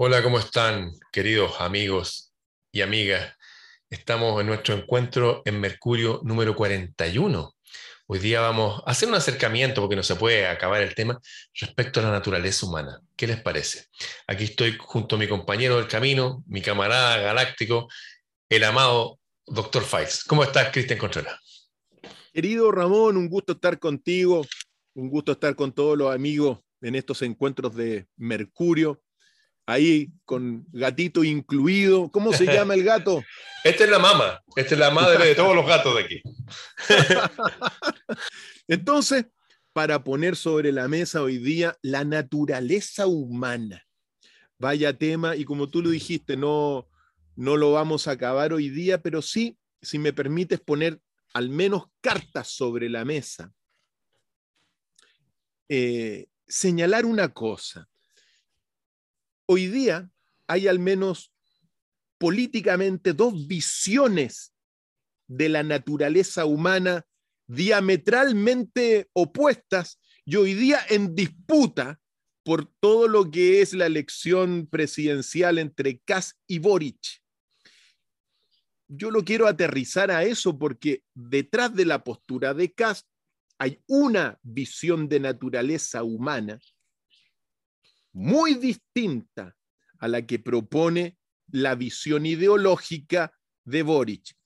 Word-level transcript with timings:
Hola, 0.00 0.22
¿cómo 0.22 0.38
están, 0.38 0.92
queridos 1.10 1.60
amigos 1.60 2.32
y 2.70 2.82
amigas? 2.82 3.34
Estamos 3.90 4.40
en 4.40 4.46
nuestro 4.46 4.76
encuentro 4.76 5.42
en 5.44 5.58
Mercurio 5.58 6.20
número 6.22 6.54
41. 6.54 7.56
Hoy 8.06 8.18
día 8.20 8.40
vamos 8.40 8.80
a 8.86 8.92
hacer 8.92 9.08
un 9.08 9.16
acercamiento, 9.16 9.80
porque 9.80 9.96
no 9.96 10.04
se 10.04 10.14
puede 10.14 10.46
acabar 10.46 10.82
el 10.82 10.94
tema, 10.94 11.20
respecto 11.60 11.98
a 11.98 12.04
la 12.04 12.12
naturaleza 12.12 12.64
humana. 12.64 13.00
¿Qué 13.16 13.26
les 13.26 13.42
parece? 13.42 13.86
Aquí 14.28 14.44
estoy 14.44 14.76
junto 14.78 15.16
a 15.16 15.18
mi 15.18 15.26
compañero 15.26 15.78
del 15.78 15.88
camino, 15.88 16.44
mi 16.46 16.62
camarada 16.62 17.18
galáctico, 17.18 17.88
el 18.48 18.62
amado 18.62 19.18
Dr. 19.48 19.82
Fikes. 19.82 20.22
¿Cómo 20.22 20.44
estás, 20.44 20.70
Cristian 20.70 21.00
Contreras? 21.00 21.72
Querido 22.32 22.70
Ramón, 22.70 23.16
un 23.16 23.28
gusto 23.28 23.54
estar 23.54 23.80
contigo, 23.80 24.46
un 24.94 25.10
gusto 25.10 25.32
estar 25.32 25.56
con 25.56 25.72
todos 25.72 25.98
los 25.98 26.14
amigos 26.14 26.60
en 26.82 26.94
estos 26.94 27.20
encuentros 27.22 27.74
de 27.74 28.06
Mercurio 28.16 29.02
ahí 29.68 30.10
con 30.24 30.64
gatito 30.72 31.22
incluido. 31.22 32.10
¿Cómo 32.10 32.32
se 32.32 32.46
llama 32.46 32.72
el 32.72 32.84
gato? 32.84 33.22
Esta 33.64 33.84
es 33.84 33.90
la 33.90 33.98
mamá, 33.98 34.40
esta 34.56 34.74
es 34.74 34.78
la 34.78 34.90
madre 34.90 35.26
de 35.26 35.34
todos 35.34 35.54
los 35.54 35.66
gatos 35.66 35.94
de 35.96 36.02
aquí. 36.02 36.22
Entonces, 38.68 39.26
para 39.72 40.04
poner 40.04 40.36
sobre 40.36 40.70
la 40.70 40.86
mesa 40.86 41.22
hoy 41.22 41.38
día 41.38 41.76
la 41.82 42.04
naturaleza 42.04 43.08
humana. 43.08 43.84
Vaya 44.58 44.96
tema, 44.96 45.34
y 45.34 45.44
como 45.44 45.68
tú 45.68 45.82
lo 45.82 45.90
dijiste, 45.90 46.36
no, 46.36 46.88
no 47.34 47.56
lo 47.56 47.72
vamos 47.72 48.06
a 48.06 48.12
acabar 48.12 48.52
hoy 48.52 48.70
día, 48.70 49.02
pero 49.02 49.20
sí, 49.22 49.58
si 49.82 49.98
me 49.98 50.12
permites 50.12 50.60
poner 50.60 51.00
al 51.34 51.50
menos 51.50 51.88
cartas 52.00 52.48
sobre 52.48 52.88
la 52.88 53.04
mesa. 53.04 53.52
Eh, 55.68 56.28
señalar 56.46 57.04
una 57.04 57.28
cosa 57.34 57.88
hoy 59.48 59.66
día 59.66 60.10
hay 60.46 60.68
al 60.68 60.78
menos 60.78 61.32
políticamente 62.18 63.14
dos 63.14 63.46
visiones 63.46 64.52
de 65.26 65.48
la 65.48 65.62
naturaleza 65.62 66.44
humana 66.44 67.06
diametralmente 67.46 69.08
opuestas 69.14 69.98
y 70.24 70.36
hoy 70.36 70.52
día 70.52 70.80
en 70.90 71.14
disputa 71.14 71.98
por 72.44 72.66
todo 72.80 73.08
lo 73.08 73.30
que 73.30 73.62
es 73.62 73.72
la 73.72 73.86
elección 73.86 74.66
presidencial 74.66 75.58
entre 75.58 76.00
Kass 76.00 76.38
y 76.46 76.58
Boric. 76.58 77.22
Yo 78.86 79.10
lo 79.10 79.24
quiero 79.24 79.46
aterrizar 79.46 80.10
a 80.10 80.24
eso 80.24 80.58
porque 80.58 81.04
detrás 81.14 81.74
de 81.74 81.86
la 81.86 82.04
postura 82.04 82.52
de 82.52 82.72
Kass 82.72 83.06
hay 83.58 83.82
una 83.86 84.38
visión 84.42 85.08
de 85.08 85.20
naturaleza 85.20 86.02
humana 86.02 86.60
muy 88.12 88.54
distinta 88.54 89.54
a 89.98 90.08
la 90.08 90.26
que 90.26 90.38
propone 90.38 91.18
la 91.50 91.74
visión 91.74 92.26
ideológica 92.26 93.32
de 93.64 93.82
Boric. 93.82 94.36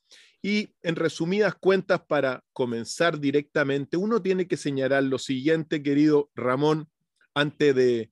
Y 0.42 0.74
en 0.82 0.96
resumidas 0.96 1.54
cuentas, 1.54 2.02
para 2.06 2.44
comenzar 2.52 3.20
directamente, 3.20 3.96
uno 3.96 4.20
tiene 4.20 4.48
que 4.48 4.56
señalar 4.56 5.04
lo 5.04 5.18
siguiente, 5.18 5.82
querido 5.82 6.30
Ramón, 6.34 6.90
antes 7.34 7.74
de, 7.74 8.10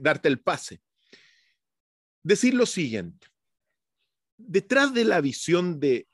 darte 0.00 0.28
el 0.28 0.40
pase. 0.40 0.82
Decir 2.22 2.54
lo 2.54 2.66
siguiente. 2.66 3.28
Detrás 4.36 4.92
de 4.92 5.04
la 5.04 5.20
visión 5.20 5.80
de, 5.80 6.06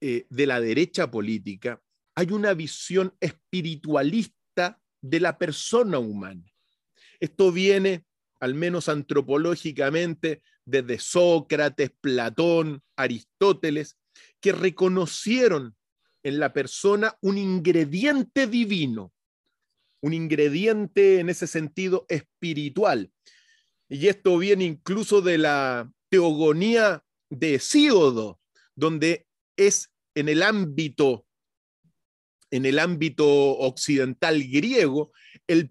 eh, 0.00 0.26
de 0.28 0.46
la 0.46 0.60
derecha 0.60 1.10
política 1.10 1.80
hay 2.16 2.32
una 2.32 2.54
visión 2.54 3.14
espiritualista 3.20 4.80
de 5.00 5.20
la 5.20 5.38
persona 5.38 5.98
humana. 5.98 6.53
Esto 7.24 7.52
viene, 7.52 8.04
al 8.38 8.52
menos 8.52 8.90
antropológicamente, 8.90 10.42
desde 10.66 10.98
Sócrates, 10.98 11.90
Platón, 12.02 12.82
Aristóteles, 12.96 13.96
que 14.42 14.52
reconocieron 14.52 15.74
en 16.22 16.38
la 16.38 16.52
persona 16.52 17.16
un 17.22 17.38
ingrediente 17.38 18.46
divino, 18.46 19.10
un 20.02 20.12
ingrediente 20.12 21.18
en 21.20 21.30
ese 21.30 21.46
sentido 21.46 22.04
espiritual. 22.10 23.10
Y 23.88 24.08
esto 24.08 24.36
viene 24.36 24.66
incluso 24.66 25.22
de 25.22 25.38
la 25.38 25.90
teogonía 26.10 27.02
de 27.30 27.54
Hesíodo, 27.54 28.38
donde 28.74 29.26
es 29.56 29.90
en 30.14 30.28
el 30.28 30.42
ámbito 30.42 31.24
en 32.54 32.66
el 32.66 32.78
ámbito 32.78 33.26
occidental 33.26 34.40
griego, 34.44 35.10
el 35.46 35.70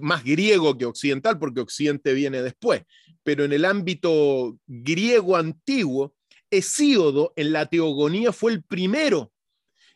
más 0.00 0.24
griego 0.24 0.76
que 0.76 0.84
occidental, 0.84 1.38
porque 1.38 1.60
occidente 1.60 2.12
viene 2.12 2.42
después, 2.42 2.82
pero 3.22 3.44
en 3.44 3.52
el 3.52 3.64
ámbito 3.64 4.58
griego 4.66 5.36
antiguo, 5.36 6.14
Hesíodo 6.50 7.32
en 7.36 7.52
la 7.52 7.66
teogonía 7.66 8.32
fue 8.32 8.52
el 8.52 8.62
primero 8.62 9.32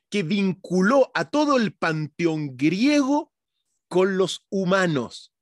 que 0.08 0.22
vinculó 0.22 1.10
a 1.14 1.28
todo 1.28 1.56
el 1.56 1.72
panteón 1.72 2.56
griego 2.56 3.32
con 3.88 4.16
los 4.16 4.46
humanos. 4.50 5.32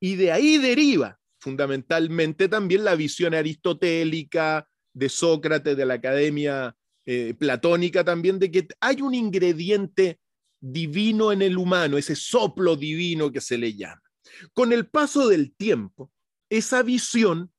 Y 0.00 0.16
de 0.16 0.32
ahí 0.32 0.58
deriva 0.58 1.18
fundamentalmente 1.40 2.48
también 2.48 2.84
la 2.84 2.94
visión 2.94 3.34
aristotélica 3.34 4.68
de 4.92 5.08
Sócrates, 5.08 5.76
de 5.76 5.86
la 5.86 5.94
Academia 5.94 6.76
eh, 7.06 7.34
platónica 7.38 8.04
también, 8.04 8.38
de 8.38 8.50
que 8.50 8.68
hay 8.80 9.00
un 9.00 9.14
ingrediente 9.14 10.18
divino 10.60 11.32
en 11.32 11.42
el 11.42 11.56
humano, 11.56 11.98
ese 11.98 12.16
soplo 12.16 12.76
divino 12.76 13.30
que 13.30 13.40
se 13.40 13.58
le 13.58 13.74
llama. 13.74 14.02
Con 14.52 14.72
el 14.72 14.86
paso 14.86 15.28
del 15.28 15.54
tiempo, 15.54 16.10
esa 16.50 16.82
visión 16.82 17.52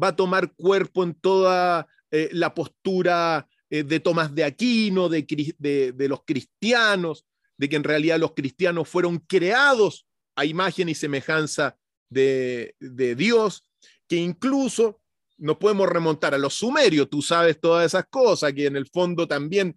va 0.00 0.08
a 0.08 0.16
tomar 0.16 0.54
cuerpo 0.54 1.02
en 1.02 1.14
toda 1.14 1.86
eh, 2.10 2.28
la 2.32 2.54
postura 2.54 3.48
eh, 3.70 3.82
de 3.82 4.00
Tomás 4.00 4.34
de 4.34 4.44
Aquino, 4.44 5.08
de, 5.08 5.22
de, 5.58 6.08
los 6.08 6.24
cristianos, 6.24 7.26
de 7.56 7.68
que 7.68 7.76
en 7.76 7.84
realidad 7.84 8.18
los 8.18 8.32
cristianos 8.34 8.88
fueron 8.88 9.18
creados 9.18 10.06
a 10.36 10.44
imagen 10.44 10.88
y 10.88 10.94
semejanza 10.94 11.76
de, 12.08 12.76
de 12.80 13.14
Dios, 13.14 13.68
que 14.06 14.16
incluso 14.16 15.00
nos 15.36 15.58
podemos 15.58 15.88
remontar 15.88 16.34
a 16.34 16.38
los 16.38 16.54
sumerios, 16.54 17.10
tú 17.10 17.22
sabes 17.22 17.60
todas 17.60 17.86
esas 17.86 18.06
cosas, 18.08 18.52
que 18.52 18.66
en 18.66 18.76
el 18.76 18.86
fondo 18.86 19.28
también 19.28 19.76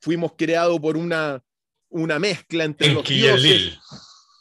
fuimos 0.00 0.32
creados 0.36 0.80
por 0.80 0.96
una, 0.96 1.42
una 2.02 2.18
mezcla 2.18 2.64
entre 2.64 2.92
los 2.92 3.06
dioses. 3.06 3.78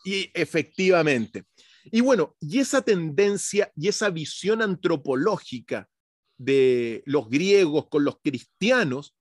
Y 0.03 0.29
efectivamente. 0.33 1.45
Y 1.85 2.01
bueno, 2.01 2.35
y 2.39 2.59
esa 2.59 2.81
tendencia 2.81 3.71
y 3.75 3.87
esa 3.87 4.09
visión 4.09 4.61
antropológica 4.61 5.87
de 6.37 7.03
los 7.05 7.29
griegos 7.29 7.87
con 7.89 8.03
los 8.03 8.19
cristianos 8.21 9.15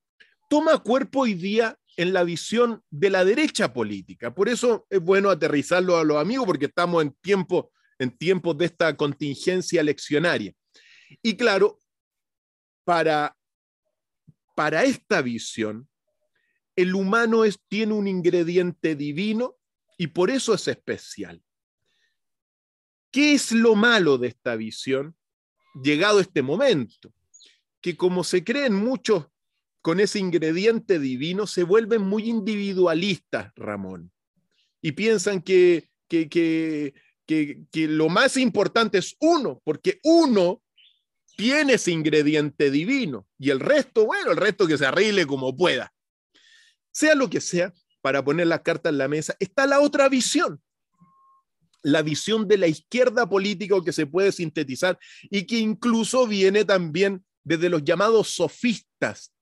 toma 0.50 0.78
cuerpo 0.78 1.21
hoy 1.21 1.34
día 1.34 1.78
en 1.97 2.12
la 2.12 2.25
visión 2.25 2.83
de 2.91 3.11
la 3.11 3.25
derecha 3.25 3.72
política. 3.72 4.34
Por 4.34 4.49
eso 4.49 4.87
es 4.91 5.01
bueno 5.01 5.31
aterrizarlo 5.31 5.97
a 5.97 6.05
los 6.05 6.16
amigos, 6.16 6.47
porque 6.47 6.66
estamos 6.66 7.03
en 7.03 7.12
tiempo 7.21 7.71
en 7.99 8.11
tiempos 8.11 8.56
de 8.59 8.66
esta 8.66 8.97
contingencia 8.97 9.83
leccionaria. 9.83 10.53
Y 11.22 11.37
claro, 11.37 11.78
para, 12.84 13.37
para 14.56 14.84
esta 14.84 15.22
visión, 15.22 15.89
el 16.77 16.95
humano 16.95 17.43
tiene 17.69 17.95
un 17.95 18.09
ingrediente 18.09 18.97
divino 18.97 19.57
y 19.97 20.09
por 20.09 20.31
eso 20.31 20.55
es 20.55 20.69
especial. 20.69 21.43
¿Qué 23.11 23.35
es 23.35 23.53
lo 23.53 23.77
malo 23.77 24.19
de 24.19 24.29
esta 24.29 24.57
visión? 24.57 25.17
Llegado 25.83 26.21
este 26.21 26.43
momento, 26.43 27.13
que 27.81 27.97
como 27.97 28.25
se 28.25 28.43
creen 28.43 28.75
muchos 28.75 29.27
con 29.83 30.01
ese 30.01 30.19
ingrediente 30.19 30.99
divino, 30.99 31.47
se 31.47 31.63
vuelven 31.63 32.03
muy 32.03 32.29
individualistas, 32.29 33.53
Ramón, 33.55 34.11
y 34.81 34.93
piensan 34.93 35.43
que, 35.43 35.91
que, 36.09 36.29
que, 36.29 36.95
que 37.71 37.89
lo 37.89 38.09
más 38.09 38.37
importante 38.37 38.98
es 38.98 39.16
uno, 39.21 39.60
porque 39.65 40.01
uno 40.03 40.63
tiene 41.37 41.75
ese 41.75 41.93
ingrediente 41.93 42.71
divino 42.71 43.28
y 43.39 43.51
el 43.51 43.60
resto, 43.60 44.07
bueno, 44.07 44.33
el 44.33 44.37
resto 44.37 44.66
que 44.66 44.78
se 44.78 44.87
arregle 44.87 45.27
como 45.27 45.57
pueda. 45.57 45.94
Sea 46.95 47.15
lo 47.17 47.29
que 47.29 47.41
sea, 47.41 47.75
para 48.01 48.25
poner 48.25 48.47
las 48.47 48.61
cartas 48.61 48.93
en 48.93 48.99
la 48.99 49.09
mesa, 49.09 49.35
está 49.41 49.67
la 49.67 49.81
otra 49.81 50.09
visión, 50.09 50.63
la 51.83 52.03
visión 52.03 52.47
de 52.47 52.57
la 52.57 52.69
izquierda 52.69 53.29
política 53.29 53.77
que 53.85 53.93
se 53.93 54.07
puede 54.07 54.31
sintetizar 54.31 54.99
y 55.23 55.45
que 55.45 55.59
incluso 55.59 56.27
viene 56.27 56.65
también 56.65 57.25
desde 57.43 57.69
los 57.69 57.83
llamados 57.83 58.29
sofistas. 58.29 59.33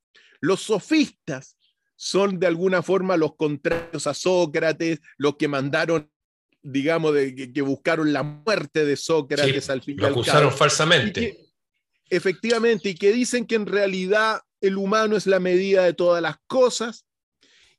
Los 0.41 0.63
sofistas 0.63 1.57
son 1.97 2.39
de 2.39 2.47
alguna 2.47 2.83
forma 2.83 3.17
los 3.17 3.37
contrarios 3.37 4.07
a 4.07 4.15
Sócrates, 4.15 5.01
los 5.19 5.37
que 5.37 5.47
mandaron, 5.47 6.11
digamos, 6.63 7.15
de, 7.15 7.53
que, 7.53 7.63
buscaron 7.63 8.13
la 8.13 8.23
muerte 8.23 8.85
de 8.85 8.97
Sócrates 8.97 9.71
al 9.71 9.83
final. 9.83 10.07
Lo 10.07 10.21
acusaron 10.21 10.53
falsamente. 10.53 11.37
Efectivamente, 12.09 12.91
y 12.91 12.95
que 12.95 13.13
dicen 13.13 13.47
que 13.47 13.57
en 13.57 13.67
realidad 13.67 14.41
el 14.61 14.79
humano 14.79 15.17
es 15.17 15.27
la 15.27 15.41
medida 15.41 15.85
de 15.85 15.95
todas 15.95 16.23
las 16.23 16.37
cosas, 16.47 17.07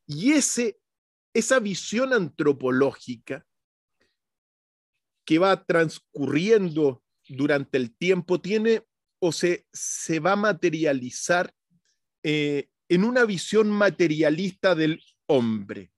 y 0.05 0.33
ese, 0.33 0.77
esa 1.33 1.59
visión 1.59 2.13
antropológica 2.13 3.45
que 5.25 5.39
va 5.39 5.63
transcurriendo 5.63 7.03
durante 7.27 7.77
el 7.77 7.95
tiempo 7.95 8.41
tiene 8.41 8.83
o 9.19 9.31
se, 9.31 9.65
se 9.71 10.19
va 10.19 10.33
a 10.33 10.37
materializar 10.37 11.53
eh, 12.23 12.67
en 12.89 13.03
una 13.03 13.25
visión 13.25 13.69
materialista 13.69 14.75
del 14.75 15.01
hombre. 15.27 15.91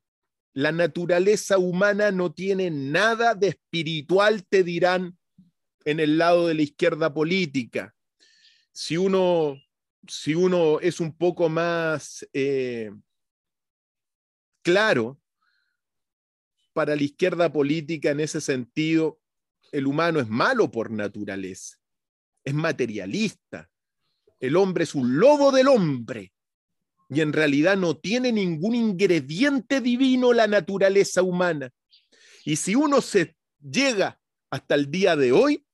La 0.53 0.71
naturaleza 0.71 1.57
humana 1.57 2.11
no 2.11 2.31
tiene 2.31 2.69
nada 2.69 3.33
de 3.33 3.49
espiritual, 3.49 4.45
te 4.47 4.63
dirán 4.63 5.17
en 5.83 5.99
el 5.99 6.17
lado 6.17 6.47
de 6.47 6.53
la 6.53 6.61
izquierda 6.61 7.13
política. 7.13 7.93
Si 8.71 8.95
uno, 8.95 9.59
si 10.07 10.35
uno 10.35 10.79
es 10.79 10.99
un 10.99 11.15
poco 11.17 11.49
más 11.49 12.25
eh, 12.31 12.91
claro, 14.65 15.21
para 16.73 16.95
la 16.95 17.03
izquierda 17.03 17.53
política 17.53 18.09
en 18.09 18.19
ese 18.19 18.41
sentido, 18.41 19.21
el 19.71 19.85
humano 19.85 20.19
es 20.19 20.27
malo 20.27 20.71
por 20.71 20.89
naturaleza, 20.89 21.77
es 22.43 22.53
materialista. 22.53 23.69
El 24.39 24.57
hombre 24.57 24.83
es 24.83 24.95
un 24.95 25.17
lobo 25.17 25.51
del 25.51 25.67
hombre 25.67 26.33
y 27.09 27.21
en 27.21 27.31
realidad 27.31 27.77
no 27.77 27.95
tiene 27.95 28.31
ningún 28.31 28.73
ingrediente 28.73 29.81
divino 29.81 30.33
la 30.33 30.47
naturaleza 30.47 31.21
humana. 31.21 31.71
Y 32.43 32.55
si 32.55 32.73
uno 32.73 33.01
se 33.01 33.37
llega 33.61 34.19
hasta 34.49 34.73
el 34.75 34.89
día 34.89 35.15
de 35.15 35.31
hoy, 35.31 35.65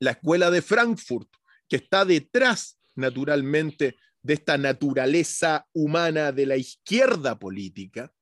la 0.00 0.10
escuela 0.10 0.50
de 0.50 0.62
Frankfurt, 0.62 1.28
que 1.68 1.76
está 1.76 2.04
detrás 2.04 2.78
naturalmente 2.96 3.96
de 4.22 4.34
esta 4.34 4.56
naturaleza 4.58 5.66
humana 5.72 6.32
de 6.32 6.46
la 6.46 6.56
izquierda 6.56 7.38
política, 7.38 8.12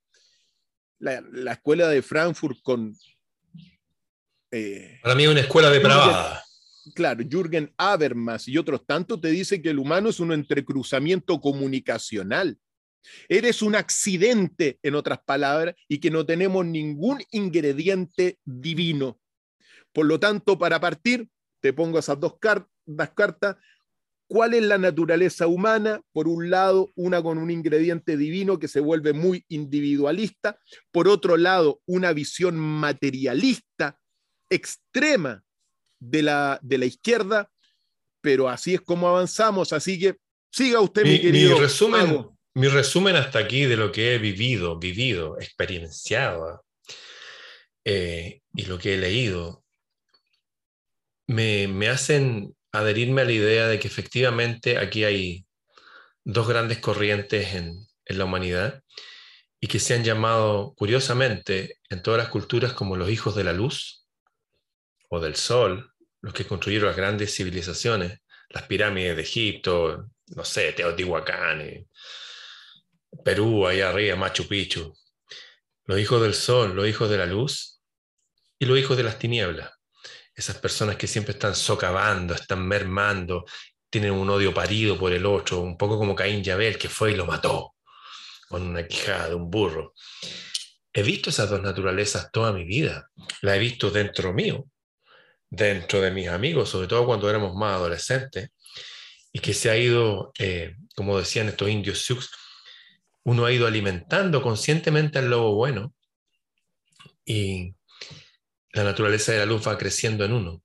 la, 0.99 1.52
escuela 1.52 1.88
de 1.88 2.02
Frankfurt 2.02 2.58
con... 2.62 2.94
Eh, 4.50 4.99
Para 5.02 5.14
mí 5.14 5.25
es 5.25 5.31
una 5.31 5.41
escuela 5.41 5.70
depravada 5.70 6.43
claro, 6.94 7.25
Jürgen 7.29 7.73
Habermas 7.76 8.49
y 8.49 8.58
otros 8.58 8.87
tantos 8.87 9.20
te 9.20 9.29
dicen 9.29 9.62
que 9.62 9.70
el 9.70 9.79
humano 9.79 10.08
es 10.08 10.20
un 10.20 10.32
entrecruzamiento 10.32 11.41
comunicacional. 11.41 12.58
Eres 13.29 13.62
un 13.62 13.75
accidente, 13.75 14.79
en 14.82 14.94
otras 14.94 15.20
palabras, 15.25 15.75
y 15.88 15.99
que 15.99 16.11
no 16.11 16.26
tenemos 16.26 16.67
ningún 16.67 17.23
ingrediente 17.31 18.38
divino. 18.44 19.19
Por 19.93 20.06
lo 20.06 20.20
tanto, 20.20 20.58
para 20.58 20.81
partir, 20.81 21.29
te 21.61 21.73
pongo 21.73 21.99
esas 21.99 22.20
dos, 22.20 22.35
cartas. 22.38 23.56
¿Cuál 24.30 24.54
es 24.54 24.62
la 24.62 24.78
naturaleza 24.78 25.48
humana? 25.48 26.02
Por 26.12 26.28
un 26.28 26.50
lado, 26.50 26.92
una 26.94 27.20
con 27.20 27.36
un 27.36 27.50
ingrediente 27.50 28.16
divino 28.16 28.60
que 28.60 28.68
se 28.68 28.78
vuelve 28.78 29.12
muy 29.12 29.44
individualista. 29.48 30.56
Por 30.92 31.08
otro 31.08 31.36
lado, 31.36 31.82
una 31.84 32.12
visión 32.12 32.56
materialista 32.56 33.98
extrema 34.48 35.42
de 35.98 36.22
la, 36.22 36.60
de 36.62 36.78
la 36.78 36.84
izquierda, 36.84 37.50
pero 38.20 38.48
así 38.48 38.74
es 38.74 38.80
como 38.82 39.08
avanzamos. 39.08 39.72
Así 39.72 39.98
que 39.98 40.18
siga 40.52 40.80
usted, 40.80 41.02
mi, 41.02 41.20
querido. 41.20 41.56
Mi 41.56 41.60
resumen, 41.62 42.28
mi 42.54 42.68
resumen 42.68 43.16
hasta 43.16 43.40
aquí 43.40 43.64
de 43.64 43.76
lo 43.76 43.90
que 43.90 44.14
he 44.14 44.18
vivido, 44.18 44.78
vivido, 44.78 45.40
experienciado 45.40 46.64
eh, 47.84 48.42
y 48.54 48.66
lo 48.66 48.78
que 48.78 48.94
he 48.94 48.96
leído, 48.96 49.64
me, 51.26 51.66
me 51.66 51.88
hacen 51.88 52.54
adherirme 52.72 53.22
a 53.22 53.25
la 53.25 53.32
idea 53.32 53.69
de 53.69 53.78
que 53.78 53.88
efectivamente 53.88 54.78
aquí 54.78 55.05
hay 55.05 55.46
dos 56.25 56.49
grandes 56.49 56.78
corrientes 56.78 57.55
en, 57.55 57.87
la 58.06 58.25
humanidad 58.25 58.82
y 59.61 59.69
que 59.69 59.78
se 59.78 59.94
han 59.94 60.02
llamado, 60.02 60.75
curiosamente, 60.75 61.78
en 61.90 62.02
todas 62.02 62.19
las 62.19 62.28
culturas 62.28 62.72
como 62.72 62.96
los 62.96 63.08
hijos 63.08 63.37
de 63.37 63.44
la 63.44 63.52
luz 63.52 64.05
o 65.08 65.20
del 65.20 65.37
sol, 65.37 65.93
los 66.20 66.34
que 66.34 66.44
construyeron 66.44 66.88
las 66.88 66.96
grandes 66.96 67.32
civilizaciones, 67.37 68.19
las 68.49 68.64
pirámides 68.64 69.14
de 69.14 69.23
Egipto, 69.23 70.11
no 70.26 70.44
sé, 70.44 70.73
Teotihuacán, 70.73 71.87
Perú, 73.25 73.66
ahí 73.69 73.81
arriba, 73.81 74.16
Machu 74.16 74.49
Picchu, 74.49 74.93
los 75.84 76.00
hijos 76.00 76.20
del 76.20 76.34
sol, 76.34 76.75
los 76.75 76.88
hijos 76.88 77.08
de 77.11 77.19
la 77.19 77.26
luz 77.26 77.81
y 78.58 78.66
los 78.66 78.76
hijos 78.76 78.96
de 78.96 79.05
las 79.05 79.20
tinieblas. 79.20 79.79
Esas 80.34 80.56
personas 80.58 80.96
que 80.96 81.06
siempre 81.06 81.32
están 81.32 81.54
socavando, 81.54 82.34
están 82.34 82.66
mermando, 82.66 83.44
tienen 83.88 84.12
un 84.12 84.30
odio 84.30 84.54
parido 84.54 84.98
por 84.98 85.12
el 85.12 85.26
otro, 85.26 85.60
un 85.60 85.76
poco 85.76 85.98
como 85.98 86.14
Caín 86.14 86.42
Yabel, 86.42 86.78
que 86.78 86.88
fue 86.88 87.12
y 87.12 87.16
lo 87.16 87.26
mató 87.26 87.74
con 88.48 88.62
una 88.62 88.86
quijada 88.86 89.28
de 89.28 89.34
un 89.34 89.50
burro. 89.50 89.94
He 90.92 91.02
visto 91.02 91.30
esas 91.30 91.50
dos 91.50 91.62
naturalezas 91.62 92.30
toda 92.32 92.52
mi 92.52 92.64
vida. 92.64 93.08
La 93.42 93.54
he 93.54 93.58
visto 93.58 93.90
dentro 93.90 94.32
mío 94.32 94.66
dentro 95.50 96.00
de 96.00 96.12
mis 96.12 96.28
amigos, 96.28 96.70
sobre 96.70 96.86
todo 96.86 97.04
cuando 97.04 97.28
éramos 97.28 97.54
más 97.54 97.74
adolescentes, 97.74 98.50
y 99.32 99.40
que 99.40 99.52
se 99.52 99.70
ha 99.70 99.76
ido, 99.76 100.32
eh, 100.38 100.76
como 100.94 101.18
decían 101.18 101.48
estos 101.48 101.68
indios 101.68 102.04
Sioux, 102.04 102.28
uno 103.24 103.44
ha 103.44 103.52
ido 103.52 103.66
alimentando 103.66 104.42
conscientemente 104.42 105.18
al 105.18 105.28
lobo 105.28 105.54
bueno 105.54 105.92
y 107.24 107.74
la 108.72 108.84
naturaleza 108.84 109.32
de 109.32 109.38
la 109.38 109.46
luz 109.46 109.67
va 109.67 109.78
creciendo 109.78 110.25
en 110.25 110.32
uno. 110.32 110.62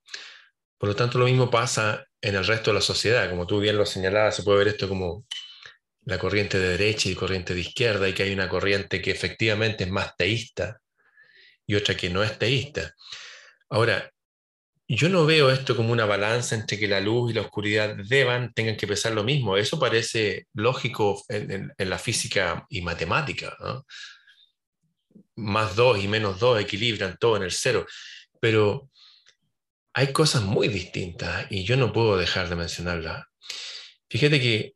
Por 0.78 0.90
lo 0.90 0.96
tanto, 0.96 1.18
lo 1.18 1.26
mismo 1.26 1.50
pasa 1.50 2.06
en 2.22 2.36
el 2.36 2.46
resto 2.46 2.72
de 2.72 2.76
la 2.76 2.82
sociedad. 2.82 3.30
Como 3.30 3.48
tú 3.48 3.60
bien 3.60 3.78
lo 3.78 3.86
señalabas, 3.86 4.36
se 4.36 4.44
puede 4.44 4.60
ver 4.60 4.68
esto 4.70 4.88
como 4.90 5.26
la 6.06 6.20
corriente 6.20 6.60
de 6.60 6.70
derecha 6.70 7.10
y 7.10 7.16
corriente 7.16 7.54
de 7.54 7.62
izquierda, 7.62 8.08
y 8.08 8.14
que 8.14 8.24
hay 8.24 8.34
una 8.34 8.50
corriente 8.50 9.02
que 9.02 9.12
efectivamente 9.12 9.86
es 9.86 9.90
más 9.90 10.16
teísta 10.16 10.80
y 11.66 11.76
otra 11.76 11.96
que 11.96 12.10
no 12.10 12.24
es 12.24 12.38
teísta. 12.38 12.94
Ahora, 13.70 14.12
yo 14.88 15.10
no 15.10 15.26
veo 15.26 15.50
esto 15.50 15.76
como 15.76 15.92
una 15.92 16.06
balanza 16.06 16.56
entre 16.56 16.78
que 16.78 16.88
la 16.88 17.00
luz 17.00 17.32
y 17.32 17.34
la 17.34 17.42
oscuridad 17.42 17.96
deban, 18.08 18.54
tengan 18.54 18.78
que 18.78 18.86
pesar 18.86 19.14
lo 19.14 19.24
mismo. 19.24 19.58
Eso 19.58 19.80
parece 19.80 20.48
lógico 20.54 21.24
en, 21.28 21.74
la 21.78 21.98
física 21.98 22.66
y 22.70 22.82
matemática. 22.82 23.58
Más 25.36 25.76
dos 25.76 26.02
y 26.02 26.08
menos 26.08 26.40
dos 26.40 26.60
equilibran 26.60 27.18
todo 27.18 27.38
en 27.38 27.44
el 27.44 27.52
cero. 27.52 27.86
Pero 28.40 28.90
hay 29.94 30.12
cosas 30.12 30.44
muy 30.44 30.68
distintas 30.68 31.48
y 31.50 31.64
yo 31.64 31.78
no 31.78 31.94
puedo 31.94 32.18
dejar 32.18 32.50
de 32.50 32.56
mencionarlas. 32.56 33.26
Fíjate 34.10 34.40
que 34.40 34.74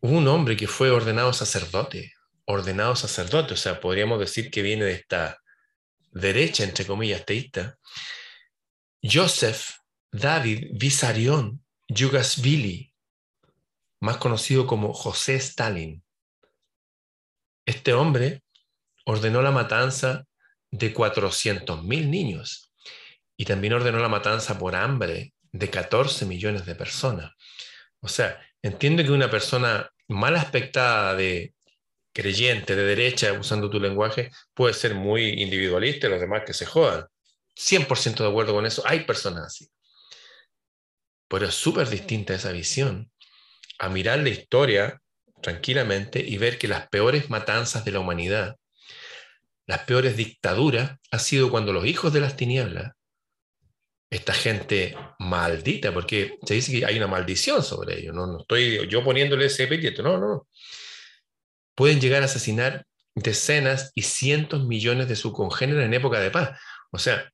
hubo 0.00 0.18
un 0.18 0.28
hombre 0.28 0.56
que 0.56 0.66
fue 0.66 0.90
ordenado 0.90 1.32
sacerdote, 1.32 2.12
ordenado 2.44 2.96
sacerdote, 2.96 3.54
o 3.54 3.56
sea, 3.56 3.80
podríamos 3.80 4.18
decir 4.18 4.50
que 4.50 4.62
viene 4.62 4.84
de 4.84 4.92
esta 4.92 5.40
derecha, 6.12 6.64
entre 6.64 6.86
comillas, 6.86 7.24
teísta, 7.24 7.78
Joseph 9.02 9.76
David 10.12 10.68
Vissarion 10.72 11.64
Yugasvili, 11.88 12.92
más 14.00 14.16
conocido 14.16 14.66
como 14.66 14.92
José 14.92 15.36
Stalin. 15.36 16.02
Este 17.66 17.92
hombre 17.92 18.42
ordenó 19.10 19.42
la 19.42 19.50
matanza 19.50 20.24
de 20.70 20.94
400.000 20.94 22.08
niños 22.08 22.72
y 23.36 23.44
también 23.44 23.72
ordenó 23.72 23.98
la 23.98 24.08
matanza 24.08 24.58
por 24.58 24.76
hambre 24.76 25.34
de 25.50 25.68
14 25.68 26.26
millones 26.26 26.64
de 26.64 26.76
personas. 26.76 27.32
O 28.00 28.08
sea, 28.08 28.40
entiende 28.62 29.04
que 29.04 29.10
una 29.10 29.30
persona 29.30 29.90
mal 30.08 30.36
aspectada 30.36 31.14
de 31.14 31.54
creyente, 32.12 32.76
de 32.76 32.84
derecha, 32.84 33.32
usando 33.32 33.68
tu 33.68 33.80
lenguaje, 33.80 34.30
puede 34.54 34.74
ser 34.74 34.94
muy 34.94 35.42
individualista 35.42 36.06
y 36.06 36.10
los 36.10 36.20
demás 36.20 36.42
que 36.46 36.54
se 36.54 36.66
jodan. 36.66 37.06
100% 37.56 38.22
de 38.22 38.28
acuerdo 38.28 38.54
con 38.54 38.64
eso. 38.64 38.82
Hay 38.86 39.00
personas 39.00 39.46
así. 39.46 39.68
Pero 41.28 41.46
es 41.46 41.54
súper 41.54 41.88
distinta 41.88 42.34
esa 42.34 42.52
visión 42.52 43.10
a 43.78 43.88
mirar 43.88 44.20
la 44.20 44.28
historia 44.28 45.00
tranquilamente 45.42 46.20
y 46.20 46.38
ver 46.38 46.58
que 46.58 46.68
las 46.68 46.88
peores 46.88 47.30
matanzas 47.30 47.84
de 47.84 47.92
la 47.92 48.00
humanidad, 48.00 48.56
las 49.70 49.84
peores 49.84 50.16
dictaduras, 50.16 50.98
ha 51.12 51.18
sido 51.20 51.48
cuando 51.48 51.72
los 51.72 51.86
hijos 51.86 52.12
de 52.12 52.20
las 52.20 52.36
tinieblas, 52.36 52.92
esta 54.10 54.32
gente 54.32 54.96
maldita, 55.20 55.94
porque 55.94 56.38
se 56.44 56.54
dice 56.54 56.72
que 56.72 56.84
hay 56.84 56.96
una 56.96 57.06
maldición 57.06 57.62
sobre 57.62 58.00
ellos, 58.00 58.12
no, 58.12 58.26
no 58.26 58.40
estoy 58.40 58.88
yo 58.88 59.04
poniéndole 59.04 59.44
ese 59.46 59.64
epíteto, 59.64 60.02
no, 60.02 60.18
no. 60.18 60.48
Pueden 61.76 62.00
llegar 62.00 62.22
a 62.22 62.24
asesinar 62.24 62.84
decenas 63.14 63.92
y 63.94 64.02
cientos 64.02 64.66
millones 64.66 65.06
de 65.06 65.14
sus 65.14 65.32
congéneres 65.32 65.86
en 65.86 65.94
época 65.94 66.18
de 66.18 66.32
paz. 66.32 66.60
O 66.90 66.98
sea, 66.98 67.32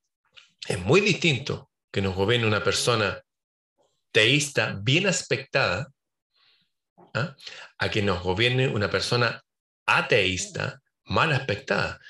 es 0.68 0.78
muy 0.78 1.00
distinto 1.00 1.70
que 1.90 2.02
nos 2.02 2.14
gobierne 2.14 2.46
una 2.46 2.62
persona 2.62 3.22
teísta 4.12 4.78
bien 4.82 5.06
aspectada 5.06 5.88
¿ah? 7.14 7.34
a 7.78 7.90
que 7.90 8.02
nos 8.02 8.22
gobierne 8.22 8.68
una 8.68 8.90
persona 8.90 9.42
ateísta 9.86 10.82
mal 11.06 11.32
aspectada, 11.32 12.00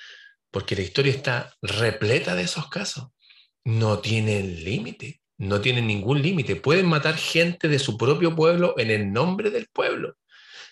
porque 0.56 0.74
la 0.74 0.80
historia 0.80 1.12
está 1.12 1.54
repleta 1.60 2.34
de 2.34 2.44
esos 2.44 2.70
casos. 2.70 3.08
No 3.62 3.98
tienen 3.98 4.64
límite, 4.64 5.20
no 5.36 5.60
tienen 5.60 5.86
ningún 5.86 6.22
límite. 6.22 6.56
Pueden 6.56 6.86
matar 6.86 7.18
gente 7.18 7.68
de 7.68 7.78
su 7.78 7.98
propio 7.98 8.34
pueblo 8.34 8.74
en 8.78 8.90
el 8.90 9.12
nombre 9.12 9.50
del 9.50 9.66
pueblo. 9.70 10.16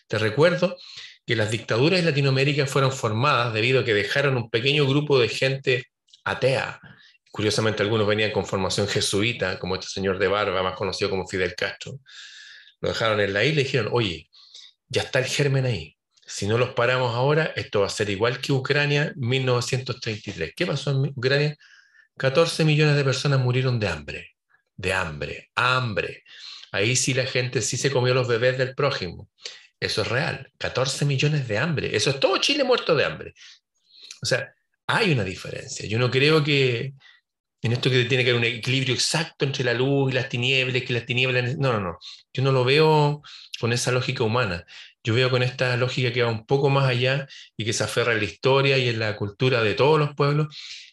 Te 0.08 0.18
recuerdo 0.18 0.78
que 1.26 1.36
las 1.36 1.50
dictaduras 1.50 2.00
en 2.00 2.06
Latinoamérica 2.06 2.64
fueron 2.64 2.92
formadas 2.92 3.52
debido 3.52 3.80
a 3.80 3.84
que 3.84 3.92
dejaron 3.92 4.38
un 4.38 4.48
pequeño 4.48 4.86
grupo 4.86 5.18
de 5.18 5.28
gente 5.28 5.84
atea, 6.24 6.80
curiosamente 7.30 7.82
algunos 7.82 8.06
venían 8.06 8.32
con 8.32 8.46
formación 8.46 8.88
jesuita, 8.88 9.58
como 9.58 9.74
este 9.74 9.88
señor 9.88 10.18
de 10.18 10.28
barba, 10.28 10.62
más 10.62 10.76
conocido 10.76 11.10
como 11.10 11.28
Fidel 11.28 11.54
Castro, 11.54 12.00
lo 12.80 12.88
dejaron 12.88 13.20
en 13.20 13.34
la 13.34 13.44
isla 13.44 13.60
y 13.60 13.64
dijeron, 13.64 13.90
oye, 13.92 14.30
ya 14.88 15.02
está 15.02 15.18
el 15.18 15.26
germen 15.26 15.66
ahí. 15.66 15.94
Si 16.34 16.48
no 16.48 16.58
los 16.58 16.70
paramos 16.70 17.14
ahora, 17.14 17.52
esto 17.54 17.82
va 17.82 17.86
a 17.86 17.90
ser 17.90 18.10
igual 18.10 18.40
que 18.40 18.50
Ucrania 18.50 19.12
1933. 19.14 20.52
¿Qué 20.56 20.66
pasó 20.66 20.90
en 20.90 21.12
Ucrania? 21.14 21.56
14 22.16 22.64
millones 22.64 22.96
de 22.96 23.04
personas 23.04 23.38
murieron 23.38 23.78
de 23.78 23.86
hambre, 23.86 24.34
de 24.74 24.92
hambre, 24.92 25.52
hambre. 25.54 26.24
Ahí 26.72 26.96
sí 26.96 27.14
la 27.14 27.24
gente 27.24 27.62
sí 27.62 27.76
se 27.76 27.92
comió 27.92 28.14
los 28.14 28.26
bebés 28.26 28.58
del 28.58 28.74
prójimo. 28.74 29.30
Eso 29.78 30.02
es 30.02 30.08
real. 30.08 30.50
14 30.58 31.04
millones 31.04 31.46
de 31.46 31.56
hambre. 31.56 31.96
Eso 31.96 32.10
es 32.10 32.18
todo 32.18 32.36
Chile 32.38 32.64
muerto 32.64 32.96
de 32.96 33.04
hambre. 33.04 33.34
O 34.20 34.26
sea, 34.26 34.52
hay 34.88 35.12
una 35.12 35.22
diferencia. 35.22 35.86
Yo 35.86 36.00
no 36.00 36.10
creo 36.10 36.42
que 36.42 36.94
en 37.62 37.72
esto 37.72 37.90
que 37.90 38.06
tiene 38.06 38.24
que 38.24 38.30
haber 38.30 38.40
un 38.40 38.56
equilibrio 38.56 38.96
exacto 38.96 39.44
entre 39.44 39.62
la 39.62 39.72
luz 39.72 40.10
y 40.10 40.14
las 40.16 40.28
tinieblas, 40.28 40.82
que 40.82 40.94
las 40.94 41.06
tinieblas... 41.06 41.56
No, 41.58 41.72
no, 41.74 41.78
no. 41.78 41.98
Yo 42.32 42.42
no 42.42 42.50
lo 42.50 42.64
veo 42.64 43.22
con 43.60 43.72
esa 43.72 43.92
lógica 43.92 44.24
humana. 44.24 44.66
Yo 45.04 45.12
veo 45.14 45.30
con 45.30 45.42
esta 45.42 45.76
lógica 45.76 46.12
que 46.12 46.22
va 46.22 46.30
un 46.30 46.46
poco 46.46 46.70
más 46.70 46.88
allá 46.88 47.28
y 47.56 47.64
que 47.66 47.74
se 47.74 47.84
aferra 47.84 48.12
en 48.12 48.18
la 48.18 48.24
historia 48.24 48.78
y 48.78 48.88
en 48.88 48.98
la 48.98 49.16
cultura 49.16 49.62
de 49.62 49.74
todos 49.74 49.98
los 49.98 50.14
pueblos, 50.14 50.48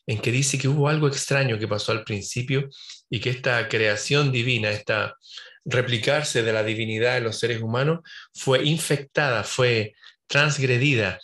en 0.05 0.19
que 0.19 0.31
dice 0.31 0.57
que 0.57 0.67
hubo 0.67 0.89
algo 0.89 1.07
extraño 1.07 1.57
que 1.57 1.67
pasó 1.67 1.93
al 1.93 2.03
principio 2.03 2.69
y 3.09 3.21
que 3.21 3.29
esta 3.29 3.69
creación 3.69 4.31
divina, 4.31 4.69
esta 4.69 5.15
replicarse 5.63 6.43
de 6.43 6.53
la 6.53 6.63
divinidad 6.63 7.17
en 7.17 7.23
los 7.23 7.39
seres 7.39 7.61
humanos, 7.61 7.99
fue 8.33 8.65
infectada, 8.65 9.43
fue 9.43 9.93
transgredida, 10.27 11.19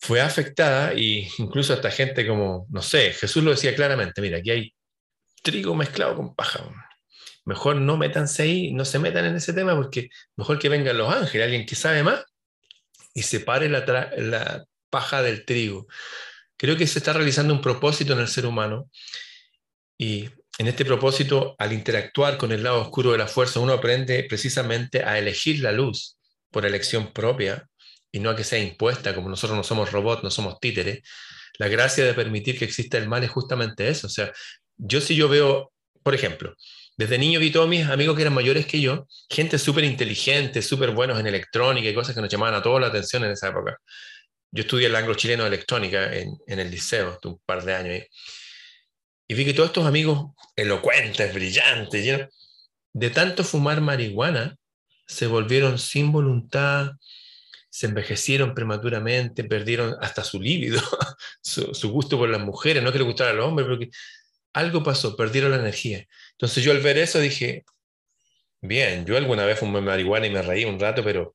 fue 0.00 0.20
afectada 0.20 0.94
y 0.94 1.28
incluso 1.38 1.74
esta 1.74 1.90
gente 1.90 2.26
como, 2.26 2.66
no 2.70 2.82
sé, 2.82 3.12
Jesús 3.12 3.44
lo 3.44 3.50
decía 3.52 3.76
claramente, 3.76 4.20
mira, 4.20 4.38
aquí 4.38 4.50
hay 4.50 4.74
trigo 5.42 5.74
mezclado 5.74 6.16
con 6.16 6.34
paja. 6.34 6.85
Mejor 7.46 7.76
no 7.76 7.96
métanse 7.96 8.42
ahí, 8.42 8.72
no 8.72 8.84
se 8.84 8.98
metan 8.98 9.24
en 9.24 9.36
ese 9.36 9.54
tema 9.54 9.74
porque 9.74 10.10
mejor 10.36 10.58
que 10.58 10.68
vengan 10.68 10.98
los 10.98 11.12
ángeles, 11.12 11.44
alguien 11.44 11.64
que 11.64 11.76
sabe 11.76 12.02
más 12.02 12.22
y 13.14 13.22
separe 13.22 13.68
la, 13.68 13.84
la 14.18 14.64
paja 14.90 15.22
del 15.22 15.46
trigo. 15.46 15.86
Creo 16.58 16.76
que 16.76 16.86
se 16.86 16.98
está 16.98 17.14
realizando 17.14 17.54
un 17.54 17.62
propósito 17.62 18.12
en 18.12 18.20
el 18.20 18.28
ser 18.28 18.46
humano 18.46 18.90
y 19.96 20.28
en 20.58 20.68
este 20.68 20.84
propósito, 20.84 21.54
al 21.58 21.72
interactuar 21.72 22.38
con 22.38 22.50
el 22.50 22.62
lado 22.62 22.80
oscuro 22.80 23.12
de 23.12 23.18
la 23.18 23.26
fuerza, 23.26 23.60
uno 23.60 23.74
aprende 23.74 24.24
precisamente 24.24 25.04
a 25.04 25.18
elegir 25.18 25.60
la 25.60 25.70
luz 25.70 26.16
por 26.50 26.64
elección 26.64 27.12
propia 27.12 27.68
y 28.10 28.20
no 28.20 28.30
a 28.30 28.36
que 28.36 28.44
sea 28.44 28.58
impuesta, 28.58 29.14
como 29.14 29.28
nosotros 29.28 29.56
no 29.56 29.64
somos 29.64 29.92
robots, 29.92 30.22
no 30.22 30.30
somos 30.30 30.58
títeres. 30.58 31.00
La 31.58 31.68
gracia 31.68 32.04
de 32.04 32.14
permitir 32.14 32.58
que 32.58 32.64
exista 32.64 32.96
el 32.96 33.08
mal 33.08 33.22
es 33.22 33.30
justamente 33.30 33.88
eso. 33.88 34.06
O 34.06 34.10
sea, 34.10 34.32
yo 34.76 35.00
si 35.02 35.14
yo 35.14 35.28
veo, 35.28 35.72
por 36.02 36.14
ejemplo, 36.14 36.54
desde 36.96 37.18
niño 37.18 37.40
vi 37.40 37.50
todos 37.50 37.68
mis 37.68 37.86
amigos 37.86 38.16
que 38.16 38.22
eran 38.22 38.34
mayores 38.34 38.66
que 38.66 38.80
yo, 38.80 39.06
gente 39.28 39.58
súper 39.58 39.84
inteligente, 39.84 40.62
súper 40.62 40.92
buenos 40.92 41.20
en 41.20 41.26
electrónica 41.26 41.88
y 41.88 41.94
cosas 41.94 42.14
que 42.14 42.20
nos 42.20 42.30
llamaban 42.30 42.54
a 42.54 42.62
toda 42.62 42.80
la 42.80 42.86
atención 42.86 43.24
en 43.24 43.32
esa 43.32 43.48
época. 43.48 43.78
Yo 44.50 44.62
estudié 44.62 44.86
el 44.86 44.96
anglo 44.96 45.14
chileno 45.14 45.42
de 45.42 45.48
electrónica 45.48 46.10
en, 46.14 46.38
el 46.46 46.70
liceo, 46.70 47.18
un 47.24 47.38
par 47.44 47.64
de 47.64 47.74
años. 47.74 48.04
Y 49.28 49.34
vi 49.34 49.44
que 49.44 49.52
todos 49.52 49.68
estos 49.68 49.86
amigos 49.86 50.32
elocuentes, 50.54 51.34
brillantes, 51.34 52.28
de 52.92 53.10
tanto 53.10 53.44
fumar 53.44 53.82
marihuana, 53.82 54.56
se 55.06 55.26
volvieron 55.26 55.78
sin 55.78 56.12
voluntad, 56.12 56.92
se 57.68 57.86
envejecieron 57.86 58.54
prematuramente, 58.54 59.44
perdieron 59.44 59.96
hasta 60.00 60.24
su 60.24 60.40
líbido, 60.40 60.80
su, 61.42 61.90
gusto 61.90 62.16
por 62.16 62.30
las 62.30 62.40
mujeres, 62.40 62.82
no 62.82 62.90
que 62.90 62.98
le 62.98 63.04
gustara 63.04 63.30
a 63.30 63.34
los 63.34 63.44
hombres, 63.44 63.68
porque 63.68 63.90
algo 64.56 64.82
pasó, 64.82 65.16
perdieron 65.16 65.50
la 65.50 65.58
energía. 65.58 66.06
Entonces 66.32 66.64
yo 66.64 66.72
al 66.72 66.80
ver 66.80 66.96
eso 66.96 67.20
dije, 67.20 67.66
bien, 68.62 69.04
yo 69.04 69.18
alguna 69.18 69.44
vez 69.44 69.58
fumé 69.58 69.82
marihuana 69.82 70.26
y 70.26 70.30
me 70.30 70.40
reí 70.40 70.64
un 70.64 70.80
rato, 70.80 71.04
pero 71.04 71.34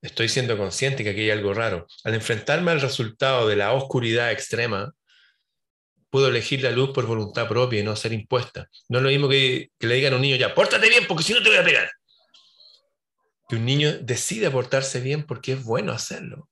estoy 0.00 0.30
siendo 0.30 0.56
consciente 0.56 1.04
que 1.04 1.10
aquí 1.10 1.20
hay 1.20 1.30
algo 1.30 1.52
raro. 1.52 1.86
Al 2.02 2.14
enfrentarme 2.14 2.70
al 2.70 2.80
resultado 2.80 3.46
de 3.46 3.56
la 3.56 3.74
oscuridad 3.74 4.32
extrema, 4.32 4.94
puedo 6.08 6.28
elegir 6.28 6.62
la 6.62 6.70
luz 6.70 6.92
por 6.94 7.04
voluntad 7.04 7.46
propia 7.46 7.80
y 7.80 7.82
no 7.82 7.94
ser 7.94 8.14
impuesta. 8.14 8.70
No 8.88 8.98
es 8.98 9.04
lo 9.04 9.10
mismo 9.10 9.28
que, 9.28 9.70
le 9.78 9.94
digan 9.94 10.14
a 10.14 10.16
un 10.16 10.22
niño 10.22 10.36
ya, 10.36 10.54
pórtate 10.54 10.88
bien 10.88 11.04
porque 11.06 11.24
si 11.24 11.34
no 11.34 11.42
te 11.42 11.50
voy 11.50 11.58
a 11.58 11.64
pegar. 11.64 11.90
Que 13.50 13.56
un 13.56 13.66
niño 13.66 13.98
decida 14.00 14.50
portarse 14.50 15.00
bien 15.00 15.26
porque 15.26 15.52
es 15.52 15.62
bueno 15.62 15.92
hacerlo. 15.92 16.48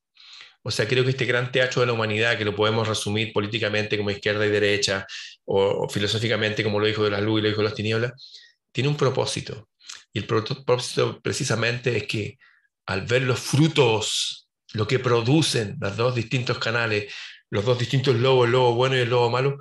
O 0.61 0.69
sea, 0.69 0.87
creo 0.87 1.03
que 1.03 1.11
este 1.11 1.25
gran 1.25 1.51
teatro 1.51 1.81
de 1.81 1.87
la 1.87 1.93
humanidad, 1.93 2.37
que 2.37 2.45
lo 2.45 2.55
podemos 2.55 2.87
resumir 2.87 3.33
políticamente 3.33 3.97
como 3.97 4.11
izquierda 4.11 4.45
y 4.45 4.49
derecha, 4.49 5.05
o, 5.45 5.87
filosóficamente 5.89 6.63
como 6.63 6.79
lo 6.79 6.87
dijo 6.87 7.03
de 7.03 7.11
la 7.11 7.21
luz 7.21 7.39
y 7.39 7.43
lo 7.43 7.49
dijo 7.49 7.61
de 7.61 7.65
las 7.65 7.75
tinieblas, 7.75 8.13
tiene 8.71 8.89
un 8.89 8.97
propósito. 8.97 9.69
Y 10.11 10.19
el 10.19 10.25
propósito 10.25 11.21
precisamente 11.21 11.95
es 11.97 12.07
que 12.07 12.37
al 12.85 13.01
ver 13.01 13.23
los 13.23 13.39
frutos, 13.39 14.47
lo 14.73 14.87
que 14.87 14.99
producen 14.99 15.77
los 15.79 15.95
dos 15.97 16.15
distintos 16.15 16.57
canales, 16.59 17.13
los 17.49 17.65
dos 17.65 17.79
distintos 17.79 18.15
lobos, 18.15 18.45
el 18.45 18.51
lobo 18.51 18.75
bueno 18.75 18.95
y 18.95 18.99
el 18.99 19.09
lobo 19.09 19.29
malo, 19.29 19.57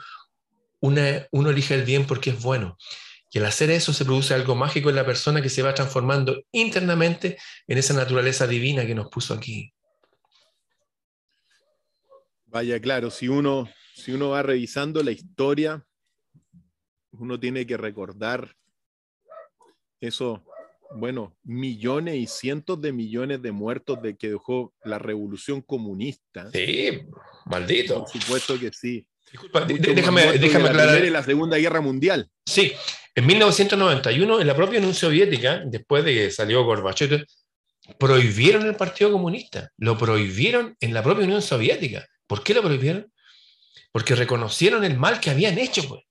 uno 0.80 1.50
elige 1.50 1.74
el 1.74 1.84
bien 1.84 2.06
porque 2.06 2.30
es 2.30 2.42
bueno. 2.42 2.76
Y 3.30 3.38
al 3.38 3.46
hacer 3.46 3.70
eso 3.70 3.92
se 3.92 4.04
produce 4.04 4.32
algo 4.32 4.54
mágico 4.54 4.90
en 4.90 4.96
la 4.96 5.04
persona 5.04 5.42
que 5.42 5.48
se 5.48 5.62
va 5.62 5.74
transformando 5.74 6.44
internamente 6.52 7.36
en 7.66 7.78
esa 7.78 7.94
naturaleza 7.94 8.46
divina 8.46 8.86
que 8.86 8.94
nos 8.94 9.08
puso 9.08 9.34
aquí. 9.34 9.72
Vaya, 12.46 12.78
claro, 12.80 13.10
si 13.10 13.26
uno, 13.26 13.68
si 13.94 14.12
uno 14.12 14.30
va 14.30 14.42
revisando 14.42 15.02
la 15.02 15.12
historia, 15.12 15.86
uno 17.12 17.38
tiene 17.38 17.64
que 17.64 17.76
recordar 17.76 18.56
eso, 20.00 20.44
bueno, 20.96 21.36
millones 21.44 22.16
y 22.16 22.26
cientos 22.26 22.80
de 22.80 22.92
millones 22.92 23.40
de 23.40 23.52
muertos 23.52 24.02
de 24.02 24.16
que 24.16 24.30
dejó 24.30 24.74
la 24.84 24.98
revolución 24.98 25.62
comunista. 25.62 26.50
Sí, 26.50 27.02
maldito. 27.46 28.00
Por 28.00 28.20
supuesto 28.20 28.58
que 28.58 28.72
sí. 28.72 29.06
Disculpa, 29.30 29.64
déjame, 29.64 30.38
déjame 30.38 30.68
aclarar. 30.68 31.00
La, 31.00 31.10
la 31.10 31.22
Segunda 31.22 31.56
Guerra 31.56 31.80
Mundial. 31.80 32.28
Sí, 32.44 32.72
en 33.14 33.26
1991, 33.26 34.40
en 34.40 34.46
la 34.46 34.56
propia 34.56 34.80
Unión 34.80 34.94
Soviética, 34.94 35.62
después 35.64 36.04
de 36.04 36.14
que 36.14 36.30
salió 36.30 36.64
Gorbachev, 36.64 37.24
prohibieron 37.98 38.66
el 38.66 38.74
Partido 38.74 39.12
Comunista. 39.12 39.70
Lo 39.78 39.96
prohibieron 39.96 40.76
en 40.80 40.92
la 40.92 41.02
propia 41.02 41.24
Unión 41.24 41.42
Soviética. 41.42 42.04
¿Por 42.26 42.42
qué 42.42 42.54
lo 42.54 42.62
prohibieron? 42.62 43.10
Porque 43.94 44.16
reconocieron 44.16 44.82
el 44.82 44.98
mal 44.98 45.20
que 45.20 45.30
habían 45.30 45.56
hecho. 45.56 45.86
Pues 45.88 46.02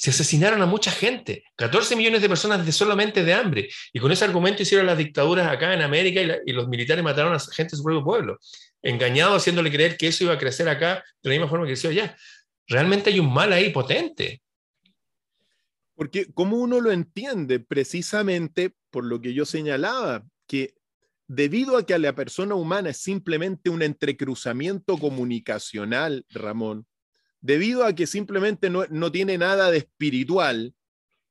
se 0.00 0.08
asesinaron 0.08 0.62
a 0.62 0.66
mucha 0.66 0.90
gente, 0.90 1.44
14 1.56 1.94
millones 1.94 2.22
de 2.22 2.28
personas 2.30 2.64
de 2.64 2.72
solamente 2.72 3.22
de 3.22 3.34
hambre, 3.34 3.68
y 3.92 4.00
con 4.00 4.10
ese 4.10 4.24
argumento 4.24 4.62
hicieron 4.62 4.86
las 4.86 4.96
dictaduras 4.96 5.46
acá 5.46 5.74
en 5.74 5.82
América 5.82 6.40
y, 6.46 6.52
los 6.54 6.68
militares 6.68 7.04
mataron 7.04 7.34
a 7.34 7.38
gente 7.38 7.72
de 7.72 7.76
su 7.76 7.82
propio 7.82 8.02
pueblo, 8.02 8.38
engañado 8.80 9.36
haciéndole 9.36 9.70
creer 9.70 9.98
que 9.98 10.08
eso 10.08 10.24
iba 10.24 10.32
a 10.32 10.38
crecer 10.38 10.70
acá 10.70 11.04
de 11.22 11.28
la 11.28 11.34
misma 11.34 11.48
forma 11.48 11.66
que 11.66 11.72
creció 11.72 11.90
allá. 11.90 12.16
Realmente 12.66 13.10
hay 13.10 13.20
un 13.20 13.30
mal 13.30 13.52
ahí 13.52 13.68
potente. 13.68 14.40
Porque 15.94 16.32
como 16.32 16.56
uno 16.56 16.80
lo 16.80 16.92
entiende, 16.92 17.60
precisamente 17.60 18.74
por 18.88 19.04
lo 19.04 19.20
que 19.20 19.34
yo 19.34 19.44
señalaba, 19.44 20.24
que 20.46 20.72
debido 21.28 21.76
a 21.76 21.84
que 21.84 21.92
a 21.92 21.98
la 21.98 22.14
persona 22.14 22.54
humana 22.54 22.88
es 22.88 23.02
simplemente 23.02 23.68
un 23.68 23.82
entrecruzamiento 23.82 24.96
comunicacional, 24.96 26.24
Ramón, 26.30 26.86
debido 27.40 27.84
a 27.84 27.94
que 27.94 28.06
simplemente 28.06 28.70
no, 28.70 29.12
tiene 29.12 29.38
nada 29.38 29.70
de 29.70 29.78
espiritual, 29.78 30.74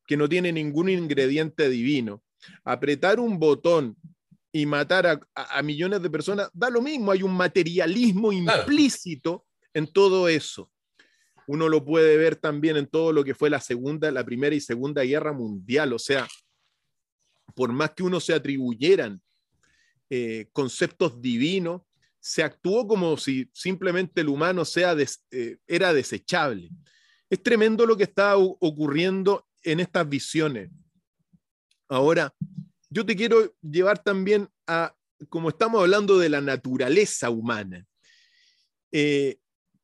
que 0.07 0.17
no 0.17 0.27
tiene 0.27 0.51
ningún 0.51 0.89
ingrediente 0.89 1.69
divino, 1.69 2.23
apretar 2.63 3.19
un 3.19 3.39
botón 3.39 3.95
y 4.51 4.65
matar 4.65 5.21
a, 5.35 5.61
millones 5.61 6.01
de 6.01 6.09
personas, 6.09 6.49
da 6.53 6.69
lo 6.69 6.81
mismo, 6.81 7.11
hay 7.11 7.21
un 7.21 7.35
materialismo 7.35 8.31
implícito 8.31 9.45
en 9.73 9.85
todo 9.91 10.27
eso. 10.27 10.71
Uno 11.45 11.69
lo 11.69 11.83
puede 11.85 12.17
ver 12.17 12.35
también 12.35 12.77
en 12.77 12.87
todo 12.87 13.11
lo 13.11 13.23
que 13.23 13.35
fue 13.35 13.49
la 13.49 13.59
segunda, 13.59 14.11
la 14.11 14.25
primera 14.25 14.55
y 14.55 14.59
segunda 14.59 15.03
guerra 15.03 15.33
mundial, 15.33 15.93
o 15.93 15.99
sea, 15.99 16.27
por 17.55 17.71
más 17.71 17.91
que 17.91 18.03
uno 18.03 18.19
se 18.19 18.33
atribuyeran 18.33 19.21
eh, 20.09 20.47
conceptos 20.53 21.21
divinos, 21.21 21.81
se 22.19 22.43
actuó 22.43 22.87
como 22.87 23.17
si 23.17 23.49
simplemente 23.53 24.21
el 24.21 24.29
humano 24.29 24.65
sea 24.65 24.95
eh, 25.31 25.57
era 25.67 25.93
desechable. 25.93 26.69
Es 27.29 27.41
tremendo 27.41 27.85
lo 27.85 27.95
que 27.95 28.03
está 28.03 28.37
ocurriendo 28.37 29.47
en 29.61 29.79
estas 29.79 30.07
visiones. 30.07 30.69
Ahora, 31.87 32.33
yo 32.89 33.05
te 33.05 33.15
quiero 33.15 33.53
llevar 33.61 34.01
también 34.03 34.49
a, 34.67 34.95
como 35.29 35.49
estamos 35.49 35.81
hablando 35.81 36.17
de 36.17 36.29
la 36.29 36.41
naturaleza 36.41 37.29
humana, 37.29 37.85
eh, 38.91 39.37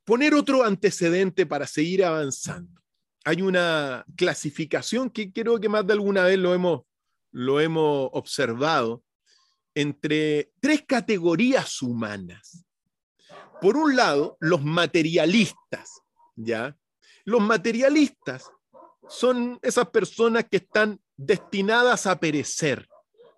poner 0.04 0.34
otro 0.34 0.64
antecedente 0.64 1.46
para 1.46 1.68
seguir 1.68 2.04
avanzando. 2.04 2.82
Hay 3.24 3.42
una 3.42 4.06
clasificación 4.16 5.10
que 5.10 5.32
creo 5.32 5.60
que 5.60 5.70
más 5.70 5.86
de 5.86 5.94
alguna 5.94 6.24
vez 6.24 6.38
lo 6.38 6.54
hemos, 6.54 6.82
lo 7.32 7.60
hemos 7.60 8.10
observado, 8.14 9.04
entre 9.76 10.52
tres 10.62 10.84
categorías 10.88 11.82
humanas. 11.82 12.66
Por 13.62 13.78
un 13.78 13.96
lado, 13.96 14.38
los 14.40 14.64
materialistas, 14.64 16.02
¿ya? 16.36 16.78
Los 17.26 17.42
materialistas 17.42 18.50
son 19.08 19.60
esas 19.62 19.90
personas 19.90 20.46
que 20.50 20.58
están 20.58 21.00
destinadas 21.18 22.08
a 22.08 22.20
perecer, 22.20 22.88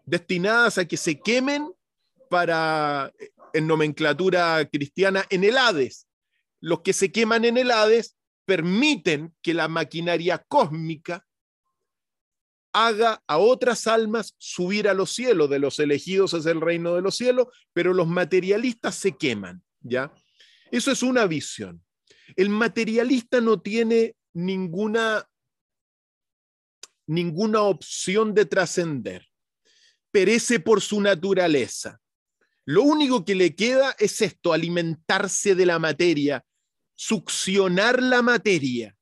destinadas 0.06 0.78
a 0.78 0.86
que 0.86 0.98
se 0.98 1.20
quemen 1.20 1.72
para, 2.30 3.12
en 3.54 3.68
nomenclatura 3.68 4.68
cristiana, 4.70 5.26
en 5.30 5.44
el 5.44 5.58
Hades. 5.58 6.08
Los 6.60 6.82
que 6.82 6.94
se 6.94 7.12
queman 7.12 7.46
en 7.46 7.58
el 7.58 7.72
Hades 7.72 8.16
permiten 8.46 9.36
que 9.42 9.54
la 9.54 9.68
maquinaria 9.68 10.44
cósmica 10.48 11.27
haga 12.74 13.24
a 13.28 13.38
otras 13.38 13.88
almas 13.88 14.36
subir 14.38 14.88
a 14.88 14.94
los 14.94 15.12
cielos. 15.12 15.50
De 15.50 15.60
los 15.60 15.80
elegidos 15.80 16.34
es 16.34 16.46
el 16.46 16.62
reino 16.62 16.96
de 16.96 17.02
los 17.02 17.16
cielos, 17.16 17.48
pero 17.74 17.94
los 17.94 18.08
materialistas 18.08 18.96
se 18.96 19.18
queman, 19.18 19.64
¿ya? 19.82 20.14
Eso 20.72 20.92
es 20.92 21.04
una 21.04 21.26
visión. 21.26 21.84
El 22.36 22.50
materialista 22.50 23.42
no 23.42 23.62
tiene 23.62 24.16
ninguna, 24.34 25.28
ninguna 27.08 27.62
opción 27.62 28.34
de 28.34 28.46
trascender. 28.46 29.28
Perece 30.12 30.60
por 30.60 30.82
su 30.82 31.02
naturaleza. 31.02 32.00
Lo 32.66 32.84
único 32.84 33.24
que 33.24 33.36
le 33.36 33.56
queda 33.56 33.96
es 33.98 34.22
esto, 34.22 34.52
alimentarse 34.52 35.56
de 35.56 35.66
la 35.66 35.80
materia, 35.80 36.44
succionar 36.96 38.04
la 38.04 38.22
materia, 38.22 38.96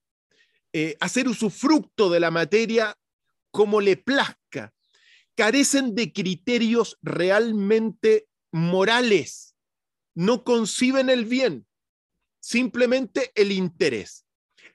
eh, 0.72 0.96
hacer 1.00 1.28
usufructo 1.28 2.10
de 2.10 2.20
la 2.20 2.30
materia 2.30 2.96
como 3.56 3.80
le 3.80 3.96
plazca. 3.96 4.74
Carecen 5.34 5.96
de 5.96 6.12
criterios 6.12 6.98
realmente 7.02 8.28
morales. 8.52 9.56
No 10.14 10.44
conciben 10.44 11.10
el 11.10 11.24
bien, 11.24 11.66
simplemente 12.42 13.32
el 13.34 13.54
interés. 13.54 14.26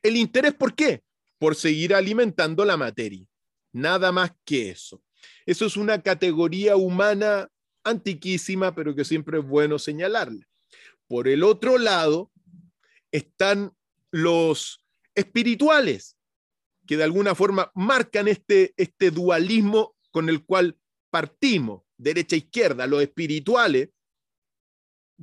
¿El 0.02 0.16
interés 0.16 0.54
por 0.54 0.74
qué? 0.74 1.02
Por 1.38 1.56
seguir 1.56 1.94
alimentando 1.94 2.64
la 2.64 2.78
materia. 2.78 3.26
Nada 3.70 4.12
más 4.12 4.32
que 4.46 4.70
eso. 4.70 5.02
Eso 5.44 5.66
es 5.66 5.76
una 5.76 6.02
categoría 6.02 6.76
humana 6.76 7.50
antiquísima, 7.84 8.74
pero 8.74 8.94
que 8.94 9.04
siempre 9.04 9.40
es 9.40 9.44
bueno 9.44 9.78
señalarla. 9.78 10.48
Por 11.06 11.28
el 11.28 11.42
otro 11.42 11.76
lado, 11.76 12.32
están 13.12 13.74
los 14.10 14.86
espirituales, 15.14 16.16
que 16.90 16.96
de 16.96 17.04
alguna 17.04 17.36
forma 17.36 17.70
marcan 17.76 18.26
este, 18.26 18.74
este 18.76 19.12
dualismo 19.12 19.94
con 20.10 20.28
el 20.28 20.44
cual 20.44 20.76
partimos, 21.08 21.82
derecha-izquierda, 21.96 22.82
e 22.82 22.88
los 22.88 23.00
espirituales, 23.00 23.90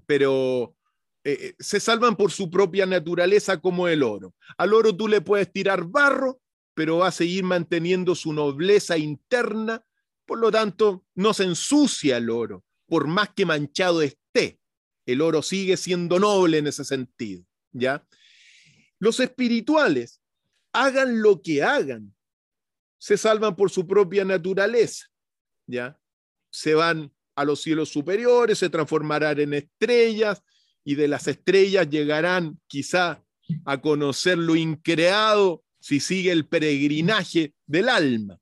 pero 0.05 0.77
eh, 1.25 1.37
eh, 1.41 1.55
se 1.59 1.81
salvan 1.81 2.15
por 2.15 2.31
su 2.31 2.49
propia 2.49 2.85
naturaleza 2.85 3.59
como 3.59 3.89
el 3.89 4.01
oro. 4.01 4.33
Al 4.57 4.73
oro 4.73 4.95
tú 4.95 5.09
le 5.09 5.19
puedes 5.19 5.51
tirar 5.51 5.83
barro, 5.83 6.39
pero 6.73 6.99
va 6.99 7.09
a 7.09 7.11
seguir 7.11 7.43
manteniendo 7.43 8.15
su 8.15 8.31
nobleza 8.31 8.97
interna, 8.97 9.83
por 10.25 10.39
lo 10.39 10.49
tanto 10.49 11.03
no 11.15 11.33
se 11.33 11.43
ensucia 11.43 12.15
el 12.15 12.29
oro, 12.29 12.63
por 12.87 13.07
más 13.07 13.33
que 13.35 13.45
manchado 13.45 14.01
esté. 14.01 14.57
El 15.05 15.19
oro 15.19 15.41
sigue 15.41 15.75
siendo 15.75 16.17
noble 16.17 16.59
en 16.59 16.67
ese 16.67 16.85
sentido. 16.85 17.43
¿ya? 17.73 18.07
Los 18.99 19.19
espirituales, 19.19 20.21
hagan 20.83 21.21
lo 21.21 21.41
que 21.41 21.63
hagan, 21.63 22.13
se 22.97 23.17
salvan 23.17 23.55
por 23.55 23.69
su 23.69 23.87
propia 23.87 24.25
naturaleza, 24.25 25.07
¿ya? 25.65 25.99
Se 26.49 26.73
van 26.73 27.11
a 27.35 27.45
los 27.45 27.61
cielos 27.61 27.89
superiores, 27.89 28.57
se 28.57 28.69
transformarán 28.69 29.39
en 29.39 29.53
estrellas 29.53 30.41
y 30.83 30.95
de 30.95 31.07
las 31.07 31.27
estrellas 31.27 31.89
llegarán 31.89 32.59
quizá 32.67 33.23
a 33.65 33.81
conocer 33.81 34.37
lo 34.37 34.55
increado 34.55 35.63
si 35.79 35.99
sigue 35.99 36.31
el 36.31 36.47
peregrinaje 36.47 37.53
del 37.65 37.89
alma. 37.89 38.39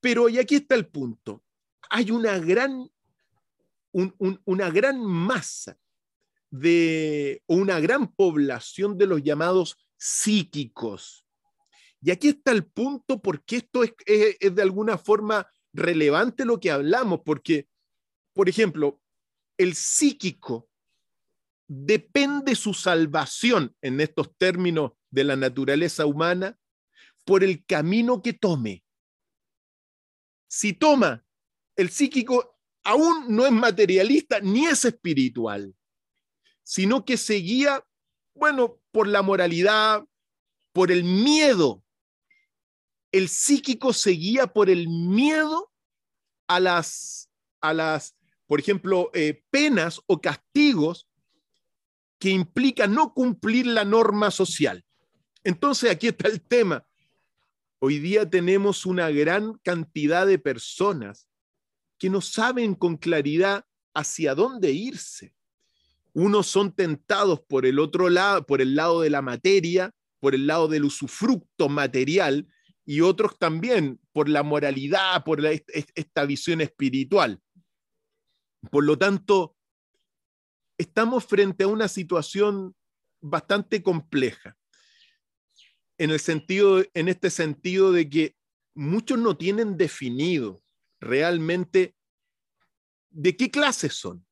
Pero, 0.00 0.28
y 0.28 0.38
aquí 0.38 0.56
está 0.56 0.74
el 0.74 0.86
punto, 0.86 1.44
hay 1.88 2.10
una 2.10 2.38
gran, 2.38 2.90
una 3.92 4.70
gran 4.70 5.04
masa 5.04 5.78
de 6.50 7.42
una 7.46 7.78
gran 7.80 8.08
población 8.12 8.98
de 8.98 9.06
los 9.06 9.22
llamados 9.22 9.76
psíquicos. 9.96 11.24
Y 12.02 12.10
aquí 12.10 12.28
está 12.28 12.52
el 12.52 12.64
punto 12.64 13.20
porque 13.20 13.56
esto 13.56 13.82
es, 13.84 13.92
es, 14.06 14.54
de 14.54 14.62
alguna 14.62 14.96
forma 14.96 15.46
relevante 15.72 16.44
lo 16.44 16.58
que 16.58 16.70
hablamos, 16.70 17.20
porque, 17.24 17.68
por 18.32 18.48
ejemplo, 18.48 19.00
el 19.58 19.74
psíquico 19.74 20.68
depende 21.68 22.56
su 22.56 22.74
salvación 22.74 23.76
en 23.82 24.00
estos 24.00 24.34
términos 24.36 24.92
de 25.10 25.24
la 25.24 25.36
naturaleza 25.36 26.06
humana 26.06 26.58
por 27.24 27.44
el 27.44 27.64
camino 27.66 28.22
que 28.22 28.32
tome. 28.32 28.82
Si 30.48 30.72
toma, 30.72 31.24
el 31.76 31.90
psíquico 31.90 32.58
aún 32.82 33.26
no 33.28 33.46
es 33.46 33.52
materialista 33.52 34.40
ni 34.40 34.66
es 34.66 34.84
espiritual 34.84 35.74
sino 36.70 37.04
que 37.04 37.16
se 37.16 37.34
guía, 37.34 37.84
bueno, 38.32 38.80
por 38.92 39.08
la 39.08 39.22
moralidad, 39.22 40.06
por 40.72 40.92
el 40.92 41.02
miedo. 41.02 41.82
El 43.12 43.28
psíquico 43.28 43.92
se 43.92 44.10
guía 44.10 44.46
por 44.46 44.70
el 44.70 44.88
miedo 44.88 45.72
a 46.46 46.60
las, 46.60 47.28
a 47.60 47.74
las 47.74 48.16
por 48.50 48.58
ejemplo, 48.58 49.12
eh, 49.14 49.44
penas 49.50 50.00
o 50.06 50.20
castigos 50.20 51.06
que 52.18 52.30
implican 52.30 52.92
no 52.92 53.14
cumplir 53.14 53.66
la 53.66 53.84
norma 53.84 54.32
social. 54.32 54.84
Entonces, 55.44 55.88
aquí 55.88 56.08
está 56.08 56.26
el 56.26 56.40
tema. 56.40 56.84
Hoy 57.78 58.00
día 58.00 58.28
tenemos 58.28 58.86
una 58.86 59.08
gran 59.10 59.54
cantidad 59.62 60.26
de 60.26 60.40
personas 60.40 61.28
que 61.96 62.10
no 62.10 62.20
saben 62.20 62.74
con 62.74 62.96
claridad 62.96 63.64
hacia 63.94 64.34
dónde 64.34 64.72
irse. 64.72 65.32
Unos 66.12 66.48
son 66.48 66.74
tentados 66.74 67.40
por 67.40 67.66
el 67.66 67.78
otro 67.78 68.10
lado, 68.10 68.44
por 68.46 68.60
el 68.60 68.74
lado 68.74 69.00
de 69.00 69.10
la 69.10 69.22
materia, 69.22 69.94
por 70.18 70.34
el 70.34 70.48
lado 70.48 70.66
del 70.66 70.84
usufructo 70.84 71.68
material, 71.68 72.48
y 72.84 73.00
otros 73.02 73.38
también 73.38 74.00
por 74.12 74.28
la 74.28 74.42
moralidad, 74.42 75.24
por 75.24 75.44
esta 75.44 76.24
visión 76.24 76.60
espiritual. 76.60 77.40
Por 78.70 78.84
lo 78.84 78.98
tanto, 78.98 79.56
estamos 80.78 81.24
frente 81.24 81.64
a 81.64 81.68
una 81.68 81.88
situación 81.88 82.74
bastante 83.20 83.82
compleja, 83.82 84.56
en, 85.98 86.10
el 86.10 86.20
sentido, 86.20 86.82
en 86.94 87.08
este 87.08 87.30
sentido 87.30 87.92
de 87.92 88.08
que 88.08 88.36
muchos 88.74 89.18
no 89.18 89.36
tienen 89.36 89.76
definido 89.76 90.62
realmente 90.98 91.94
de 93.10 93.36
qué 93.36 93.50
clases 93.50 93.94
son. 93.94 94.26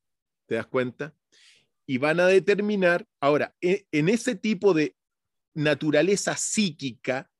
¿Te 0.46 0.54
das 0.54 0.66
cuenta? 0.66 1.14
y 1.88 1.96
van 1.96 2.20
a 2.20 2.26
determinar, 2.26 3.08
ahora, 3.18 3.56
e, 3.62 3.86
en 3.92 4.10
ese 4.10 4.34
tipo 4.36 4.74
de 4.74 4.94
naturaleza 5.54 6.36
psíquica, 6.36 7.30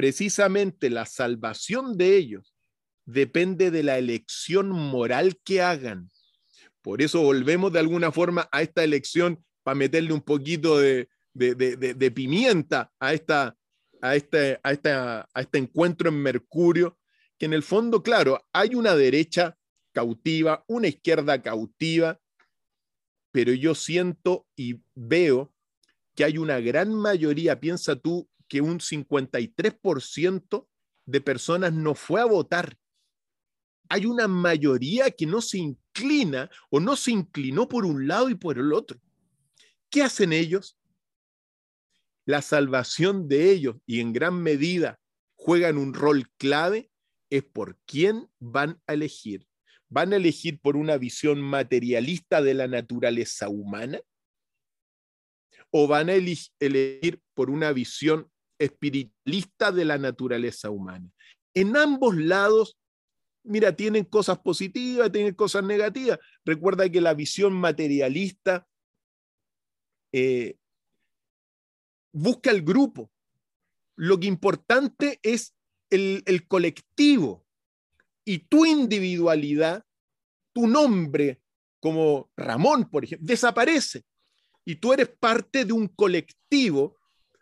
precisamente 0.00 0.88
la 0.88 1.04
salvación 1.04 1.98
de 1.98 2.16
ellos 2.16 2.54
depende 3.04 3.70
de 3.70 3.82
la 3.82 3.98
elección 3.98 4.70
moral 4.70 5.38
que 5.44 5.60
hagan. 5.60 6.08
Por 6.80 7.02
eso 7.02 7.20
volvemos 7.20 7.70
de 7.70 7.80
alguna 7.80 8.10
forma 8.10 8.48
a 8.50 8.62
esta 8.62 8.82
elección 8.82 9.44
para 9.62 9.74
meterle 9.74 10.14
un 10.14 10.22
poquito 10.22 10.78
de, 10.78 11.06
pimienta 12.14 12.90
a, 12.98 13.12
esta, 13.12 13.54
este, 14.14 14.58
a 14.62 15.26
este 15.34 15.58
encuentro 15.58 16.08
en 16.08 16.22
Mercurio, 16.22 16.98
que 17.36 17.44
en 17.44 17.52
el 17.52 17.62
fondo, 17.62 18.02
claro, 18.02 18.42
hay 18.54 18.74
una 18.74 18.96
derecha 18.96 19.58
cautiva, 19.92 20.64
una 20.66 20.88
izquierda 20.88 21.42
cautiva, 21.42 22.18
pero 23.32 23.52
yo 23.52 23.74
siento 23.74 24.46
y 24.56 24.80
veo 24.94 25.52
que 26.14 26.24
hay 26.24 26.38
una 26.38 26.58
gran 26.58 26.94
mayoría, 26.94 27.60
piensa 27.60 27.96
tú, 27.96 28.29
que 28.50 28.60
un 28.60 28.80
53% 28.80 30.68
de 31.06 31.20
personas 31.20 31.72
no 31.72 31.94
fue 31.94 32.20
a 32.20 32.24
votar. 32.24 32.76
Hay 33.88 34.06
una 34.06 34.26
mayoría 34.26 35.12
que 35.12 35.24
no 35.24 35.40
se 35.40 35.58
inclina 35.58 36.50
o 36.68 36.80
no 36.80 36.96
se 36.96 37.12
inclinó 37.12 37.68
por 37.68 37.86
un 37.86 38.08
lado 38.08 38.28
y 38.28 38.34
por 38.34 38.58
el 38.58 38.72
otro. 38.72 39.00
¿Qué 39.88 40.02
hacen 40.02 40.32
ellos? 40.32 40.76
La 42.26 42.42
salvación 42.42 43.28
de 43.28 43.52
ellos 43.52 43.76
y 43.86 44.00
en 44.00 44.12
gran 44.12 44.42
medida 44.42 45.00
juegan 45.36 45.78
un 45.78 45.94
rol 45.94 46.28
clave 46.36 46.90
es 47.30 47.44
por 47.44 47.78
quién 47.86 48.28
van 48.40 48.82
a 48.88 48.94
elegir. 48.94 49.46
¿Van 49.88 50.12
a 50.12 50.16
elegir 50.16 50.60
por 50.60 50.76
una 50.76 50.96
visión 50.96 51.40
materialista 51.40 52.42
de 52.42 52.54
la 52.54 52.66
naturaleza 52.66 53.48
humana? 53.48 54.00
¿O 55.70 55.86
van 55.86 56.08
a 56.08 56.14
elegir 56.14 57.22
por 57.34 57.48
una 57.48 57.72
visión 57.72 58.28
espiritualista 58.60 59.72
de 59.72 59.84
la 59.84 59.98
naturaleza 59.98 60.70
humana? 60.70 61.10
En 61.54 61.76
ambos 61.76 62.16
lados, 62.16 62.78
mira, 63.42 63.74
tienen 63.74 64.04
cosas 64.04 64.38
positivas, 64.38 65.10
tienen 65.10 65.34
cosas 65.34 65.64
negativas. 65.64 66.18
Recuerda 66.44 66.88
que 66.88 67.00
la 67.00 67.14
visión 67.14 67.52
materialista 67.52 68.68
eh, 70.12 70.56
busca 72.12 72.50
el 72.50 72.62
grupo. 72.62 73.10
Lo 73.96 74.20
que 74.20 74.28
importante 74.28 75.18
es 75.22 75.54
el, 75.90 76.22
el 76.26 76.46
colectivo 76.46 77.44
y 78.24 78.38
tu 78.38 78.64
individualidad, 78.64 79.84
tu 80.52 80.66
nombre 80.66 81.42
como 81.80 82.30
Ramón, 82.36 82.88
por 82.88 83.04
ejemplo, 83.04 83.26
desaparece. 83.26 84.04
Y 84.64 84.76
tú 84.76 84.92
eres 84.92 85.08
parte 85.08 85.64
de 85.64 85.72
un 85.72 85.88
colectivo 85.88 86.96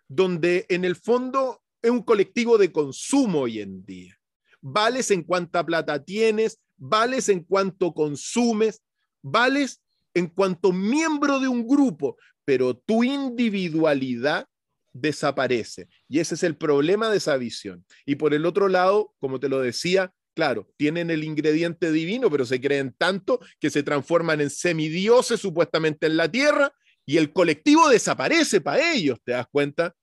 donde 0.09 0.67
en 0.69 0.85
el 0.85 0.97
fondo 0.97 1.63
es 1.83 1.91
un 1.91 2.03
colectivo 2.03 2.59
de 2.59 2.73
consumo 2.73 3.43
hoy 3.43 3.61
en 3.61 3.85
día. 3.85 4.19
Vales 4.61 5.11
en 5.11 5.23
cuánta 5.23 5.65
plata 5.65 6.03
tienes, 6.03 6.59
vales 6.77 7.29
en 7.29 7.45
cuánto 7.45 7.93
consumes, 7.93 8.83
vales 9.23 9.81
en 10.15 10.27
cuanto 10.27 10.73
miembro 10.73 11.39
de 11.39 11.49
un 11.49 11.67
grupo, 11.67 12.17
pero 12.45 12.77
tu 12.77 13.05
individualidad 13.05 14.47
desaparece. 14.93 15.89
Y 16.09 16.19
ese 16.19 16.35
es 16.35 16.43
el 16.43 16.57
problema 16.57 17.11
de 17.11 17.19
esa 17.19 17.37
visión. 17.37 17.85
Y 18.05 18.17
por 18.17 18.35
el 18.35 18.47
otro 18.47 18.69
lado, 18.69 19.15
como 19.21 19.39
te 19.39 19.49
lo 19.49 19.61
decía, 19.61 20.13
claro, 20.35 20.69
tienen 20.77 21.11
el 21.11 21.25
ingrediente 21.25 21.93
divino, 21.93 22.31
pero 22.31 22.47
se 22.47 22.61
creen 22.61 22.95
tanto 22.97 23.41
que 23.61 23.71
se 23.71 23.83
transforman 23.83 24.41
en 24.41 24.51
semidioses 24.51 25.41
supuestamente 25.41 26.07
en 26.07 26.17
la 26.17 26.31
tierra 26.31 26.73
y 27.09 27.17
el 27.17 27.33
colectivo 27.33 27.89
desaparece 27.89 28.61
para 28.61 28.93
ellos, 28.93 29.19
¿te 29.25 29.33
das 29.33 29.47
cuenta? 29.51 29.97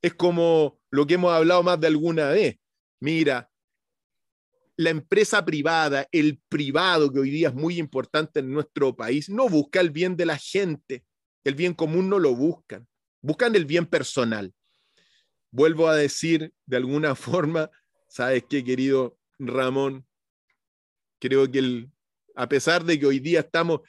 Es 0.00 0.14
como 0.14 0.78
lo 0.88 1.04
que 1.04 1.14
hemos 1.14 1.32
hablado 1.32 1.64
más 1.64 1.80
de 1.80 1.88
alguna 1.88 2.28
vez. 2.28 2.60
Mira, 3.00 3.50
la 4.76 4.90
empresa 4.90 5.44
privada, 5.44 6.06
el 6.12 6.40
privado, 6.48 7.12
que 7.12 7.18
hoy 7.18 7.30
día 7.30 7.48
es 7.48 7.54
muy 7.54 7.78
importante 7.78 8.38
en 8.38 8.52
nuestro 8.52 8.94
país, 8.94 9.28
no 9.28 9.48
busca 9.48 9.80
el 9.80 9.90
bien 9.90 10.16
de 10.16 10.26
la 10.26 10.38
gente. 10.38 11.04
El 11.42 11.56
bien 11.56 11.74
común 11.74 12.08
no 12.08 12.20
lo 12.20 12.36
buscan. 12.36 12.86
Buscan 13.20 13.56
el 13.56 13.64
bien 13.64 13.86
personal. 13.86 14.54
Vuelvo 15.50 15.88
a 15.88 15.96
decir 15.96 16.54
de 16.66 16.76
alguna 16.76 17.16
forma, 17.16 17.68
¿sabes 18.06 18.44
qué, 18.48 18.62
querido 18.62 19.18
Ramón? 19.40 20.06
Creo 21.18 21.50
que 21.50 21.88
a 22.36 22.48
pesar 22.48 22.84
de 22.84 23.00
que 23.00 23.06
hoy 23.06 23.18
día 23.18 23.40
estamos, 23.40 23.80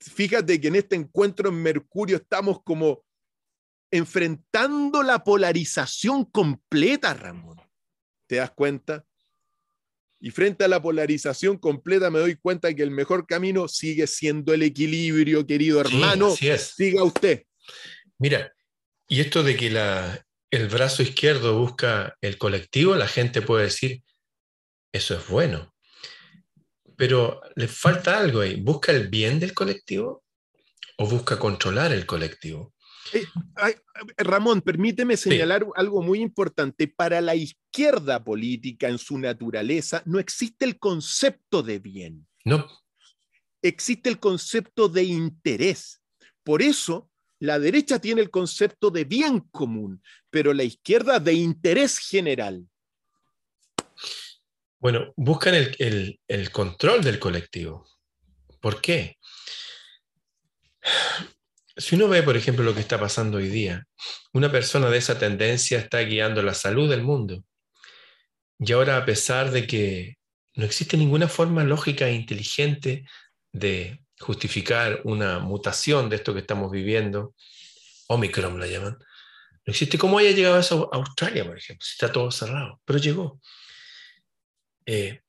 fíjate 0.00 0.60
que 0.60 0.68
en 0.68 0.76
este 0.76 0.96
encuentro 0.96 1.48
en 1.48 1.62
Mercurio 1.62 2.16
estamos 2.16 2.62
como 2.62 3.04
enfrentando 3.90 5.02
la 5.02 5.24
polarización 5.24 6.24
completa, 6.24 7.14
Ramón. 7.14 7.60
¿Te 8.26 8.36
das 8.36 8.52
cuenta? 8.52 9.04
Y 10.20 10.30
frente 10.30 10.64
a 10.64 10.68
la 10.68 10.82
polarización 10.82 11.56
completa 11.58 12.10
me 12.10 12.18
doy 12.18 12.36
cuenta 12.36 12.72
que 12.74 12.82
el 12.82 12.90
mejor 12.90 13.26
camino 13.26 13.68
sigue 13.68 14.06
siendo 14.06 14.52
el 14.52 14.62
equilibrio, 14.62 15.46
querido 15.46 15.80
hermano. 15.80 16.36
Sí, 16.36 16.48
es. 16.48 16.74
Siga 16.76 17.02
usted. 17.02 17.44
Mira, 18.18 18.52
y 19.08 19.20
esto 19.20 19.42
de 19.42 19.56
que 19.56 19.70
la, 19.70 20.24
el 20.50 20.68
brazo 20.68 21.02
izquierdo 21.02 21.58
busca 21.58 22.16
el 22.20 22.38
colectivo, 22.38 22.94
la 22.96 23.08
gente 23.08 23.40
puede 23.42 23.64
decir, 23.64 24.02
eso 24.92 25.16
es 25.16 25.26
bueno. 25.28 25.74
Pero 27.00 27.40
le 27.56 27.66
falta 27.66 28.18
algo 28.18 28.40
ahí. 28.40 28.60
¿Busca 28.60 28.92
el 28.92 29.08
bien 29.08 29.40
del 29.40 29.54
colectivo 29.54 30.22
o 30.98 31.08
busca 31.08 31.38
controlar 31.38 31.92
el 31.92 32.04
colectivo? 32.04 32.74
Eh, 33.14 33.24
Ramón, 34.18 34.60
permíteme 34.60 35.16
señalar 35.16 35.66
algo 35.76 36.02
muy 36.02 36.20
importante. 36.20 36.88
Para 36.88 37.22
la 37.22 37.34
izquierda 37.34 38.22
política 38.22 38.86
en 38.88 38.98
su 38.98 39.16
naturaleza 39.16 40.02
no 40.04 40.18
existe 40.18 40.66
el 40.66 40.78
concepto 40.78 41.62
de 41.62 41.78
bien. 41.78 42.28
No. 42.44 42.68
Existe 43.62 44.10
el 44.10 44.18
concepto 44.18 44.86
de 44.90 45.04
interés. 45.04 46.02
Por 46.44 46.60
eso 46.60 47.10
la 47.38 47.58
derecha 47.58 47.98
tiene 47.98 48.20
el 48.20 48.28
concepto 48.28 48.90
de 48.90 49.04
bien 49.04 49.40
común, 49.50 50.02
pero 50.28 50.52
la 50.52 50.64
izquierda 50.64 51.18
de 51.18 51.32
interés 51.32 51.96
general. 51.96 52.68
Bueno, 54.80 55.12
buscan 55.14 55.54
el, 55.54 56.20
el 56.26 56.50
control 56.50 57.04
del 57.04 57.18
colectivo. 57.18 57.86
¿Por 58.60 58.80
qué? 58.80 59.18
Si 61.76 61.94
uno 61.94 62.08
ve, 62.08 62.22
por 62.22 62.36
ejemplo, 62.36 62.64
lo 62.64 62.74
que 62.74 62.80
está 62.80 62.98
pasando 62.98 63.36
hoy 63.38 63.48
día, 63.48 63.86
una 64.32 64.50
persona 64.50 64.88
de 64.88 64.98
esa 64.98 65.18
tendencia 65.18 65.78
está 65.78 66.00
guiando 66.00 66.42
la 66.42 66.54
salud 66.54 66.88
del 66.88 67.02
mundo. 67.02 67.44
Y 68.58 68.72
ahora, 68.72 68.96
a 68.96 69.04
pesar 69.04 69.50
de 69.50 69.66
que 69.66 70.16
no 70.54 70.64
existe 70.64 70.96
ninguna 70.96 71.28
forma 71.28 71.62
lógica 71.64 72.08
e 72.08 72.14
inteligente 72.14 73.04
de 73.52 74.02
justificar 74.18 75.00
una 75.04 75.38
mutación 75.38 76.08
de 76.08 76.16
esto 76.16 76.32
que 76.32 76.40
estamos 76.40 76.70
viviendo, 76.70 77.34
Omicron 78.08 78.58
la 78.58 78.66
llaman, 78.66 78.98
no 78.98 79.70
existe 79.70 79.98
cómo 79.98 80.18
haya 80.18 80.32
llegado 80.32 80.58
eso 80.58 80.90
a 80.92 80.96
Australia, 80.96 81.44
por 81.44 81.56
ejemplo, 81.56 81.84
si 81.84 81.92
está 81.92 82.10
todo 82.10 82.30
cerrado, 82.30 82.80
pero 82.84 82.98
llegó. 82.98 83.40
Eh, 84.86 85.20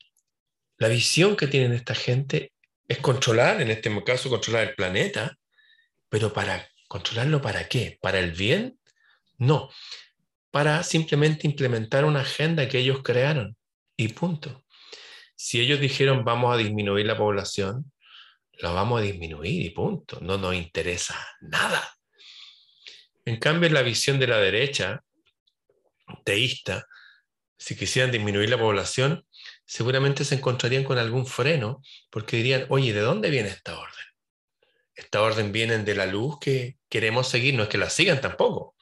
la 0.78 0.88
visión 0.88 1.36
que 1.36 1.46
tienen 1.46 1.72
esta 1.72 1.94
gente 1.94 2.52
es 2.88 2.98
controlar, 2.98 3.60
en 3.60 3.70
este 3.70 3.90
caso, 4.04 4.28
controlar 4.28 4.68
el 4.68 4.74
planeta, 4.74 5.38
pero 6.08 6.32
para 6.32 6.68
controlarlo, 6.88 7.40
¿para 7.40 7.68
qué? 7.68 7.98
¿Para 8.00 8.18
el 8.18 8.32
bien? 8.32 8.78
No, 9.38 9.70
para 10.50 10.82
simplemente 10.82 11.46
implementar 11.46 12.04
una 12.04 12.20
agenda 12.20 12.68
que 12.68 12.78
ellos 12.78 13.02
crearon 13.02 13.56
y 13.96 14.08
punto. 14.08 14.64
Si 15.34 15.60
ellos 15.60 15.80
dijeron 15.80 16.24
vamos 16.24 16.54
a 16.54 16.58
disminuir 16.58 17.06
la 17.06 17.16
población, 17.16 17.90
la 18.58 18.70
vamos 18.70 19.00
a 19.00 19.04
disminuir 19.04 19.62
y 19.62 19.70
punto. 19.70 20.20
No 20.20 20.38
nos 20.38 20.54
interesa 20.54 21.16
nada. 21.40 21.82
En 23.24 23.38
cambio, 23.38 23.70
la 23.70 23.82
visión 23.82 24.18
de 24.18 24.26
la 24.26 24.38
derecha, 24.38 25.02
teísta, 26.24 26.86
si 27.56 27.76
quisieran 27.76 28.10
disminuir 28.10 28.50
la 28.50 28.58
población, 28.58 29.24
seguramente 29.72 30.26
se 30.26 30.34
encontrarían 30.34 30.84
con 30.84 30.98
algún 30.98 31.26
freno, 31.26 31.82
porque 32.10 32.36
dirían, 32.36 32.66
oye, 32.68 32.92
¿de 32.92 33.00
dónde 33.00 33.30
viene 33.30 33.48
esta 33.48 33.78
orden? 33.78 34.04
esta 34.94 35.22
orden 35.22 35.50
viene 35.50 35.78
de 35.78 35.94
la 35.94 36.04
luz 36.04 36.38
que 36.38 36.76
queremos 36.90 37.26
seguir, 37.26 37.54
no 37.54 37.62
es 37.62 37.70
que 37.70 37.78
la 37.78 37.88
sigan 37.88 38.20
tampoco, 38.20 38.76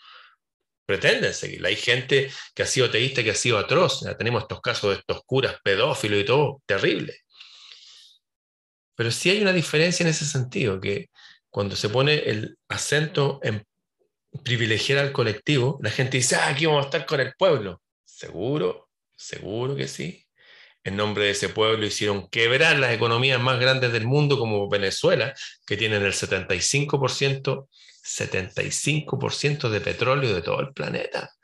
pretenden 0.85 1.33
seguirla. 1.33 1.69
Hay 1.69 1.77
gente 1.77 2.29
que 2.53 2.65
ha 2.65 2.67
sido 2.67 2.91
teísta, 2.91 3.23
que 3.23 3.31
ha 3.31 3.37
sido 3.37 3.57
atroz, 3.57 4.05
tenemos 4.19 4.43
estos 4.43 4.61
casos 4.61 4.91
de 4.91 4.97
estos 4.99 5.23
curas 5.25 5.59
pedófilos 5.63 6.21
y 6.21 6.25
todo, 6.25 6.61
terrible. 6.67 7.21
Pero 8.97 9.13
sí 9.13 9.31
hay 9.31 9.41
una 9.41 9.53
diferencia 9.53 10.03
en 10.03 10.11
ese 10.11 10.25
sentido, 10.25 10.81
que 10.81 11.09
cuando 11.51 11.77
se 11.77 11.89
pone 11.89 12.15
el 12.29 12.59
acento 12.69 13.39
en 13.45 13.65
privilegiar 14.43 14.99
al 14.99 15.13
colectivo, 15.13 15.79
la 15.83 15.91
gente 15.91 16.17
dice, 16.17 16.35
ah, 16.35 16.49
aquí 16.49 16.67
vamos 16.67 16.83
a 16.83 16.89
estar 16.89 17.07
con 17.07 17.21
el 17.21 17.33
pueblo. 17.39 17.81
Seguro, 18.05 18.91
seguro 19.17 19.77
que 19.77 19.87
sí 19.87 20.27
en 20.85 20.97
nombre 20.97 21.25
de 21.25 21.31
ese 21.31 21.49
pueblo 21.49 21.87
hicieron 21.87 22.29
quebrar 22.29 22.79
las 22.79 22.93
economías 22.93 23.41
más 23.41 23.61
grandes 23.61 23.93
del 23.93 24.07
mundo 24.07 24.39
como 24.39 24.69
Venezuela, 24.69 25.35
que 25.67 25.77
tienen 25.77 26.03
el 26.03 26.13
75%, 26.13 27.69
75% 28.03 29.69
de 29.69 29.81
petróleo 29.81 30.35
de 30.35 30.43
todo 30.43 30.61
el 30.61 30.73
planeta, 30.73 31.35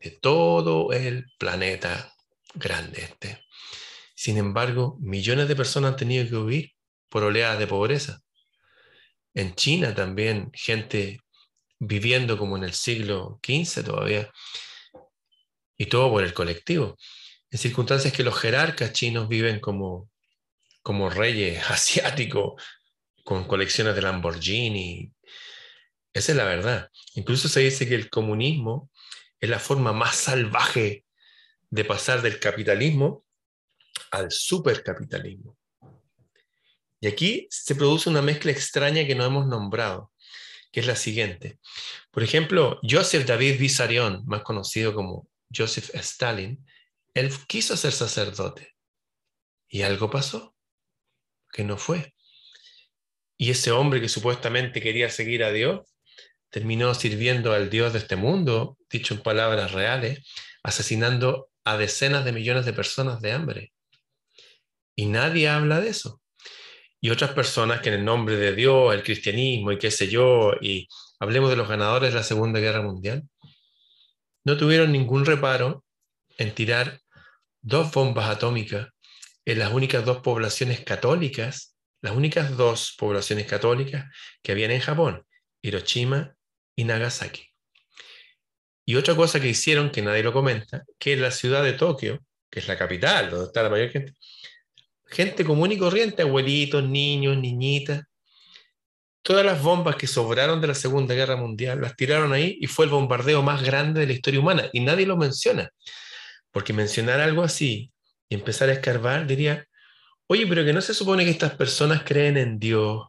de 0.00 0.10
todo 0.10 0.92
el 0.92 1.26
planeta 1.38 2.12
grande 2.54 3.02
este. 3.02 3.44
Sin 4.16 4.38
embargo, 4.38 4.96
millones 5.00 5.48
de 5.48 5.56
personas 5.56 5.92
han 5.92 5.96
tenido 5.96 6.28
que 6.28 6.36
huir 6.36 6.72
por 7.08 7.22
oleadas 7.22 7.58
de 7.58 7.66
pobreza. 7.66 8.20
En 9.34 9.54
China 9.54 9.94
también, 9.94 10.50
gente 10.52 11.20
viviendo 11.78 12.38
como 12.38 12.56
en 12.56 12.64
el 12.64 12.72
siglo 12.72 13.40
XV 13.44 13.84
todavía, 13.84 14.30
y 15.76 15.86
todo 15.86 16.10
por 16.10 16.24
el 16.24 16.32
colectivo 16.32 16.96
en 17.54 17.58
circunstancias 17.58 18.12
que 18.12 18.24
los 18.24 18.36
jerarcas 18.36 18.92
chinos 18.92 19.28
viven 19.28 19.60
como, 19.60 20.10
como 20.82 21.08
reyes 21.08 21.62
asiáticos, 21.70 22.60
con 23.22 23.44
colecciones 23.44 23.94
de 23.94 24.02
Lamborghini. 24.02 25.12
Esa 26.12 26.32
es 26.32 26.36
la 26.36 26.44
verdad. 26.46 26.90
Incluso 27.14 27.48
se 27.48 27.60
dice 27.60 27.88
que 27.88 27.94
el 27.94 28.10
comunismo 28.10 28.90
es 29.38 29.48
la 29.48 29.60
forma 29.60 29.92
más 29.92 30.16
salvaje 30.16 31.04
de 31.70 31.84
pasar 31.84 32.22
del 32.22 32.40
capitalismo 32.40 33.24
al 34.10 34.32
supercapitalismo. 34.32 35.56
Y 37.00 37.06
aquí 37.06 37.46
se 37.50 37.76
produce 37.76 38.10
una 38.10 38.20
mezcla 38.20 38.50
extraña 38.50 39.06
que 39.06 39.14
no 39.14 39.24
hemos 39.24 39.46
nombrado, 39.46 40.10
que 40.72 40.80
es 40.80 40.88
la 40.88 40.96
siguiente. 40.96 41.60
Por 42.10 42.24
ejemplo, 42.24 42.80
Joseph 42.82 43.24
David 43.24 43.60
Vissarion, 43.60 44.24
más 44.26 44.42
conocido 44.42 44.92
como 44.92 45.28
Joseph 45.56 45.94
Stalin, 45.94 46.64
él 47.14 47.32
quiso 47.46 47.76
ser 47.76 47.92
sacerdote 47.92 48.74
y 49.68 49.82
algo 49.82 50.10
pasó, 50.10 50.54
que 51.52 51.64
no 51.64 51.78
fue. 51.78 52.14
Y 53.36 53.50
ese 53.50 53.70
hombre 53.70 54.00
que 54.00 54.08
supuestamente 54.08 54.80
quería 54.80 55.08
seguir 55.10 55.44
a 55.44 55.52
Dios, 55.52 55.80
terminó 56.50 56.94
sirviendo 56.94 57.52
al 57.52 57.70
Dios 57.70 57.92
de 57.92 58.00
este 58.00 58.16
mundo, 58.16 58.76
dicho 58.90 59.14
en 59.14 59.22
palabras 59.22 59.72
reales, 59.72 60.28
asesinando 60.62 61.50
a 61.64 61.76
decenas 61.76 62.24
de 62.24 62.32
millones 62.32 62.64
de 62.64 62.72
personas 62.72 63.20
de 63.20 63.32
hambre. 63.32 63.72
Y 64.96 65.06
nadie 65.06 65.48
habla 65.48 65.80
de 65.80 65.88
eso. 65.88 66.20
Y 67.00 67.10
otras 67.10 67.32
personas 67.32 67.80
que 67.80 67.88
en 67.88 67.96
el 67.96 68.04
nombre 68.04 68.36
de 68.36 68.54
Dios, 68.54 68.94
el 68.94 69.02
cristianismo 69.02 69.72
y 69.72 69.78
qué 69.78 69.90
sé 69.90 70.08
yo, 70.08 70.52
y 70.60 70.88
hablemos 71.18 71.50
de 71.50 71.56
los 71.56 71.68
ganadores 71.68 72.10
de 72.10 72.18
la 72.18 72.24
Segunda 72.24 72.60
Guerra 72.60 72.82
Mundial, 72.82 73.24
no 74.44 74.56
tuvieron 74.56 74.92
ningún 74.92 75.24
reparo 75.24 75.84
en 76.38 76.54
tirar 76.54 77.00
dos 77.64 77.90
bombas 77.92 78.28
atómicas 78.28 78.88
en 79.46 79.58
las 79.58 79.72
únicas 79.72 80.04
dos 80.04 80.18
poblaciones 80.18 80.80
católicas, 80.80 81.76
las 82.02 82.14
únicas 82.14 82.56
dos 82.56 82.94
poblaciones 82.98 83.46
católicas 83.46 84.04
que 84.42 84.52
habían 84.52 84.70
en 84.70 84.80
Japón, 84.80 85.24
Hiroshima 85.62 86.34
y 86.76 86.84
Nagasaki. 86.84 87.48
Y 88.84 88.96
otra 88.96 89.16
cosa 89.16 89.40
que 89.40 89.48
hicieron, 89.48 89.90
que 89.90 90.02
nadie 90.02 90.22
lo 90.22 90.34
comenta, 90.34 90.84
que 90.98 91.14
en 91.14 91.22
la 91.22 91.30
ciudad 91.30 91.64
de 91.64 91.72
Tokio, 91.72 92.20
que 92.50 92.60
es 92.60 92.68
la 92.68 92.76
capital, 92.76 93.30
donde 93.30 93.46
está 93.46 93.62
la 93.62 93.70
mayor 93.70 93.90
gente, 93.90 94.12
gente 95.06 95.42
común 95.42 95.72
y 95.72 95.78
corriente, 95.78 96.20
abuelitos, 96.20 96.84
niños, 96.84 97.38
niñitas, 97.38 98.02
todas 99.22 99.44
las 99.44 99.62
bombas 99.62 99.96
que 99.96 100.06
sobraron 100.06 100.60
de 100.60 100.66
la 100.66 100.74
Segunda 100.74 101.14
Guerra 101.14 101.36
Mundial 101.36 101.80
las 101.80 101.96
tiraron 101.96 102.34
ahí 102.34 102.58
y 102.60 102.66
fue 102.66 102.84
el 102.84 102.90
bombardeo 102.90 103.42
más 103.42 103.62
grande 103.62 104.00
de 104.00 104.06
la 104.06 104.12
historia 104.12 104.40
humana. 104.40 104.68
Y 104.74 104.80
nadie 104.80 105.06
lo 105.06 105.16
menciona, 105.16 105.70
porque 106.54 106.72
mencionar 106.72 107.20
algo 107.20 107.42
así 107.42 107.92
y 108.28 108.36
empezar 108.36 108.68
a 108.68 108.74
escarbar 108.74 109.26
diría, 109.26 109.66
oye, 110.28 110.46
pero 110.46 110.64
que 110.64 110.72
no 110.72 110.80
se 110.80 110.94
supone 110.94 111.24
que 111.24 111.32
estas 111.32 111.56
personas 111.56 112.04
creen 112.04 112.36
en 112.36 112.60
Dios, 112.60 113.08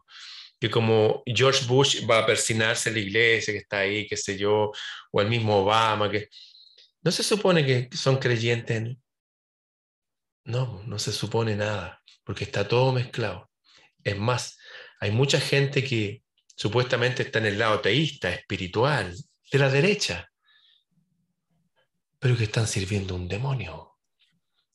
que 0.58 0.68
como 0.68 1.22
George 1.24 1.64
Bush 1.66 2.04
va 2.10 2.18
a 2.18 2.26
persinarse 2.26 2.90
la 2.90 2.98
iglesia 2.98 3.54
que 3.54 3.60
está 3.60 3.78
ahí, 3.78 4.04
qué 4.08 4.16
sé 4.16 4.36
yo, 4.36 4.72
o 5.12 5.20
el 5.20 5.28
mismo 5.28 5.58
Obama, 5.58 6.10
que 6.10 6.28
no 7.02 7.12
se 7.12 7.22
supone 7.22 7.64
que 7.64 7.96
son 7.96 8.16
creyentes. 8.16 8.76
En... 8.78 9.00
No, 10.44 10.82
no 10.84 10.98
se 10.98 11.12
supone 11.12 11.54
nada, 11.54 12.02
porque 12.24 12.42
está 12.42 12.66
todo 12.66 12.92
mezclado. 12.92 13.48
Es 14.02 14.18
más, 14.18 14.58
hay 14.98 15.12
mucha 15.12 15.38
gente 15.38 15.84
que 15.84 16.24
supuestamente 16.56 17.22
está 17.22 17.38
en 17.38 17.46
el 17.46 17.60
lado 17.60 17.80
teísta, 17.80 18.28
espiritual, 18.32 19.14
de 19.52 19.58
la 19.60 19.70
derecha, 19.70 20.32
pero 22.18 22.36
que 22.36 22.44
están 22.44 22.66
sirviendo 22.66 23.14
un 23.14 23.28
demonio. 23.28 23.96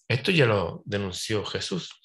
Esto 0.08 0.32
ya 0.32 0.46
lo 0.46 0.82
denunció 0.86 1.46
Jesús. 1.46 2.02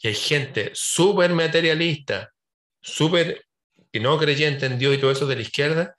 Y 0.00 0.08
hay 0.08 0.14
gente 0.14 0.70
súper 0.74 1.32
materialista, 1.32 2.32
súper 2.80 3.46
que 3.92 4.00
no 4.00 4.18
creyente 4.18 4.66
en 4.66 4.78
Dios 4.78 4.94
y 4.94 4.98
todo 4.98 5.10
eso 5.10 5.26
de 5.26 5.36
la 5.36 5.42
izquierda, 5.42 5.94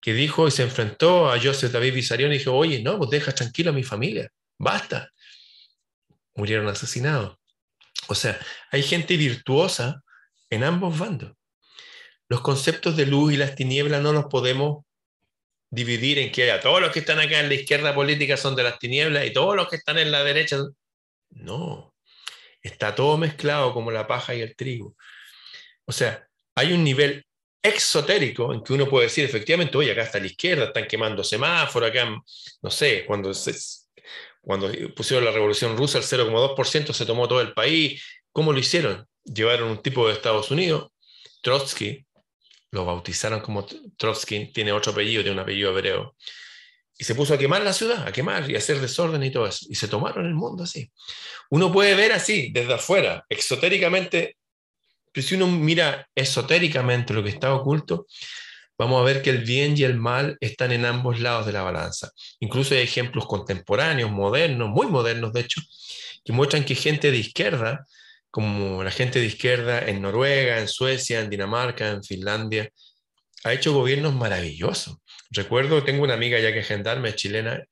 que 0.00 0.12
dijo 0.12 0.46
y 0.46 0.50
se 0.50 0.62
enfrentó 0.62 1.30
a 1.30 1.40
Joseph 1.40 1.72
David 1.72 1.94
Vissarion 1.94 2.32
y 2.32 2.38
dijo, 2.38 2.52
oye, 2.52 2.82
no, 2.82 2.98
pues 2.98 3.10
deja 3.10 3.32
tranquilo 3.32 3.70
a 3.70 3.74
mi 3.74 3.82
familia, 3.82 4.30
basta. 4.58 5.10
Murieron 6.34 6.68
asesinados. 6.68 7.36
O 8.08 8.14
sea, 8.14 8.38
hay 8.70 8.82
gente 8.82 9.16
virtuosa 9.16 10.02
en 10.50 10.64
ambos 10.64 10.98
bandos. 10.98 11.32
Los 12.28 12.42
conceptos 12.42 12.96
de 12.96 13.06
luz 13.06 13.32
y 13.32 13.36
las 13.36 13.54
tinieblas 13.54 14.02
no 14.02 14.12
los 14.12 14.26
podemos 14.26 14.84
dividir 15.70 16.18
en 16.18 16.32
que 16.32 16.50
a 16.50 16.60
todos 16.60 16.80
los 16.80 16.92
que 16.92 17.00
están 17.00 17.18
acá 17.18 17.40
en 17.40 17.48
la 17.48 17.54
izquierda 17.54 17.94
política 17.94 18.36
son 18.36 18.56
de 18.56 18.62
las 18.62 18.78
tinieblas 18.78 19.26
y 19.26 19.32
todos 19.32 19.54
los 19.56 19.68
que 19.68 19.76
están 19.76 19.98
en 19.98 20.10
la 20.10 20.24
derecha. 20.24 20.58
No, 21.30 21.94
está 22.62 22.94
todo 22.94 23.16
mezclado 23.16 23.72
como 23.74 23.90
la 23.90 24.06
paja 24.06 24.34
y 24.34 24.40
el 24.40 24.56
trigo. 24.56 24.96
O 25.84 25.92
sea, 25.92 26.26
hay 26.54 26.72
un 26.72 26.84
nivel 26.84 27.24
exotérico 27.62 28.52
en 28.52 28.62
que 28.62 28.72
uno 28.72 28.88
puede 28.88 29.06
decir 29.06 29.24
efectivamente, 29.24 29.76
oye, 29.76 29.92
acá 29.92 30.02
está 30.02 30.18
la 30.18 30.26
izquierda, 30.26 30.64
están 30.66 30.86
quemando 30.86 31.24
semáforos, 31.24 31.90
acá, 31.90 32.08
no 32.62 32.70
sé, 32.70 33.04
cuando, 33.06 33.32
cuando 34.40 34.70
pusieron 34.94 35.24
la 35.24 35.32
revolución 35.32 35.76
rusa, 35.76 35.98
el 35.98 36.04
0,2% 36.04 36.92
se 36.92 37.06
tomó 37.06 37.28
todo 37.28 37.40
el 37.40 37.52
país. 37.52 38.02
¿Cómo 38.32 38.52
lo 38.52 38.58
hicieron? 38.58 39.06
Llevaron 39.24 39.68
un 39.70 39.82
tipo 39.82 40.06
de 40.06 40.14
Estados 40.14 40.50
Unidos, 40.50 40.90
Trotsky, 41.42 42.06
lo 42.70 42.84
bautizaron 42.84 43.40
como 43.40 43.66
Trotsky, 43.96 44.52
tiene 44.52 44.72
otro 44.72 44.92
apellido, 44.92 45.22
tiene 45.22 45.36
un 45.36 45.42
apellido 45.42 45.70
hebreo, 45.70 46.14
y 46.98 47.04
se 47.04 47.14
puso 47.14 47.34
a 47.34 47.38
quemar 47.38 47.62
la 47.62 47.72
ciudad, 47.72 48.06
a 48.06 48.12
quemar 48.12 48.50
y 48.50 48.56
a 48.56 48.58
hacer 48.58 48.80
desorden 48.80 49.22
y 49.22 49.30
todo 49.30 49.46
eso. 49.46 49.66
Y 49.70 49.76
se 49.76 49.86
tomaron 49.86 50.26
el 50.26 50.34
mundo 50.34 50.64
así. 50.64 50.90
Uno 51.48 51.72
puede 51.72 51.94
ver 51.94 52.12
así, 52.12 52.50
desde 52.52 52.74
afuera, 52.74 53.24
exotéricamente, 53.28 54.36
pero 55.12 55.26
si 55.26 55.36
uno 55.36 55.46
mira 55.46 56.08
esotéricamente 56.12 57.14
lo 57.14 57.22
que 57.22 57.30
está 57.30 57.54
oculto, 57.54 58.06
vamos 58.76 59.00
a 59.00 59.04
ver 59.04 59.22
que 59.22 59.30
el 59.30 59.44
bien 59.44 59.78
y 59.78 59.84
el 59.84 59.96
mal 59.96 60.36
están 60.40 60.72
en 60.72 60.84
ambos 60.84 61.20
lados 61.20 61.46
de 61.46 61.52
la 61.52 61.62
balanza. 61.62 62.10
Incluso 62.40 62.74
hay 62.74 62.80
ejemplos 62.80 63.26
contemporáneos, 63.26 64.10
modernos, 64.10 64.68
muy 64.68 64.88
modernos 64.88 65.32
de 65.32 65.40
hecho, 65.42 65.60
que 66.24 66.32
muestran 66.32 66.64
que 66.64 66.74
gente 66.74 67.12
de 67.12 67.18
izquierda, 67.18 67.86
como 68.30 68.82
la 68.84 68.90
gente 68.90 69.20
de 69.20 69.26
izquierda 69.26 69.86
en 69.86 70.02
Noruega, 70.02 70.58
en 70.58 70.68
Suecia, 70.68 71.20
en 71.20 71.30
Dinamarca, 71.30 71.90
en 71.90 72.02
Finlandia, 72.02 72.70
ha 73.44 73.52
hecho 73.52 73.72
gobiernos 73.72 74.14
maravillosos. 74.14 74.98
Recuerdo, 75.30 75.84
tengo 75.84 76.04
una 76.04 76.14
amiga 76.14 76.38
ya 76.40 76.52
que 76.52 76.60
es 76.60 76.66
gendarme, 76.66 77.14
chilena, 77.14 77.62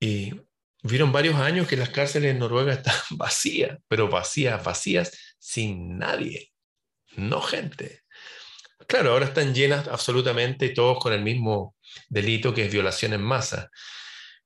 y 0.00 0.32
vieron 0.82 1.12
varios 1.12 1.36
años 1.36 1.66
que 1.66 1.76
las 1.76 1.90
cárceles 1.90 2.32
en 2.32 2.38
Noruega 2.38 2.72
estaban 2.74 3.02
vacías, 3.10 3.78
pero 3.88 4.08
vacías, 4.08 4.62
vacías, 4.62 5.36
sin 5.38 5.98
nadie, 5.98 6.52
no 7.16 7.40
gente. 7.40 8.02
Claro, 8.86 9.12
ahora 9.12 9.26
están 9.26 9.54
llenas 9.54 9.88
absolutamente 9.88 10.68
todos 10.70 10.98
con 10.98 11.12
el 11.12 11.22
mismo 11.22 11.74
delito 12.08 12.52
que 12.52 12.66
es 12.66 12.72
violación 12.72 13.14
en 13.14 13.22
masa, 13.22 13.70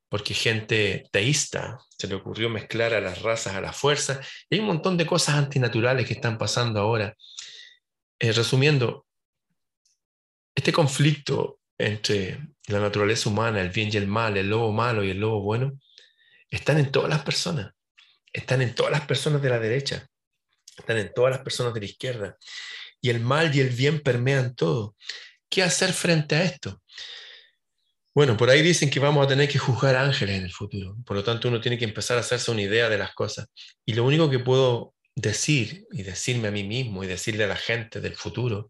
porque 0.09 0.33
gente 0.33 1.07
teísta 1.11 1.79
se 1.97 2.07
le 2.07 2.15
ocurrió 2.15 2.49
mezclar 2.49 2.93
a 2.93 3.01
las 3.01 3.21
razas 3.21 3.55
a 3.55 3.61
la 3.61 3.71
fuerza, 3.71 4.19
y 4.49 4.55
hay 4.55 4.61
un 4.61 4.67
montón 4.67 4.97
de 4.97 5.05
cosas 5.05 5.35
antinaturales 5.35 6.07
que 6.07 6.13
están 6.13 6.37
pasando 6.37 6.79
ahora. 6.79 7.15
Eh, 8.19 8.31
resumiendo, 8.31 9.05
este 10.55 10.73
conflicto 10.73 11.59
entre 11.77 12.39
la 12.67 12.79
naturaleza 12.79 13.29
humana, 13.29 13.61
el 13.61 13.69
bien 13.69 13.89
y 13.93 13.97
el 13.97 14.07
mal, 14.07 14.35
el 14.35 14.49
lobo 14.49 14.71
malo 14.73 15.03
y 15.03 15.11
el 15.11 15.19
lobo 15.19 15.41
bueno, 15.41 15.79
están 16.49 16.79
en 16.79 16.91
todas 16.91 17.09
las 17.09 17.23
personas, 17.23 17.73
están 18.33 18.61
en 18.61 18.75
todas 18.75 18.91
las 18.91 19.05
personas 19.05 19.41
de 19.41 19.49
la 19.49 19.59
derecha, 19.59 20.07
están 20.77 20.97
en 20.97 21.13
todas 21.13 21.31
las 21.31 21.41
personas 21.41 21.73
de 21.73 21.79
la 21.81 21.85
izquierda, 21.85 22.37
y 23.01 23.09
el 23.09 23.21
mal 23.21 23.55
y 23.55 23.61
el 23.61 23.69
bien 23.69 24.01
permean 24.01 24.55
todo. 24.55 24.95
¿Qué 25.49 25.63
hacer 25.63 25.93
frente 25.93 26.35
a 26.35 26.43
esto? 26.43 26.81
Bueno, 28.13 28.35
por 28.35 28.49
ahí 28.49 28.61
dicen 28.61 28.89
que 28.89 28.99
vamos 28.99 29.23
a 29.23 29.27
tener 29.27 29.47
que 29.47 29.59
juzgar 29.59 29.95
ángeles 29.95 30.37
en 30.37 30.43
el 30.43 30.51
futuro, 30.51 30.97
por 31.05 31.15
lo 31.15 31.23
tanto 31.23 31.47
uno 31.47 31.61
tiene 31.61 31.77
que 31.77 31.85
empezar 31.85 32.17
a 32.17 32.21
hacerse 32.21 32.51
una 32.51 32.63
idea 32.63 32.89
de 32.89 32.97
las 32.97 33.13
cosas. 33.13 33.47
Y 33.85 33.93
lo 33.93 34.03
único 34.03 34.29
que 34.29 34.39
puedo 34.39 34.95
decir 35.15 35.85
y 35.91 36.03
decirme 36.03 36.47
a 36.47 36.51
mí 36.51 36.63
mismo 36.63 37.03
y 37.03 37.07
decirle 37.07 37.43
a 37.43 37.47
la 37.47 37.55
gente 37.55 38.01
del 38.01 38.15
futuro 38.15 38.69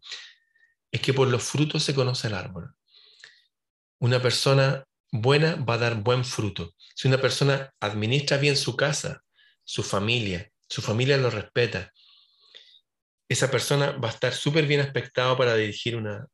es 0.92 1.00
que 1.00 1.14
por 1.14 1.28
los 1.28 1.42
frutos 1.42 1.82
se 1.82 1.94
conoce 1.94 2.28
el 2.28 2.34
árbol. 2.34 2.74
Una 3.98 4.20
persona 4.20 4.84
buena 5.10 5.56
va 5.56 5.74
a 5.74 5.78
dar 5.78 5.94
buen 6.02 6.24
fruto. 6.24 6.74
Si 6.94 7.08
una 7.08 7.20
persona 7.20 7.72
administra 7.80 8.36
bien 8.36 8.56
su 8.56 8.76
casa, 8.76 9.22
su 9.64 9.82
familia, 9.82 10.50
su 10.68 10.82
familia 10.82 11.16
lo 11.16 11.30
respeta, 11.30 11.92
esa 13.28 13.50
persona 13.50 13.92
va 13.92 14.08
a 14.08 14.12
estar 14.12 14.34
súper 14.34 14.66
bien 14.66 14.80
aspectado 14.80 15.36
para 15.36 15.54
dirigir 15.54 15.96
una 15.96 16.26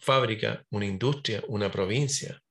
fábrica, 0.00 0.64
una 0.70 0.86
industria, 0.86 1.42
una 1.48 1.70
provincia, 1.70 2.42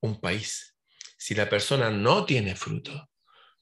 un 0.00 0.20
país. 0.20 0.76
Si 1.16 1.34
la 1.34 1.48
persona 1.48 1.90
no 1.90 2.24
tiene 2.24 2.54
fruto, 2.54 3.08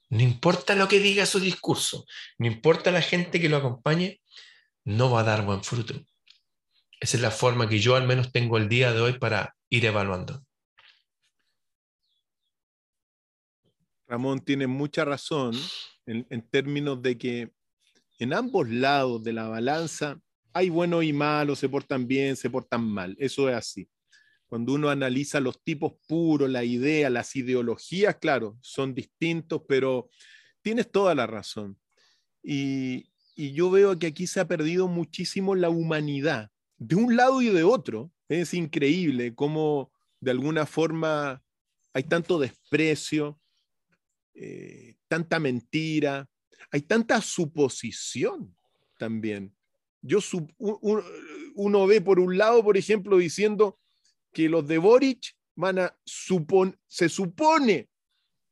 no 0.09 0.21
importa 0.21 0.75
lo 0.75 0.87
que 0.87 0.99
diga 0.99 1.25
su 1.25 1.39
discurso, 1.39 2.05
no 2.37 2.47
importa 2.47 2.91
la 2.91 3.01
gente 3.01 3.41
que 3.41 3.49
lo 3.49 3.57
acompañe, 3.57 4.21
no 4.85 5.11
va 5.11 5.21
a 5.21 5.23
dar 5.23 5.45
buen 5.45 5.63
fruto. 5.63 5.95
Esa 6.99 7.17
es 7.17 7.21
la 7.21 7.31
forma 7.31 7.67
que 7.67 7.79
yo 7.79 7.95
al 7.95 8.07
menos 8.07 8.31
tengo 8.31 8.57
el 8.57 8.69
día 8.69 8.93
de 8.93 9.01
hoy 9.01 9.19
para 9.19 9.55
ir 9.69 9.85
evaluando. 9.85 10.43
Ramón 14.07 14.39
tiene 14.39 14.67
mucha 14.67 15.03
razón 15.03 15.53
en, 16.05 16.41
términos 16.49 17.01
de 17.01 17.17
que 17.17 17.51
en 18.19 18.33
ambos 18.33 18.69
lados 18.69 19.21
de 19.23 19.33
la 19.33 19.49
balanza 19.49 20.19
hay 20.57 20.69
buenos 20.69 21.03
y 21.03 21.13
malos, 21.13 21.59
se 21.59 21.69
portan 21.69 22.07
bien, 22.07 22.35
se 22.35 22.49
portan 22.49 22.83
mal. 22.83 23.15
Eso 23.19 23.47
es 23.47 23.55
así. 23.55 23.87
Cuando 24.47 24.73
uno 24.73 24.89
analiza 24.89 25.39
los 25.39 25.63
tipos 25.63 25.93
puros, 26.07 26.49
la 26.49 26.63
idea, 26.63 27.11
las 27.11 27.35
ideologías, 27.35 28.15
claro, 28.15 28.57
son 28.61 28.95
distintos, 28.95 29.61
pero 29.67 30.09
tienes 30.63 30.91
toda 30.91 31.13
la 31.13 31.27
razón. 31.27 31.77
Y, 32.41 33.11
yo 33.35 33.69
veo 33.69 33.99
que 33.99 34.07
aquí 34.07 34.25
se 34.25 34.39
ha 34.39 34.47
perdido 34.47 34.87
muchísimo 34.87 35.53
la 35.53 35.69
humanidad 35.69 36.49
de 36.79 36.95
un 36.95 37.15
lado 37.15 37.39
y 37.43 37.49
de 37.49 37.61
otro. 37.63 38.11
Es 38.27 38.55
increíble 38.55 39.35
cómo 39.35 39.91
de 40.19 40.31
alguna 40.31 40.65
forma 40.65 41.43
hay 41.93 42.01
tanto 42.01 42.39
desprecio, 42.39 43.39
eh, 44.33 44.95
tanta 45.07 45.37
mentira, 45.37 46.27
hay 46.71 46.81
tanta 46.81 47.21
suposición 47.21 48.55
también. 48.97 49.55
Yo 50.07 50.19
uno 51.55 51.87
ve 51.87 52.01
por 52.01 52.19
un 52.19 52.37
lado, 52.37 52.63
por 52.63 52.77
ejemplo, 52.77 53.17
diciendo 53.17 53.77
que 54.31 54.47
los 54.47 54.65
de 54.65 54.77
Boric 54.77 55.35
van 55.55 55.79
a 55.79 55.97
se 56.87 57.09
supone 57.09 57.89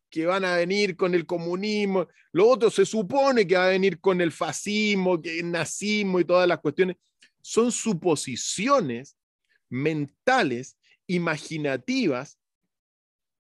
que 0.10 0.26
van 0.26 0.46
a 0.46 0.58
venir 0.58 0.96
con 0.96 1.14
el 1.14 1.26
comunismo, 1.26 2.08
lo 2.32 2.48
otro 2.48 2.70
se 2.70 2.86
supone 2.86 3.48
que 3.48 3.56
va 3.56 3.68
a 3.68 3.70
venir 3.70 4.00
con 4.00 4.22
el 4.22 4.32
fascismo, 4.32 5.22
que 5.22 5.40
el 5.40 5.52
nazismo 5.52 6.20
y 6.20 6.26
todas 6.26 6.48
las 6.48 6.60
cuestiones 6.60 6.98
son 7.42 7.72
suposiciones, 7.72 9.18
mentales, 9.70 10.78
imaginativas, 11.08 12.38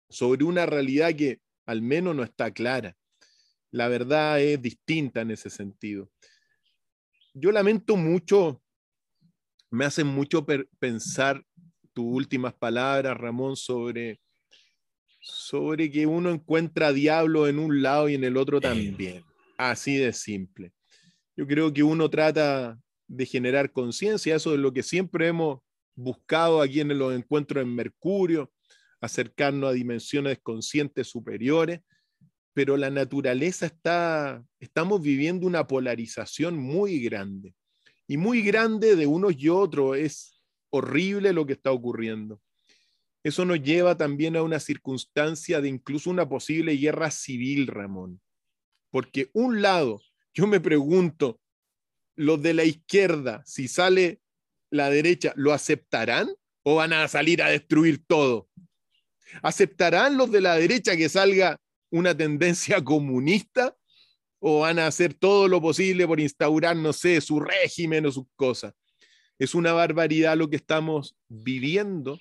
sobre 0.09 0.45
una 0.45 0.67
realidad 0.67 1.15
que 1.15 1.41
al 1.67 1.83
menos 1.83 2.15
no 2.15 2.23
está 2.23 2.51
clara. 2.51 2.97
La 3.71 3.89
verdad 3.89 4.41
es 4.41 4.61
distinta 4.63 5.21
en 5.21 5.31
ese 5.31 5.51
sentido. 5.51 6.11
Yo 7.35 7.53
lamento 7.53 7.97
mucho, 7.97 8.63
me 9.71 9.85
hacen 9.85 10.07
mucho 10.07 10.45
pensar 10.79 11.45
tus 11.93 12.05
últimas 12.07 12.55
palabras, 12.55 13.17
Ramón, 13.17 13.57
sobre, 13.57 14.21
sobre 15.21 15.91
que 15.91 16.07
uno 16.07 16.31
encuentra 16.31 16.93
diablo 16.93 17.49
en 17.49 17.59
un 17.59 17.83
lado 17.83 18.09
y 18.09 18.15
en 18.15 18.25
el 18.25 18.37
otro 18.37 18.61
también. 18.61 19.25
Así 19.57 19.97
de 19.97 20.13
simple. 20.13 20.73
Yo 21.37 21.47
creo 21.47 21.73
que 21.73 21.83
uno 21.83 22.09
trata 22.09 22.79
de 23.07 23.27
generar 23.27 23.73
conciencia, 23.73 24.37
eso 24.37 24.55
es 24.55 24.61
lo 24.61 24.73
que 24.73 24.83
siempre 24.83 25.29
hemos 25.29 25.61
buscado 25.95 26.63
aquí 26.63 26.81
en 26.81 26.97
los 26.97 27.15
encuentros 27.15 27.63
en 27.63 27.75
Mercurio, 27.75 28.53
acercarnos 29.01 29.71
a 29.71 29.73
dimensiones 29.73 30.39
conscientes 30.43 31.09
superiores, 31.09 31.81
pero 32.59 32.77
la 32.77 32.91
naturaleza 32.91 33.67
está, 33.67 34.45
estamos 34.59 35.01
viviendo 35.01 35.47
una 35.47 35.69
polarización 35.69 36.59
muy 36.59 36.99
grande, 36.99 37.55
y 38.09 38.17
muy 38.17 38.43
grande 38.43 38.97
de 38.97 39.07
unos 39.07 39.37
y 39.39 39.49
otros, 39.49 39.97
es 39.97 40.43
horrible 40.71 41.33
lo 41.33 41.47
que 41.47 41.53
está 41.53 41.71
ocurriendo. 41.71 42.43
Eso 43.23 43.45
nos 43.45 43.63
lleva 43.63 43.97
también 43.97 44.35
a 44.35 44.43
una 44.43 44.59
circunstancia 44.59 45.61
de 45.61 45.69
incluso 45.69 46.11
una 46.11 46.29
posible 46.29 46.77
guerra 46.77 47.13
civil, 47.13 47.69
Ramón, 47.69 48.21
porque 48.91 49.31
un 49.35 49.63
lado, 49.63 50.03
yo 50.35 50.49
me 50.49 50.59
pregunto, 50.59 51.39
los 52.17 52.43
de 52.43 52.55
la 52.55 52.65
izquierda, 52.65 53.45
si 53.47 53.69
sale 53.69 54.21
la 54.69 54.91
derecha, 54.91 55.33
¿lo 55.37 55.53
aceptarán 55.53 56.29
o 56.65 56.75
van 56.75 56.93
a 56.93 57.07
salir 57.07 57.41
a 57.41 57.51
destruir 57.51 58.05
todo? 58.05 58.49
¿Aceptarán 59.43 60.17
los 60.17 60.33
de 60.33 60.41
la 60.41 60.57
derecha 60.57 60.97
que 60.97 61.09
salga 61.09 61.61
una 61.91 62.17
tendencia 62.17 62.83
comunista 62.85 63.77
o 64.41 64.61
van 64.61 64.79
a 64.79 64.87
hacer 64.87 65.15
todo 65.15 65.49
lo 65.49 65.61
posible 65.61 66.07
por 66.07 66.21
instaurar, 66.21 66.77
no 66.77 66.93
sé, 66.93 67.21
su 67.21 67.41
régimen 67.41 68.07
o 68.07 68.13
sus 68.13 68.27
cosas? 68.37 68.73
Es 69.39 69.55
una 69.55 69.73
barbaridad 69.73 70.37
lo 70.37 70.51
que 70.51 70.57
estamos 70.57 71.17
viviendo 71.29 72.19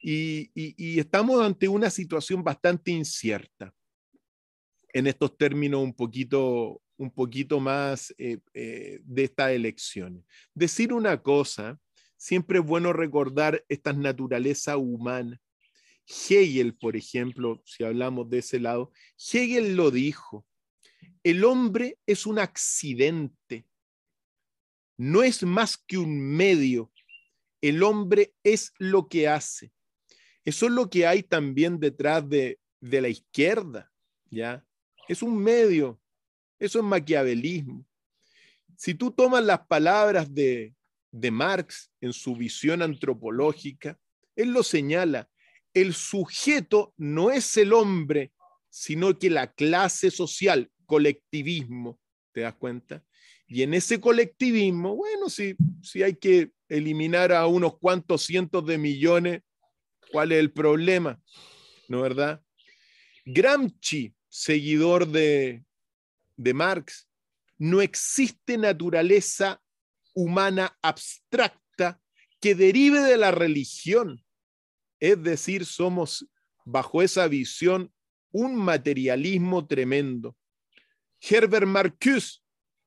y, 0.00 0.50
estamos 0.98 1.40
ante 1.44 1.68
una 1.68 1.90
situación 1.90 2.42
bastante 2.42 2.90
incierta 2.90 3.72
en 4.92 5.06
estos 5.06 5.36
términos 5.36 5.82
un 5.82 5.94
poquito, 5.94 6.82
un 6.96 7.10
poquito 7.10 7.60
más 7.60 8.12
eh, 8.18 8.38
eh, 8.52 9.00
de 9.02 9.24
estas 9.24 9.52
elecciones. 9.52 10.24
Decir 10.54 10.92
una 10.92 11.22
cosa, 11.22 11.78
siempre 12.16 12.58
es 12.58 12.64
bueno 12.64 12.92
recordar 12.92 13.64
esta 13.68 13.92
naturaleza 13.92 14.76
humana 14.76 15.40
Hegel, 16.06 16.74
por 16.74 16.96
ejemplo, 16.96 17.62
si 17.64 17.84
hablamos 17.84 18.28
de 18.28 18.38
ese 18.38 18.60
lado, 18.60 18.92
Hegel 19.32 19.76
lo 19.76 19.90
dijo, 19.90 20.46
el 21.22 21.44
hombre 21.44 21.98
es 22.06 22.26
un 22.26 22.38
accidente, 22.38 23.66
no 24.96 25.22
es 25.22 25.42
más 25.42 25.76
que 25.76 25.98
un 25.98 26.20
medio, 26.20 26.92
el 27.60 27.82
hombre 27.82 28.34
es 28.42 28.72
lo 28.78 29.08
que 29.08 29.28
hace. 29.28 29.72
Eso 30.44 30.66
es 30.66 30.72
lo 30.72 30.90
que 30.90 31.06
hay 31.06 31.22
también 31.22 31.78
detrás 31.78 32.28
de, 32.28 32.58
de 32.80 33.00
la 33.00 33.08
izquierda, 33.08 33.90
¿ya? 34.28 34.64
Es 35.08 35.22
un 35.22 35.38
medio, 35.38 36.00
eso 36.58 36.80
es 36.80 36.84
maquiavelismo. 36.84 37.86
Si 38.76 38.94
tú 38.94 39.12
tomas 39.12 39.44
las 39.44 39.66
palabras 39.66 40.32
de, 40.34 40.74
de 41.12 41.30
Marx 41.30 41.92
en 42.00 42.12
su 42.12 42.34
visión 42.34 42.82
antropológica, 42.82 43.98
él 44.34 44.52
lo 44.52 44.62
señala, 44.62 45.30
el 45.74 45.94
sujeto 45.94 46.94
no 46.96 47.30
es 47.30 47.56
el 47.56 47.72
hombre, 47.72 48.32
sino 48.68 49.18
que 49.18 49.30
la 49.30 49.52
clase 49.52 50.10
social, 50.10 50.70
colectivismo, 50.86 51.98
¿te 52.32 52.42
das 52.42 52.54
cuenta? 52.54 53.04
Y 53.46 53.62
en 53.62 53.74
ese 53.74 54.00
colectivismo, 54.00 54.96
bueno, 54.96 55.28
si, 55.28 55.54
si 55.82 56.02
hay 56.02 56.14
que 56.14 56.52
eliminar 56.68 57.32
a 57.32 57.46
unos 57.46 57.78
cuantos 57.78 58.22
cientos 58.22 58.64
de 58.64 58.78
millones, 58.78 59.42
¿cuál 60.10 60.32
es 60.32 60.38
el 60.38 60.52
problema? 60.52 61.20
¿No 61.88 62.00
verdad? 62.00 62.42
Gramsci, 63.26 64.14
seguidor 64.28 65.06
de, 65.06 65.64
de 66.36 66.54
Marx, 66.54 67.08
no 67.58 67.82
existe 67.82 68.56
naturaleza 68.56 69.62
humana 70.14 70.76
abstracta 70.82 72.00
que 72.40 72.54
derive 72.54 73.00
de 73.00 73.16
la 73.16 73.30
religión. 73.30 74.24
Es 75.02 75.20
decir, 75.20 75.66
somos 75.66 76.24
bajo 76.64 77.02
esa 77.02 77.26
visión 77.26 77.92
un 78.30 78.54
materialismo 78.54 79.66
tremendo. 79.66 80.36
Herbert 81.20 81.66
Marcuse 81.66 82.38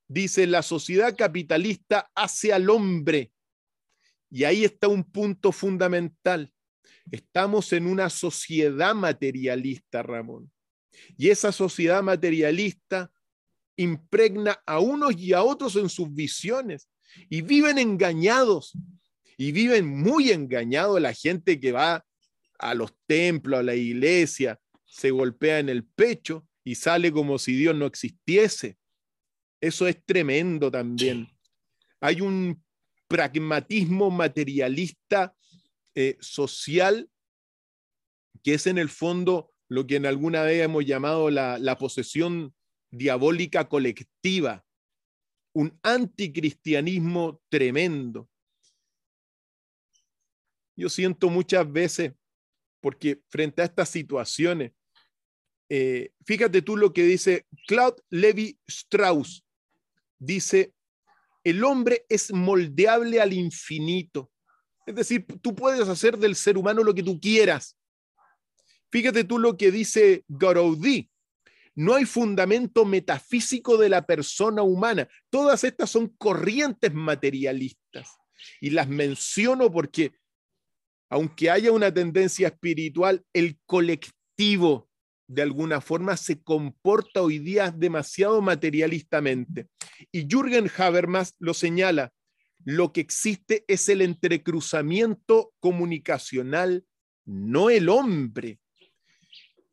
dice, 0.07 0.47
la 0.47 0.61
sociedad 0.61 1.13
capitalista 1.17 2.09
hace 2.15 2.53
al 2.53 2.69
hombre. 2.69 3.33
Y 4.29 4.45
ahí 4.45 4.63
está 4.63 4.87
un 4.87 5.03
punto 5.03 5.51
fundamental. 5.51 6.53
Estamos 7.11 7.73
en 7.73 7.85
una 7.85 8.09
sociedad 8.09 8.95
materialista, 8.95 10.01
Ramón. 10.01 10.49
Y 11.17 11.31
esa 11.31 11.51
sociedad 11.51 12.01
materialista 12.01 13.11
impregna 13.75 14.57
a 14.65 14.79
unos 14.79 15.17
y 15.17 15.33
a 15.33 15.43
otros 15.43 15.75
en 15.75 15.89
sus 15.89 16.13
visiones 16.13 16.87
y 17.29 17.41
viven 17.41 17.77
engañados 17.77 18.71
y 19.37 19.51
viven 19.51 19.87
muy 19.87 20.31
engañados 20.31 21.01
la 21.01 21.13
gente 21.13 21.59
que 21.59 21.71
va 21.71 22.05
a 22.59 22.73
los 22.73 22.93
templos, 23.05 23.59
a 23.59 23.63
la 23.63 23.75
iglesia, 23.75 24.59
se 24.85 25.11
golpea 25.11 25.59
en 25.59 25.69
el 25.69 25.83
pecho 25.83 26.47
y 26.63 26.75
sale 26.75 27.11
como 27.11 27.37
si 27.37 27.55
Dios 27.55 27.75
no 27.75 27.85
existiese. 27.85 28.77
Eso 29.59 29.87
es 29.87 30.03
tremendo 30.05 30.71
también. 30.71 31.27
Hay 31.99 32.21
un 32.21 32.63
pragmatismo 33.07 34.09
materialista 34.09 35.35
eh, 35.93 36.17
social 36.19 37.09
que 38.43 38.53
es 38.53 38.67
en 38.67 38.77
el 38.77 38.89
fondo 38.89 39.53
lo 39.67 39.87
que 39.87 39.95
en 39.95 40.05
alguna 40.05 40.43
vez 40.43 40.61
hemos 40.61 40.85
llamado 40.85 41.31
la, 41.31 41.57
la 41.57 41.77
posesión 41.77 42.53
diabólica 42.91 43.67
colectiva, 43.67 44.63
un 45.53 45.79
anticristianismo 45.81 47.41
tremendo. 47.49 48.29
Yo 50.75 50.89
siento 50.89 51.29
muchas 51.29 51.71
veces, 51.71 52.13
porque 52.81 53.21
frente 53.29 53.61
a 53.61 53.65
estas 53.65 53.89
situaciones, 53.89 54.71
eh, 55.69 56.11
fíjate 56.25 56.61
tú 56.61 56.77
lo 56.77 56.93
que 56.93 57.03
dice 57.03 57.47
Claude 57.67 58.01
Levi 58.09 58.59
Strauss. 58.67 59.43
Dice, 60.19 60.73
el 61.43 61.63
hombre 61.63 62.05
es 62.09 62.31
moldeable 62.33 63.21
al 63.21 63.33
infinito. 63.33 64.31
Es 64.85 64.95
decir, 64.95 65.25
tú 65.41 65.55
puedes 65.55 65.87
hacer 65.87 66.17
del 66.17 66.35
ser 66.35 66.57
humano 66.57 66.83
lo 66.83 66.93
que 66.93 67.03
tú 67.03 67.19
quieras. 67.19 67.77
Fíjate 68.91 69.23
tú 69.23 69.39
lo 69.39 69.57
que 69.57 69.71
dice 69.71 70.23
Garoudi. 70.27 71.09
No 71.75 71.95
hay 71.95 72.05
fundamento 72.05 72.85
metafísico 72.85 73.77
de 73.77 73.89
la 73.89 74.05
persona 74.05 74.61
humana. 74.61 75.07
Todas 75.29 75.63
estas 75.63 75.89
son 75.89 76.09
corrientes 76.17 76.93
materialistas. 76.93 78.09
Y 78.61 78.69
las 78.69 78.87
menciono 78.87 79.71
porque 79.71 80.13
aunque 81.09 81.49
haya 81.49 81.71
una 81.71 81.93
tendencia 81.93 82.47
espiritual, 82.47 83.23
el 83.33 83.57
colectivo 83.65 84.89
de 85.27 85.41
alguna 85.41 85.81
forma 85.81 86.17
se 86.17 86.41
comporta 86.41 87.21
hoy 87.21 87.39
día 87.39 87.71
demasiado 87.71 88.41
materialistamente. 88.41 89.67
Y 90.11 90.27
Jürgen 90.27 90.69
Habermas 90.77 91.35
lo 91.39 91.53
señala, 91.53 92.13
lo 92.63 92.91
que 92.91 93.01
existe 93.01 93.63
es 93.67 93.89
el 93.89 94.01
entrecruzamiento 94.01 95.53
comunicacional, 95.59 96.85
no 97.25 97.69
el 97.69 97.89
hombre. 97.89 98.59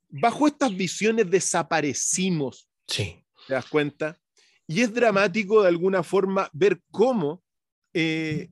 Bajo 0.09 0.47
estas 0.47 0.76
visiones 0.76 1.30
desaparecimos. 1.30 2.68
Sí. 2.87 3.24
¿Te 3.47 3.55
das 3.55 3.66
cuenta? 3.66 4.18
Y 4.66 4.83
es 4.83 4.93
dramático 4.93 5.62
de 5.62 5.68
alguna 5.68 6.03
forma 6.03 6.49
ver 6.53 6.80
cómo 6.91 7.43
eh, 7.95 8.51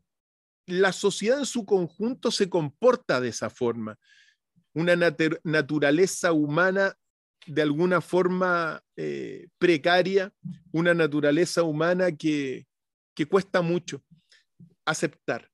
la 0.71 0.93
sociedad 0.93 1.39
en 1.39 1.47
su 1.47 1.65
conjunto 1.65 2.31
se 2.31 2.49
comporta 2.49 3.21
de 3.21 3.29
esa 3.29 3.51
forma. 3.51 3.99
Una 4.73 4.97
naturaleza 5.45 6.33
humana 6.33 6.97
de 7.47 7.63
alguna 7.63 8.01
forma 8.01 8.83
eh, 8.97 9.49
precaria, 9.59 10.33
una 10.73 10.95
naturaleza 10.95 11.63
humana 11.63 12.13
que, 12.13 12.67
que 13.15 13.27
cuesta 13.27 13.63
mucho 13.63 14.03
aceptar. 14.85 15.51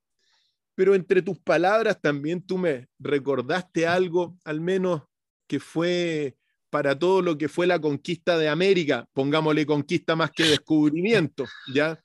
Pero 0.74 0.94
entre 0.94 1.22
tus 1.22 1.38
palabras 1.38 2.00
también 2.00 2.42
tú 2.42 2.58
me 2.58 2.88
recordaste 2.98 3.86
algo, 3.86 4.36
al 4.44 4.60
menos 4.60 5.02
que 5.46 5.60
fue 5.60 6.36
para 6.70 6.98
todo 6.98 7.22
lo 7.22 7.38
que 7.38 7.48
fue 7.48 7.66
la 7.66 7.80
conquista 7.80 8.36
de 8.36 8.48
América, 8.48 9.08
pongámosle 9.14 9.64
conquista 9.64 10.16
más 10.16 10.30
que 10.30 10.44
descubrimiento, 10.44 11.46
¿ya? 11.72 11.98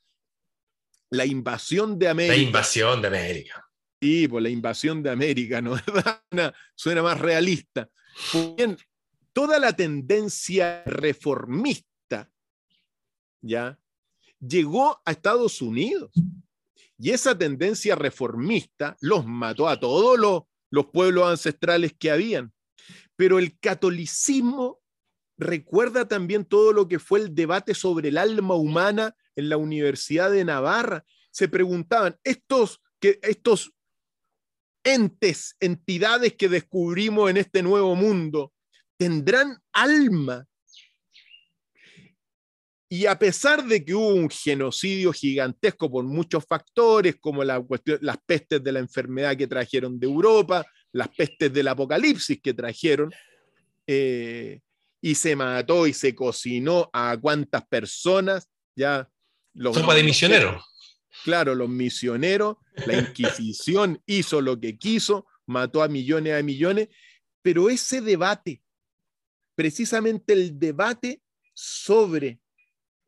La 1.11 1.25
invasión 1.25 1.99
de 1.99 2.07
América. 2.07 2.35
La 2.35 2.41
invasión 2.41 3.01
de 3.01 3.07
América. 3.07 3.67
Sí, 4.01 4.27
por 4.27 4.41
la 4.41 4.49
invasión 4.49 5.03
de 5.03 5.11
América, 5.11 5.61
¿no? 5.61 5.75
Suena 6.75 7.03
más 7.03 7.19
realista. 7.19 7.87
Bien, 8.57 8.77
toda 9.33 9.59
la 9.59 9.73
tendencia 9.73 10.83
reformista, 10.85 12.31
¿ya? 13.41 13.77
Llegó 14.39 14.99
a 15.05 15.11
Estados 15.11 15.61
Unidos. 15.61 16.11
Y 16.97 17.11
esa 17.11 17.37
tendencia 17.37 17.95
reformista 17.95 18.95
los 19.01 19.25
mató 19.25 19.67
a 19.67 19.79
todos 19.79 20.17
los, 20.17 20.43
los 20.69 20.87
pueblos 20.87 21.29
ancestrales 21.29 21.93
que 21.97 22.09
habían. 22.09 22.53
Pero 23.15 23.37
el 23.37 23.59
catolicismo 23.59 24.79
recuerda 25.37 26.07
también 26.07 26.45
todo 26.45 26.73
lo 26.73 26.87
que 26.87 26.99
fue 26.99 27.19
el 27.19 27.35
debate 27.35 27.73
sobre 27.73 28.09
el 28.09 28.17
alma 28.17 28.55
humana 28.55 29.15
en 29.35 29.49
la 29.49 29.57
Universidad 29.57 30.31
de 30.31 30.45
Navarra. 30.45 31.05
Se 31.31 31.47
preguntaban, 31.47 32.17
estos, 32.23 32.81
que, 32.99 33.19
estos 33.21 33.73
entes, 34.83 35.55
entidades 35.59 36.33
que 36.33 36.49
descubrimos 36.49 37.29
en 37.29 37.37
este 37.37 37.63
nuevo 37.63 37.95
mundo, 37.95 38.53
tendrán 38.97 39.57
alma. 39.71 40.45
Y 42.89 43.05
a 43.05 43.17
pesar 43.17 43.63
de 43.65 43.85
que 43.85 43.95
hubo 43.95 44.09
un 44.09 44.29
genocidio 44.29 45.13
gigantesco 45.13 45.89
por 45.89 46.03
muchos 46.03 46.45
factores, 46.45 47.15
como 47.21 47.43
la 47.43 47.61
cuestión, 47.61 47.99
las 48.01 48.17
pestes 48.25 48.61
de 48.61 48.71
la 48.71 48.79
enfermedad 48.79 49.37
que 49.37 49.47
trajeron 49.47 49.97
de 49.97 50.07
Europa, 50.07 50.65
las 50.91 51.07
pestes 51.07 51.53
del 51.53 51.69
apocalipsis 51.69 52.41
que 52.41 52.53
trajeron, 52.53 53.09
eh, 53.87 54.59
y 55.01 55.15
se 55.15 55.35
mató 55.35 55.87
y 55.87 55.93
se 55.93 56.13
cocinó 56.13 56.89
a 56.93 57.17
cuántas 57.19 57.65
personas, 57.67 58.49
ya. 58.75 59.09
Los, 59.53 59.75
Sopa 59.75 59.95
de 59.95 60.03
misioneros. 60.03 60.63
Claro, 61.23 61.55
los 61.55 61.69
misioneros, 61.69 62.57
la 62.85 62.97
Inquisición 62.97 64.01
hizo 64.05 64.41
lo 64.41 64.59
que 64.59 64.77
quiso, 64.77 65.27
mató 65.45 65.83
a 65.83 65.87
millones 65.87 66.33
a 66.33 66.43
millones, 66.43 66.89
pero 67.41 67.69
ese 67.69 68.01
debate, 68.01 68.61
precisamente 69.55 70.33
el 70.33 70.57
debate 70.57 71.21
sobre 71.53 72.39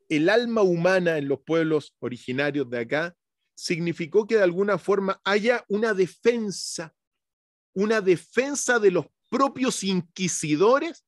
el 0.08 0.28
alma 0.28 0.62
humana 0.62 1.18
en 1.18 1.28
los 1.28 1.40
pueblos 1.40 1.94
originarios 1.98 2.68
de 2.68 2.80
acá, 2.80 3.16
significó 3.56 4.26
que 4.26 4.36
de 4.36 4.42
alguna 4.42 4.78
forma 4.78 5.20
haya 5.24 5.64
una 5.68 5.94
defensa, 5.94 6.94
una 7.72 8.00
defensa 8.00 8.78
de 8.78 8.90
los 8.90 9.06
propios 9.30 9.82
inquisidores 9.82 11.04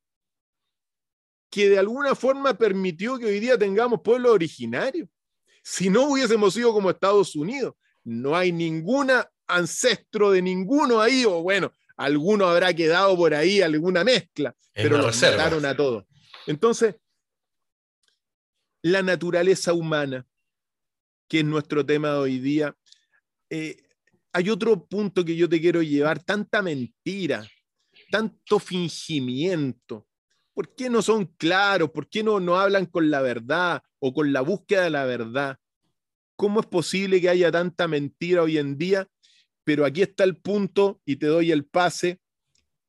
que 1.49 1.69
de 1.69 1.79
alguna 1.79 2.15
forma 2.15 2.57
permitió 2.57 3.17
que 3.17 3.25
hoy 3.25 3.39
día 3.39 3.57
tengamos 3.57 4.01
pueblos 4.01 4.31
originarios 4.31 5.07
si 5.69 5.89
no 5.89 6.03
hubiésemos 6.03 6.53
sido 6.53 6.71
como 6.71 6.89
Estados 6.89 7.35
Unidos. 7.35 7.75
No 8.05 8.37
hay 8.37 8.53
ninguna 8.53 9.29
ancestro 9.47 10.31
de 10.31 10.41
ninguno 10.41 11.01
ahí, 11.01 11.25
o 11.25 11.41
bueno, 11.41 11.73
alguno 11.97 12.45
habrá 12.47 12.73
quedado 12.73 13.17
por 13.17 13.33
ahí, 13.33 13.61
alguna 13.61 14.05
mezcla, 14.05 14.55
pero 14.73 14.97
los 14.97 15.21
mataron 15.21 15.65
a 15.65 15.75
todos. 15.75 16.05
Entonces, 16.45 16.95
la 18.81 19.03
naturaleza 19.03 19.73
humana, 19.73 20.25
que 21.27 21.39
es 21.39 21.45
nuestro 21.45 21.85
tema 21.85 22.11
de 22.11 22.17
hoy 22.17 22.39
día, 22.39 22.73
eh, 23.49 23.75
hay 24.31 24.49
otro 24.49 24.85
punto 24.85 25.25
que 25.25 25.35
yo 25.35 25.49
te 25.49 25.59
quiero 25.59 25.81
llevar, 25.81 26.23
tanta 26.23 26.61
mentira, 26.61 27.45
tanto 28.09 28.57
fingimiento. 28.59 30.07
¿Por 30.57 30.73
qué 30.73 30.89
no 30.89 31.03
son 31.03 31.25
claros? 31.37 31.91
¿Por 31.91 32.09
qué 32.09 32.23
no, 32.23 32.39
no 32.39 32.57
hablan 32.57 32.87
con 32.87 33.11
la 33.11 33.21
verdad? 33.21 33.83
o 33.99 34.13
con 34.13 34.33
la 34.33 34.41
búsqueda 34.41 34.83
de 34.83 34.89
la 34.89 35.05
verdad. 35.05 35.59
¿Cómo 36.35 36.59
es 36.59 36.65
posible 36.67 37.19
que 37.19 37.29
haya 37.29 37.51
tanta 37.51 37.87
mentira 37.87 38.43
hoy 38.43 38.57
en 38.57 38.77
día? 38.77 39.07
Pero 39.63 39.85
aquí 39.85 40.01
está 40.01 40.23
el 40.23 40.37
punto 40.37 41.01
y 41.05 41.15
te 41.15 41.27
doy 41.27 41.51
el 41.51 41.65
pase. 41.65 42.19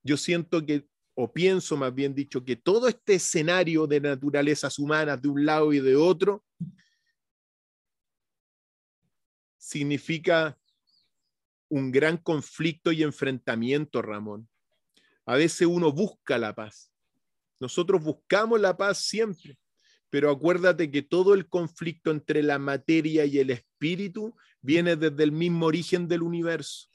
Yo 0.02 0.16
siento 0.16 0.64
que, 0.64 0.86
o 1.14 1.32
pienso 1.32 1.76
más 1.76 1.94
bien 1.94 2.14
dicho, 2.14 2.44
que 2.44 2.56
todo 2.56 2.88
este 2.88 3.14
escenario 3.14 3.86
de 3.86 4.00
naturalezas 4.00 4.78
humanas 4.78 5.20
de 5.20 5.28
un 5.28 5.44
lado 5.44 5.72
y 5.72 5.80
de 5.80 5.96
otro 5.96 6.44
significa 9.56 10.58
un 11.68 11.90
gran 11.90 12.16
conflicto 12.16 12.92
y 12.92 13.02
enfrentamiento, 13.02 14.00
Ramón. 14.02 14.48
A 15.26 15.36
veces 15.36 15.66
uno 15.66 15.92
busca 15.92 16.38
la 16.38 16.54
paz. 16.54 16.90
Nosotros 17.60 18.02
buscamos 18.02 18.60
la 18.60 18.76
paz 18.76 18.98
siempre, 18.98 19.58
pero 20.10 20.30
acuérdate 20.30 20.90
que 20.90 21.02
todo 21.02 21.34
el 21.34 21.48
conflicto 21.48 22.10
entre 22.10 22.42
la 22.42 22.58
materia 22.58 23.24
y 23.24 23.38
el 23.38 23.50
espíritu 23.50 24.34
viene 24.60 24.96
desde 24.96 25.24
el 25.24 25.32
mismo 25.32 25.66
origen 25.66 26.08
del 26.08 26.22
universo. 26.22 26.88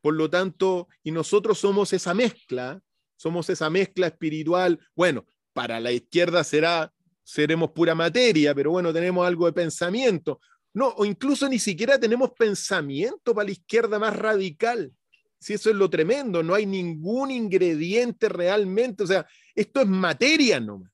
Por 0.00 0.14
lo 0.14 0.30
tanto, 0.30 0.88
y 1.02 1.10
nosotros 1.10 1.58
somos 1.58 1.92
esa 1.92 2.14
mezcla, 2.14 2.80
somos 3.16 3.48
esa 3.50 3.70
mezcla 3.70 4.08
espiritual. 4.08 4.78
Bueno, 4.94 5.24
para 5.52 5.80
la 5.80 5.90
izquierda 5.90 6.44
será, 6.44 6.92
seremos 7.24 7.70
pura 7.70 7.94
materia, 7.94 8.54
pero 8.54 8.70
bueno, 8.70 8.92
tenemos 8.92 9.26
algo 9.26 9.46
de 9.46 9.52
pensamiento. 9.52 10.40
No, 10.74 10.88
o 10.88 11.04
incluso 11.06 11.48
ni 11.48 11.58
siquiera 11.58 11.98
tenemos 11.98 12.32
pensamiento 12.32 13.34
para 13.34 13.46
la 13.46 13.52
izquierda 13.52 13.98
más 13.98 14.14
radical. 14.14 14.92
Si 15.38 15.54
eso 15.54 15.70
es 15.70 15.76
lo 15.76 15.90
tremendo, 15.90 16.42
no 16.42 16.54
hay 16.54 16.66
ningún 16.66 17.30
ingrediente 17.30 18.28
realmente, 18.28 19.02
o 19.02 19.06
sea, 19.06 19.26
esto 19.54 19.80
es 19.80 19.86
materia 19.86 20.60
nomás. 20.60 20.90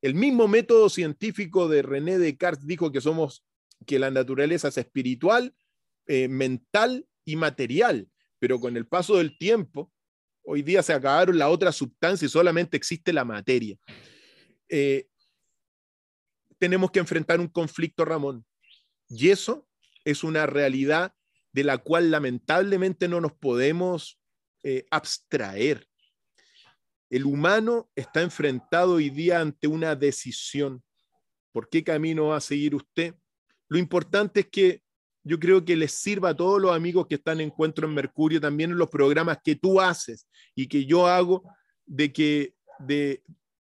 El 0.00 0.14
mismo 0.14 0.48
método 0.48 0.90
científico 0.90 1.68
de 1.68 1.82
René 1.82 2.18
Descartes 2.18 2.66
dijo 2.66 2.90
que 2.90 3.00
somos, 3.00 3.44
que 3.86 3.98
la 3.98 4.10
naturaleza 4.10 4.68
es 4.68 4.78
espiritual, 4.78 5.54
eh, 6.06 6.28
mental 6.28 7.06
y 7.24 7.36
material, 7.36 8.08
pero 8.38 8.58
con 8.58 8.76
el 8.76 8.86
paso 8.86 9.18
del 9.18 9.38
tiempo, 9.38 9.92
hoy 10.42 10.62
día 10.62 10.82
se 10.82 10.92
acabaron 10.92 11.38
la 11.38 11.48
otra 11.48 11.70
sustancia 11.70 12.26
y 12.26 12.28
solamente 12.28 12.76
existe 12.76 13.12
la 13.12 13.24
materia. 13.24 13.78
Eh, 14.68 15.06
tenemos 16.58 16.90
que 16.90 16.98
enfrentar 16.98 17.38
un 17.38 17.48
conflicto, 17.48 18.04
Ramón, 18.04 18.44
y 19.08 19.30
eso 19.30 19.68
es 20.04 20.24
una 20.24 20.46
realidad 20.46 21.14
de 21.52 21.64
la 21.64 21.78
cual 21.78 22.10
lamentablemente 22.10 23.08
no 23.08 23.20
nos 23.20 23.32
podemos 23.32 24.18
eh, 24.62 24.86
abstraer. 24.90 25.86
El 27.10 27.26
humano 27.26 27.90
está 27.94 28.22
enfrentado 28.22 28.94
hoy 28.94 29.10
día 29.10 29.40
ante 29.40 29.66
una 29.66 29.94
decisión. 29.94 30.82
¿Por 31.52 31.68
qué 31.68 31.84
camino 31.84 32.28
va 32.28 32.38
a 32.38 32.40
seguir 32.40 32.74
usted? 32.74 33.14
Lo 33.68 33.78
importante 33.78 34.40
es 34.40 34.48
que 34.48 34.82
yo 35.24 35.38
creo 35.38 35.64
que 35.64 35.76
les 35.76 35.92
sirva 35.92 36.30
a 36.30 36.36
todos 36.36 36.60
los 36.60 36.74
amigos 36.74 37.06
que 37.06 37.16
están 37.16 37.40
en 37.40 37.48
Encuentro 37.48 37.86
en 37.86 37.94
Mercurio, 37.94 38.40
también 38.40 38.70
en 38.70 38.78
los 38.78 38.88
programas 38.88 39.38
que 39.44 39.54
tú 39.54 39.80
haces 39.80 40.26
y 40.54 40.66
que 40.66 40.84
yo 40.86 41.06
hago, 41.06 41.44
de 41.84 42.12
que 42.12 42.54
de, 42.78 43.22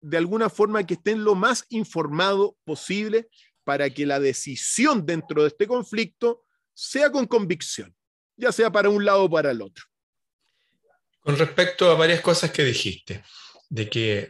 de 0.01 0.17
alguna 0.17 0.49
forma 0.49 0.85
que 0.85 0.95
estén 0.95 1.23
lo 1.23 1.35
más 1.35 1.65
informados 1.69 2.51
posible 2.65 3.29
para 3.63 3.89
que 3.89 4.05
la 4.05 4.19
decisión 4.19 5.05
dentro 5.05 5.43
de 5.43 5.49
este 5.49 5.67
conflicto 5.67 6.46
sea 6.77 7.11
con 7.11 7.25
convicción, 7.25 7.95
ya 8.35 8.51
sea 8.51 8.71
para 8.71 8.89
un 8.89 9.03
lado 9.03 9.23
o 9.23 9.29
para 9.29 9.49
el 9.49 9.63
otro. 9.63 9.85
Con 11.19 11.35
respecto 11.35 11.89
a 11.89 11.95
varias 11.95 12.21
cosas 12.21 12.51
que 12.51 12.63
dijiste, 12.63 13.23
de 13.67 13.89
que 13.89 14.29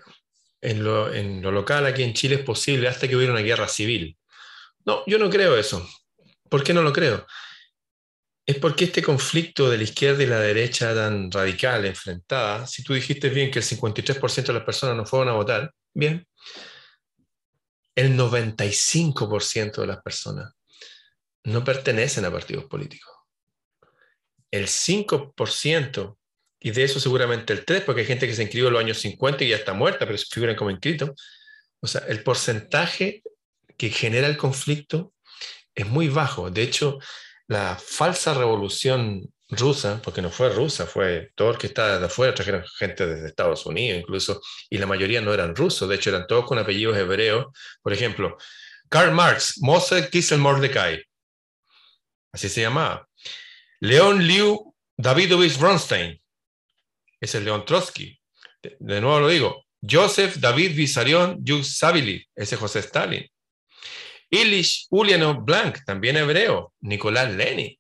en 0.62 0.82
lo, 0.82 1.12
local 1.52 1.86
aquí 1.86 2.04
en 2.04 2.14
Chile 2.14 2.36
es 2.36 2.44
posible 2.44 2.88
hasta 2.88 3.06
que 3.06 3.18
hubiera 3.18 3.34
una 3.34 3.42
guerra 3.42 3.68
civil. 3.68 4.18
No, 4.86 5.04
yo 5.06 5.20
no 5.20 5.30
creo 5.30 5.58
eso. 5.58 5.86
¿Por 6.50 6.64
qué 6.64 6.74
no 6.74 6.82
lo 6.82 6.94
creo? 6.94 7.28
Es 8.46 8.56
porque 8.60 8.86
este 8.86 9.04
conflicto 9.04 9.70
de 9.70 9.78
la 9.78 9.84
izquierda 9.84 10.24
y 10.24 10.28
la 10.28 10.40
derecha 10.40 10.96
tan 10.96 11.30
radical, 11.30 11.86
enfrentada, 11.86 12.66
si 12.66 12.82
tú 12.82 12.94
dijiste 12.94 13.28
bien 13.28 13.52
que 13.52 13.60
el 13.60 13.66
53% 13.66 14.48
de 14.48 14.54
las 14.54 14.64
personas 14.64 14.96
no 14.96 15.06
fueron 15.06 15.28
a 15.28 15.34
votar, 15.34 15.74
bien, 15.94 16.26
el 17.94 18.18
95% 18.18 19.82
de 19.82 19.88
las 19.88 20.02
personas 20.02 20.57
no 21.48 21.64
pertenecen 21.64 22.26
a 22.26 22.32
partidos 22.32 22.66
políticos. 22.66 23.14
El 24.52 24.68
5% 24.68 26.18
y 26.60 26.72
de 26.72 26.84
eso 26.84 27.00
seguramente 27.00 27.54
el 27.54 27.64
3, 27.64 27.84
porque 27.84 28.02
hay 28.02 28.08
gente 28.08 28.28
que 28.28 28.34
se 28.34 28.44
inscribió 28.44 28.68
en 28.68 28.74
los 28.74 28.84
años 28.84 29.00
50 29.00 29.44
y 29.44 29.50
ya 29.50 29.56
está 29.56 29.74
muerta, 29.74 30.06
pero 30.06 30.18
se 30.18 30.26
figuran 30.26 30.56
como 30.56 30.72
inscritos. 30.72 31.12
O 31.80 31.88
sea, 31.88 32.02
el 32.08 32.24
porcentaje 32.24 33.24
que 33.78 33.90
genera 33.90 34.28
el 34.28 34.38
conflicto 34.38 35.14
es 35.74 35.88
muy 35.88 36.10
bajo. 36.10 36.50
De 36.50 36.64
hecho, 36.64 37.00
la 37.48 37.78
falsa 37.78 38.34
revolución 38.34 39.32
rusa, 39.50 40.02
porque 40.04 40.22
no 40.22 40.30
fue 40.30 40.50
rusa, 40.50 40.86
fue 40.86 41.32
todo 41.36 41.52
el 41.52 41.58
que 41.58 41.68
estaba 41.68 42.00
de 42.00 42.06
afuera, 42.08 42.34
trajeron 42.34 42.66
gente 42.78 43.08
desde 43.08 43.28
Estados 43.28 43.66
Unidos 43.66 44.02
incluso, 44.02 44.42
y 44.70 44.80
la 44.80 44.88
mayoría 44.88 45.22
no 45.22 45.34
eran 45.34 45.56
rusos, 45.56 45.88
de 45.88 45.96
hecho 45.96 46.10
eran 46.10 46.28
todos 46.28 46.46
con 46.46 46.58
apellidos 46.58 46.98
hebreos. 46.98 47.46
Por 47.82 47.94
ejemplo, 47.94 48.36
Karl 48.90 49.14
Marx, 49.14 49.62
Moshe 49.62 50.10
Kissel 50.10 50.40
Mordecai, 50.40 51.07
así 52.38 52.50
se 52.50 52.62
llamaba. 52.62 53.08
León 53.80 54.26
Liu 54.26 54.76
Davidovich 54.96 55.58
Bronstein, 55.58 56.22
es 57.20 57.36
el 57.36 57.46
León 57.46 57.66
Trotsky. 57.66 58.20
De, 58.62 59.02
nuevo 59.02 59.20
lo 59.20 59.28
digo, 59.28 59.66
Joseph 59.82 60.36
David 60.38 60.76
Vissarion 60.76 61.38
Yusavili, 61.44 62.26
ese 62.36 62.56
José 62.56 62.80
Stalin. 62.80 63.28
Ilich 64.30 64.88
Ulianov 64.90 65.44
Blanc, 65.44 65.78
también 65.86 66.18
hebreo, 66.18 66.74
Nicolás 66.82 67.34
Lenin. 67.34 67.78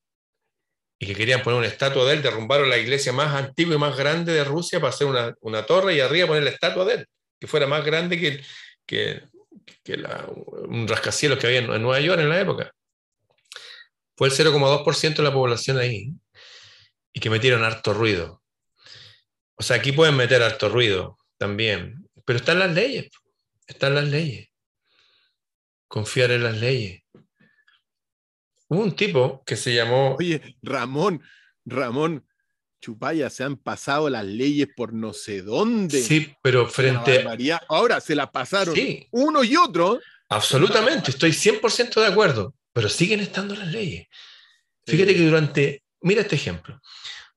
y 0.99 1.05
que 1.05 1.13
querían 1.13 1.43
poner 1.43 1.59
una 1.59 1.67
estatua 1.67 2.05
de 2.05 2.13
él, 2.13 2.21
derrumbaron 2.23 2.69
la 2.69 2.77
iglesia 2.77 3.13
más 3.13 3.35
antigua 3.35 3.75
y 3.75 3.77
más 3.77 3.95
grande 3.95 4.33
de 4.33 4.43
Rusia 4.43 4.79
para 4.79 4.89
hacer 4.89 5.07
una, 5.41 5.65
torre 5.65 5.95
y 5.95 5.99
arriba 5.99 6.25
poner 6.25 6.43
la 6.43 6.49
estatua 6.49 6.85
de 6.85 6.93
él, 6.95 7.07
que 7.39 7.45
fuera 7.45 7.67
más 7.67 7.85
grande 7.85 8.19
que, 8.19 8.41
que, 8.87 9.21
un 10.69 10.87
rascacielos 10.87 11.37
que 11.37 11.47
había 11.47 11.59
en, 11.59 11.67
Nueva 11.67 11.99
York 11.99 12.19
en 12.19 12.29
la 12.29 12.41
época. 12.41 12.71
Fue 14.17 14.29
el 14.29 14.33
0,2% 14.33 15.15
de 15.15 15.23
la 15.23 15.31
población 15.31 15.77
ahí 15.77 16.11
y 17.13 17.19
que 17.19 17.29
metieron 17.29 17.63
harto 17.63 17.93
ruido. 17.93 18.41
O 19.55 19.63
sea, 19.63 19.77
aquí 19.77 19.91
pueden 19.91 20.17
meter 20.17 20.41
harto 20.41 20.69
ruido 20.69 21.19
también, 21.37 22.09
pero 22.25 22.39
están 22.39 22.59
las 22.59 22.73
leyes, 22.73 23.09
están 23.67 23.93
las 23.93 24.05
leyes. 24.05 24.49
Confiar 25.87 26.31
en 26.31 26.43
las 26.43 26.57
leyes. 26.57 27.03
Hubo 28.67 28.81
un 28.81 28.95
tipo 28.95 29.43
que 29.45 29.55
se 29.55 29.73
llamó... 29.73 30.15
Oye, 30.15 30.57
Ramón, 30.61 31.23
Ramón, 31.63 32.27
Chupaya, 32.81 33.29
se 33.29 33.43
han 33.43 33.55
pasado 33.55 34.09
las 34.09 34.25
leyes 34.25 34.67
por 34.75 34.93
no 34.93 35.13
sé 35.13 35.43
dónde. 35.43 36.01
Sí, 36.01 36.33
pero 36.41 36.67
frente 36.67 37.23
a... 37.23 37.61
Ahora 37.69 38.01
se 38.01 38.15
las 38.15 38.31
pasaron 38.31 38.75
uno 39.11 39.43
y 39.43 39.55
otro. 39.55 40.01
Absolutamente, 40.27 41.11
estoy 41.11 41.31
100% 41.31 42.01
de 42.01 42.07
acuerdo, 42.07 42.53
pero 42.77 42.89
siguen 42.89 43.21
estando 43.21 43.55
las 43.55 43.69
leyes. 43.69 44.05
Fíjate 44.85 45.15
que 45.15 45.25
durante, 45.25 45.83
mira 46.01 46.21
este 46.21 46.35
ejemplo, 46.35 46.79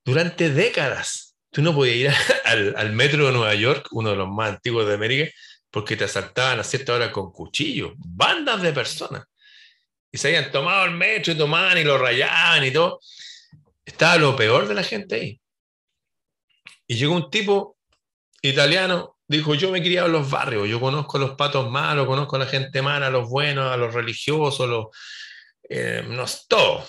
durante 0.04 0.50
décadas 0.50 1.34
tú 1.50 1.62
no 1.62 1.74
podías 1.74 1.96
ir 1.96 2.36
al, 2.44 2.74
al, 2.76 2.92
metro 2.92 3.24
de 3.24 3.32
Nueva 3.32 3.54
York, 3.54 3.88
uno 3.92 4.10
de 4.10 4.16
los 4.16 4.28
más 4.28 4.50
antiguos 4.50 4.86
de 4.86 4.92
América, 4.92 5.32
porque 5.70 5.96
te 5.96 6.04
asaltaban 6.04 6.60
a 6.60 6.62
cierta 6.62 6.92
hora 6.92 7.10
con 7.10 7.32
cuchillos, 7.32 7.92
bandas 7.96 8.60
de 8.60 8.74
personas 8.74 9.24
y 10.12 10.18
se 10.18 10.28
habían 10.28 10.52
tomado 10.52 10.84
el 10.84 10.90
metro 10.90 11.32
y 11.32 11.38
tomaban 11.38 11.78
y 11.78 11.84
lo 11.84 11.96
rayaban 11.96 12.62
y 12.62 12.70
todo. 12.70 13.00
Estaba 13.82 14.18
lo 14.18 14.36
peor 14.36 14.68
de 14.68 14.74
la 14.74 14.82
gente 14.82 15.14
ahí. 15.14 15.40
Y 16.86 16.96
llegó 16.96 17.14
un 17.14 17.30
tipo 17.30 17.78
italiano, 18.42 19.16
dijo, 19.26 19.54
yo 19.54 19.70
me 19.70 19.78
he 19.78 19.82
criado 19.82 20.08
en 20.08 20.12
los 20.12 20.30
barrios, 20.30 20.68
yo 20.68 20.78
conozco 20.78 21.16
a 21.16 21.20
los 21.20 21.30
patos 21.30 21.70
malos, 21.70 22.06
conozco 22.06 22.36
a 22.36 22.40
la 22.40 22.46
gente 22.46 22.82
mala, 22.82 23.06
a 23.06 23.10
los 23.10 23.26
buenos, 23.30 23.72
a 23.72 23.78
los 23.78 23.94
religiosos, 23.94 24.68
los, 24.68 24.88
eh, 25.68 26.04
no 26.06 26.24
todo. 26.48 26.86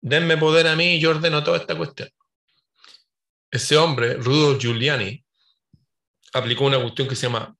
Denme 0.00 0.36
poder 0.36 0.68
a 0.68 0.76
mí 0.76 0.94
y 0.94 1.00
yo 1.00 1.10
ordeno 1.10 1.42
toda 1.42 1.58
esta 1.58 1.76
cuestión. 1.76 2.10
Ese 3.50 3.76
hombre, 3.76 4.14
Rudolf 4.14 4.60
Giuliani, 4.60 5.24
aplicó 6.32 6.64
una 6.64 6.80
cuestión 6.80 7.08
que 7.08 7.16
se 7.16 7.26
llama, 7.26 7.56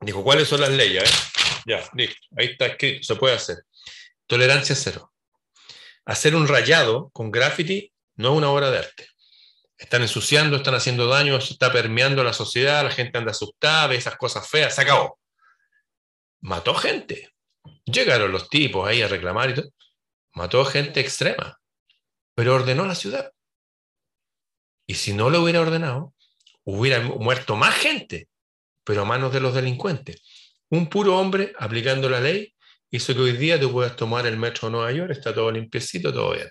dijo, 0.00 0.22
¿cuáles 0.22 0.48
son 0.48 0.60
las 0.60 0.70
leyes? 0.70 1.10
Ya, 1.66 1.88
listo, 1.94 2.20
ahí 2.36 2.46
está 2.46 2.66
escrito, 2.66 3.04
se 3.04 3.14
puede 3.16 3.36
hacer. 3.36 3.58
Tolerancia 4.26 4.74
cero. 4.74 5.12
Hacer 6.04 6.34
un 6.34 6.48
rayado 6.48 7.10
con 7.10 7.30
graffiti 7.30 7.92
no 8.16 8.32
es 8.32 8.38
una 8.38 8.50
obra 8.50 8.70
de 8.70 8.78
arte. 8.78 9.08
Están 9.78 10.02
ensuciando, 10.02 10.56
están 10.56 10.74
haciendo 10.74 11.06
daño, 11.06 11.36
está 11.36 11.72
permeando 11.72 12.22
la 12.22 12.32
sociedad, 12.32 12.84
la 12.84 12.90
gente 12.90 13.18
anda 13.18 13.32
asustada, 13.32 13.88
ve 13.88 13.96
esas 13.96 14.16
cosas 14.16 14.48
feas, 14.48 14.74
se 14.74 14.82
acabó. 14.82 15.18
Mató 16.40 16.74
gente. 16.74 17.31
Llegaron 17.84 18.32
los 18.32 18.48
tipos 18.48 18.88
ahí 18.88 19.02
a 19.02 19.08
reclamar 19.08 19.50
y 19.50 19.54
todo. 19.54 19.70
Mató 20.34 20.64
gente 20.64 21.00
extrema, 21.00 21.58
pero 22.34 22.54
ordenó 22.54 22.86
la 22.86 22.94
ciudad. 22.94 23.32
Y 24.86 24.94
si 24.94 25.12
no 25.12 25.30
lo 25.30 25.42
hubiera 25.42 25.60
ordenado, 25.60 26.14
hubiera 26.64 27.00
muerto 27.00 27.56
más 27.56 27.74
gente, 27.74 28.28
pero 28.84 29.02
a 29.02 29.04
manos 29.04 29.32
de 29.32 29.40
los 29.40 29.54
delincuentes. 29.54 30.22
Un 30.70 30.88
puro 30.88 31.18
hombre 31.18 31.52
aplicando 31.58 32.08
la 32.08 32.20
ley 32.20 32.54
hizo 32.90 33.14
que 33.14 33.20
hoy 33.20 33.32
día 33.32 33.60
tú 33.60 33.72
puedas 33.72 33.96
tomar 33.96 34.26
el 34.26 34.36
metro 34.36 34.68
de 34.68 34.72
Nueva 34.72 34.92
York, 34.92 35.10
está 35.12 35.34
todo 35.34 35.50
limpiecito, 35.50 36.12
todo 36.12 36.32
bien. 36.32 36.48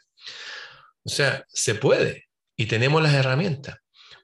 O 1.04 1.10
sea, 1.10 1.44
se 1.48 1.76
puede 1.76 2.30
y 2.56 2.66
tenemos 2.66 3.02
las 3.02 3.14
herramientas. 3.14 3.78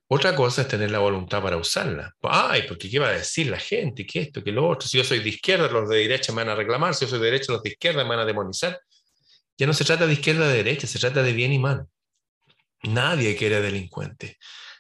Otra 0.10 0.36
cosa 0.36 0.62
es 0.62 0.68
tener 0.70 0.89
la 0.91 0.99
voluntad 0.99 1.41
para 1.41 1.58
usarla. 1.58 2.16
Ay, 2.22 2.64
porque 2.68 2.89
¿qué 2.89 2.97
va 2.97 3.10
a 3.10 3.12
decir 3.12 3.47
la 3.47 3.60
gente? 3.60 4.05
¿Qué 4.05 4.22
esto? 4.22 4.41
¿Qué 4.41 4.53
lo 4.53 4.68
otro? 4.68 4.88
Si 4.88 4.97
yo 4.97 5.03
soy 5.03 5.20
de 5.20 5.30
izquierda, 5.30 5.68
los 5.68 5.89
de 5.89 5.97
derecha 5.97 6.32
me 6.32 6.43
van 6.43 6.49
a 6.49 6.55
reclamar. 6.55 6.95
Si 6.95 7.05
yo 7.05 7.10
soy 7.10 7.20
de 7.20 7.26
derecha, 7.26 7.51
los 7.51 7.62
de 7.62 7.70
izquierda 7.72 8.03
me 8.03 8.12
van 8.12 8.20
a 8.20 8.26
demonizar. 8.26 8.80
Ya 9.58 9.68
no 9.68 9.74
se 9.74 9.84
trata 9.84 10.08
de 10.08 10.14
izquierda 10.14 10.45
o 10.45 10.47
de 10.47 10.55
derecha, 10.58 10.88
se 10.88 10.99
trata 10.99 11.24
de 11.24 11.34
bien 11.34 11.51
y 11.51 11.60
mal. 11.60 11.88
Nadie 12.84 13.36
quiere 13.36 13.60
delincuente. 13.62 14.38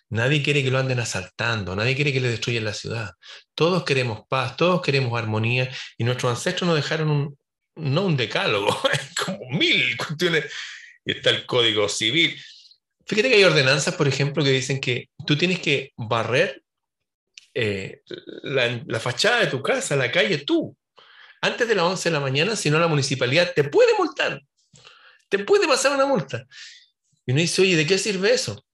Nadie 0.09 0.41
quiere 0.41 0.63
que 0.63 0.71
lo 0.71 0.77
anden 0.77 0.99
asaltando, 0.99 1.75
nadie 1.75 1.95
quiere 1.95 2.13
que 2.13 2.21
le 2.21 2.29
destruyan 2.29 2.63
la 2.63 2.73
ciudad. 2.73 3.11
Todos 3.53 3.83
queremos 3.83 4.21
paz, 4.29 4.55
todos 4.55 4.81
queremos 4.81 5.17
armonía 5.19 5.69
y 5.97 6.05
nuestros 6.05 6.31
ancestros 6.31 6.67
nos 6.67 6.77
dejaron 6.77 7.09
un, 7.09 7.39
no 7.75 8.05
un 8.05 8.15
decálogo, 8.15 8.79
como 9.25 9.49
mil 9.49 9.97
cuestiones. 9.97 10.45
Y 11.03 11.11
está 11.11 11.31
el 11.31 11.45
código 11.45 11.89
civil. 11.89 12.39
Fíjate 13.07 13.29
que 13.29 13.35
hay 13.35 13.43
ordenanzas, 13.43 13.95
por 13.95 14.07
ejemplo, 14.07 14.43
que 14.43 14.51
dicen 14.51 14.81
que 14.81 15.09
tú 15.25 15.37
tienes 15.37 15.59
que 15.59 15.93
barrer 15.95 16.61
eh, 17.53 18.01
la, 18.43 18.83
la, 18.85 18.99
fachada 18.99 19.39
de 19.39 19.47
tu 19.47 19.63
casa, 19.63 19.95
la 19.95 20.11
calle, 20.11 20.39
tú, 20.39 20.77
antes 21.41 21.67
de 21.67 21.75
las 21.75 21.85
11 21.85 22.09
de 22.09 22.13
la 22.13 22.19
mañana, 22.19 22.55
si 22.55 22.69
no 22.69 22.79
la 22.79 22.87
municipalidad 22.87 23.53
te 23.53 23.63
puede 23.63 23.93
multar, 23.97 24.41
te 25.29 25.39
puede 25.39 25.67
pasar 25.67 25.93
una 25.93 26.05
multa. 26.05 26.45
Y 27.25 27.31
uno 27.31 27.41
dice, 27.41 27.61
oye, 27.61 27.75
¿de 27.75 27.85
qué 27.85 27.97
sirve 27.97 28.33
eso? 28.33 28.65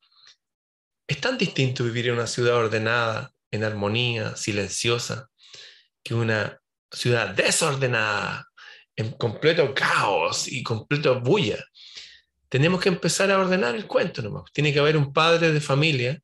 Es 1.08 1.20
tan 1.20 1.38
distinto 1.38 1.84
vivir 1.84 2.08
en 2.08 2.16
una 2.16 2.28
ciudad 2.28 2.56
ordenada, 2.56 3.32
en 3.52 3.64
armonía, 3.64 4.36
silenciosa, 4.36 5.30
que 6.04 6.14
una 6.14 6.60
ciudad 6.92 7.30
desordenada, 7.30 8.48
en 8.96 9.12
completo 9.14 9.74
caos 9.74 10.48
y 10.48 10.64
completo 10.64 11.20
bulla. 11.20 11.64
Tenemos 12.54 12.80
que 12.80 12.90
empezar 12.90 13.32
a 13.32 13.40
ordenar 13.40 13.74
el 13.74 13.88
cuento 13.88 14.22
nomás. 14.22 14.44
Tiene 14.54 14.72
que 14.72 14.78
haber 14.78 14.96
un 14.96 15.12
padre 15.12 15.52
de 15.52 15.60
familia 15.60 16.22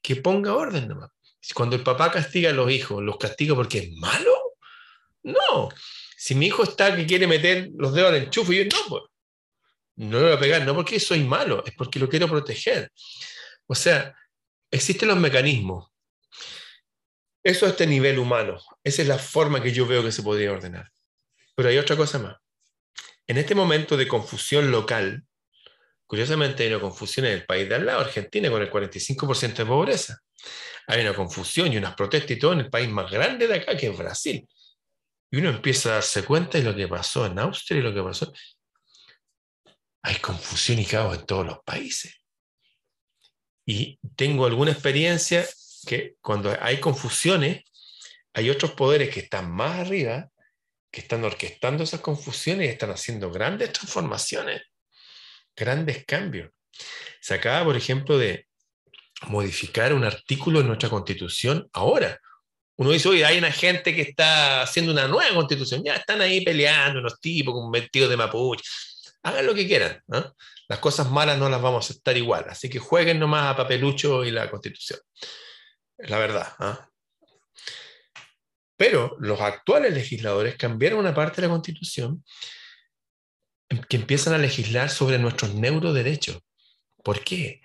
que 0.00 0.14
ponga 0.14 0.54
orden 0.54 0.86
nomás. 0.86 1.10
Cuando 1.52 1.74
el 1.74 1.82
papá 1.82 2.12
castiga 2.12 2.50
a 2.50 2.52
los 2.52 2.70
hijos, 2.70 3.02
¿los 3.02 3.18
castiga 3.18 3.56
porque 3.56 3.78
es 3.78 3.92
malo? 3.96 4.32
No. 5.24 5.68
Si 6.16 6.36
mi 6.36 6.46
hijo 6.46 6.62
está 6.62 6.94
que 6.94 7.06
quiere 7.06 7.26
meter 7.26 7.70
los 7.74 7.92
dedos 7.92 8.10
al 8.10 8.18
enchufe, 8.18 8.54
yo 8.54 8.64
no, 8.66 8.88
pues. 8.88 9.02
No 9.96 10.20
lo 10.20 10.26
voy 10.26 10.36
a 10.36 10.38
pegar, 10.38 10.64
no 10.64 10.76
porque 10.76 11.00
soy 11.00 11.24
malo, 11.24 11.64
es 11.66 11.74
porque 11.74 11.98
lo 11.98 12.08
quiero 12.08 12.28
proteger. 12.28 12.92
O 13.66 13.74
sea, 13.74 14.14
existen 14.70 15.08
los 15.08 15.18
mecanismos. 15.18 15.90
Eso 17.42 17.66
a 17.66 17.70
este 17.70 17.88
nivel 17.88 18.20
humano. 18.20 18.60
Esa 18.84 19.02
es 19.02 19.08
la 19.08 19.18
forma 19.18 19.60
que 19.60 19.72
yo 19.72 19.88
veo 19.88 20.04
que 20.04 20.12
se 20.12 20.22
podría 20.22 20.52
ordenar. 20.52 20.88
Pero 21.56 21.68
hay 21.68 21.78
otra 21.78 21.96
cosa 21.96 22.20
más. 22.20 22.36
En 23.26 23.38
este 23.38 23.54
momento 23.54 23.96
de 23.96 24.06
confusión 24.06 24.70
local, 24.70 25.24
curiosamente 26.06 26.62
hay 26.62 26.70
una 26.70 26.80
confusión 26.80 27.26
en 27.26 27.32
el 27.32 27.46
país 27.46 27.68
de 27.68 27.74
al 27.74 27.86
lado, 27.86 28.00
Argentina, 28.00 28.50
con 28.50 28.62
el 28.62 28.70
45% 28.70 29.56
de 29.56 29.66
pobreza. 29.66 30.20
Hay 30.86 31.00
una 31.00 31.14
confusión 31.14 31.72
y 31.72 31.76
unas 31.76 31.94
protestas 31.94 32.30
y 32.30 32.38
todo 32.38 32.52
en 32.52 32.60
el 32.60 32.70
país 32.70 32.88
más 32.88 33.10
grande 33.10 33.48
de 33.48 33.56
acá, 33.56 33.76
que 33.76 33.88
es 33.88 33.98
Brasil. 33.98 34.46
Y 35.30 35.38
uno 35.38 35.50
empieza 35.50 35.90
a 35.90 35.92
darse 35.94 36.24
cuenta 36.24 36.58
de 36.58 36.64
lo 36.64 36.74
que 36.74 36.86
pasó 36.86 37.26
en 37.26 37.38
Austria 37.38 37.80
y 37.80 37.82
lo 37.82 37.92
que 37.92 38.02
pasó. 38.02 38.32
Hay 40.02 40.16
confusión 40.16 40.78
y 40.78 40.86
caos 40.86 41.18
en 41.18 41.26
todos 41.26 41.44
los 41.44 41.58
países. 41.64 42.14
Y 43.66 43.98
tengo 44.14 44.46
alguna 44.46 44.70
experiencia 44.70 45.44
que 45.84 46.14
cuando 46.20 46.56
hay 46.60 46.78
confusiones, 46.78 47.64
hay 48.32 48.50
otros 48.50 48.72
poderes 48.72 49.12
que 49.12 49.20
están 49.20 49.50
más 49.50 49.80
arriba, 49.80 50.30
que 50.96 51.02
están 51.02 51.22
orquestando 51.24 51.84
esas 51.84 52.00
confusiones 52.00 52.66
y 52.66 52.70
están 52.70 52.88
haciendo 52.88 53.30
grandes 53.30 53.70
transformaciones, 53.70 54.62
grandes 55.54 56.06
cambios. 56.06 56.50
Se 57.20 57.34
acaba, 57.34 57.66
por 57.66 57.76
ejemplo, 57.76 58.16
de 58.16 58.46
modificar 59.26 59.92
un 59.92 60.04
artículo 60.04 60.60
en 60.60 60.68
nuestra 60.68 60.88
constitución 60.88 61.68
ahora. 61.74 62.18
Uno 62.76 62.92
dice, 62.92 63.10
oye, 63.10 63.26
hay 63.26 63.36
una 63.36 63.52
gente 63.52 63.94
que 63.94 64.00
está 64.00 64.62
haciendo 64.62 64.90
una 64.90 65.06
nueva 65.06 65.34
constitución, 65.34 65.84
ya 65.84 65.96
están 65.96 66.22
ahí 66.22 66.42
peleando 66.42 67.00
unos 67.00 67.20
tipos 67.20 67.52
con 67.52 67.70
vestidos 67.70 68.08
de 68.08 68.16
mapuche. 68.16 68.64
Hagan 69.22 69.44
lo 69.44 69.54
que 69.54 69.66
quieran. 69.66 70.02
las 70.66 70.78
cosas 70.78 71.10
malas 71.10 71.36
no 71.36 71.50
las 71.50 71.60
vamos 71.60 71.84
a 71.84 71.90
aceptar 71.90 72.16
igual. 72.16 72.46
Así 72.48 72.70
que 72.70 72.78
jueguen 72.78 73.18
nomás 73.18 73.44
a 73.52 73.56
papelucho 73.56 74.24
y 74.24 74.30
la 74.30 74.50
constitución. 74.50 75.00
La 75.98 76.16
verdad. 76.16 76.54
¿ah? 76.58 76.88
Pero 78.76 79.16
los 79.18 79.40
actuales 79.40 79.94
legisladores 79.94 80.56
cambiaron 80.56 81.00
una 81.00 81.14
parte 81.14 81.40
de 81.40 81.48
la 81.48 81.52
constitución 81.52 82.24
que 83.88 83.96
empiezan 83.96 84.34
a 84.34 84.38
legislar 84.38 84.90
sobre 84.90 85.18
nuestros 85.18 85.54
neuroderechos. 85.54 86.38
¿Por 87.02 87.24
qué? 87.24 87.62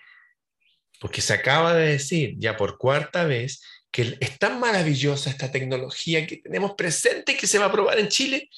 Porque 0.99 1.21
se 1.21 1.33
acaba 1.33 1.73
de 1.73 1.89
decir 1.89 2.35
ya 2.37 2.57
por 2.57 2.77
cuarta 2.77 3.25
vez 3.25 3.61
que 3.91 4.17
es 4.19 4.39
tan 4.39 4.59
maravillosa 4.59 5.29
esta 5.29 5.51
tecnología 5.51 6.25
que 6.25 6.37
tenemos 6.37 6.73
presente 6.75 7.35
que 7.35 7.47
se 7.47 7.59
va 7.59 7.65
a 7.65 7.67
aprobar 7.67 7.99
en 7.99 8.07
Chile 8.07 8.49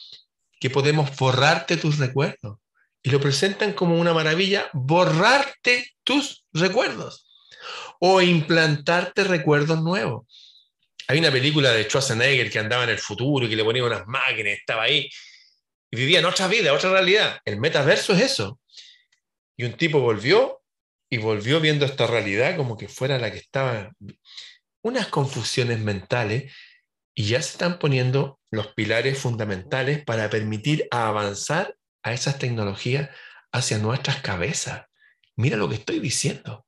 que 0.60 0.70
podemos 0.70 1.16
borrarte 1.18 1.76
tus 1.78 1.98
recuerdos 1.98 2.60
y 3.02 3.10
lo 3.10 3.20
presentan 3.20 3.74
como 3.74 4.00
una 4.00 4.14
maravilla, 4.14 4.70
borrarte 4.72 5.92
tus 6.04 6.46
recuerdos 6.54 7.28
o 8.00 8.22
implantarte 8.22 9.26
recuerdos 9.26 9.82
nuevos. 9.82 10.26
Hay 11.08 11.20
una 11.20 11.32
película 11.32 11.72
de 11.72 11.84
Schwarzenegger 11.84 12.50
que 12.50 12.60
andaba 12.60 12.84
en 12.84 12.92
el 12.92 13.00
futuro 13.00 13.46
y 13.46 13.50
que 13.50 13.56
le 13.56 13.64
ponía 13.64 13.84
unas 13.84 14.08
máquinas, 14.08 14.54
estaba 14.54 14.84
ahí 14.84 15.10
y 15.94 15.96
vivía 15.96 16.20
en 16.20 16.26
otra 16.26 16.48
vida, 16.48 16.74
otra 16.74 16.90
realidad. 16.90 17.40
El 17.46 17.60
metaverso 17.60 18.14
es 18.14 18.22
eso. 18.22 18.60
Y 19.56 19.64
un 19.64 19.74
tipo 19.74 20.00
volvió 20.00 20.64
y 21.08 21.20
volvió 21.20 21.60
viendo 21.60 21.86
esta 21.86 22.08
realidad 22.08 22.58
como 22.58 22.78
que 22.78 22.88
fuera 22.88 23.20
la 23.20 23.32
que 23.32 23.38
estaba. 23.38 23.92
Unas 24.82 25.08
confusiones 25.10 25.80
mentales 25.80 26.52
y 27.14 27.26
ya 27.26 27.40
se 27.44 27.52
están 27.52 27.78
poniendo 27.78 28.40
los 28.50 28.74
pilares 28.74 29.20
fundamentales 29.20 30.04
para 30.04 30.32
permitir 30.32 30.88
avanzar 30.90 31.76
a 32.02 32.12
esas 32.12 32.40
tecnologías 32.40 33.12
hacia 33.52 33.78
nuestras 33.78 34.22
cabezas. 34.24 34.86
Mira 35.36 35.58
lo 35.58 35.70
que 35.70 35.76
estoy 35.76 36.00
diciendo. 36.00 36.66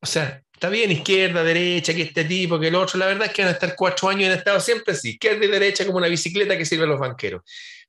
O 0.00 0.06
sea, 0.06 0.44
está 0.62 0.70
bien, 0.70 0.92
izquierda, 0.92 1.42
derecha, 1.42 1.92
que 1.92 2.02
este 2.02 2.24
tipo, 2.24 2.60
que 2.60 2.68
el 2.68 2.76
otro. 2.76 2.96
La 2.96 3.06
verdad 3.06 3.26
es 3.26 3.32
que 3.32 3.42
van 3.42 3.48
a 3.48 3.54
estar 3.54 3.74
cuatro 3.74 4.08
años 4.08 4.30
en 4.30 4.38
estado 4.38 4.60
siempre 4.60 4.94
así, 4.94 5.10
izquierda 5.10 5.44
y 5.44 5.48
derecha 5.48 5.84
como 5.84 5.98
una 5.98 6.06
bicicleta 6.06 6.56
que 6.56 6.64
sirve 6.64 6.84
a 6.84 6.86
los 6.86 7.00
banqueros. 7.00 7.42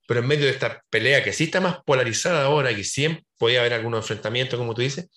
Pero 0.08 0.22
en 0.22 0.28
medio 0.28 0.46
de 0.46 0.54
esta 0.54 0.84
pelea 0.90 1.24
que 1.24 1.34
sí 1.34 1.44
está 1.44 1.62
más 1.62 1.84
polarizada 1.86 2.46
ahora, 2.46 2.76
que 2.76 2.84
siempre 2.84 3.24
podía 3.38 3.60
haber 3.60 3.74
algunos 3.74 4.00
enfrentamientos, 4.04 4.58
como 4.58 4.74
tú 4.74 4.82
dices, 4.82 5.08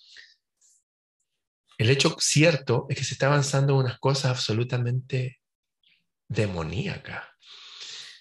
el 1.79 1.89
hecho 1.89 2.15
cierto 2.19 2.85
es 2.89 2.97
que 2.97 3.03
se 3.03 3.15
está 3.15 3.25
avanzando 3.25 3.73
en 3.73 3.79
unas 3.79 3.97
cosas 3.97 4.29
absolutamente 4.29 5.39
demoníacas. 6.27 7.23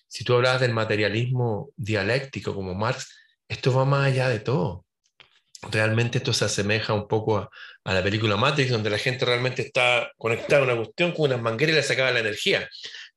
Si 0.09 0.25
tú 0.25 0.33
hablabas 0.33 0.63
del 0.63 0.73
materialismo 0.73 1.73
dialéctico 1.77 2.55
como 2.55 2.75
Marx, 2.75 3.15
esto 3.49 3.71
va 3.75 3.85
más 3.85 4.07
allá 4.07 4.31
de 4.31 4.41
todo. 4.41 4.86
Realmente 5.71 6.19
esto 6.19 6.33
se 6.33 6.45
asemeja 6.45 6.93
un 6.93 7.09
poco 7.09 7.39
a, 7.39 7.51
la 7.85 8.03
película 8.03 8.37
Matrix, 8.37 8.71
donde 8.71 8.91
la 8.91 8.99
gente 8.99 9.25
realmente 9.25 9.63
está 9.63 10.11
conectada 10.19 10.63
a 10.63 10.65
una 10.65 10.77
cuestión 10.77 11.13
con 11.13 11.27
unas 11.27 11.41
mangueras 11.41 11.75
y 11.75 11.77
le 11.77 11.83
sacaba 11.83 12.11
la 12.11 12.21
energía. 12.21 12.69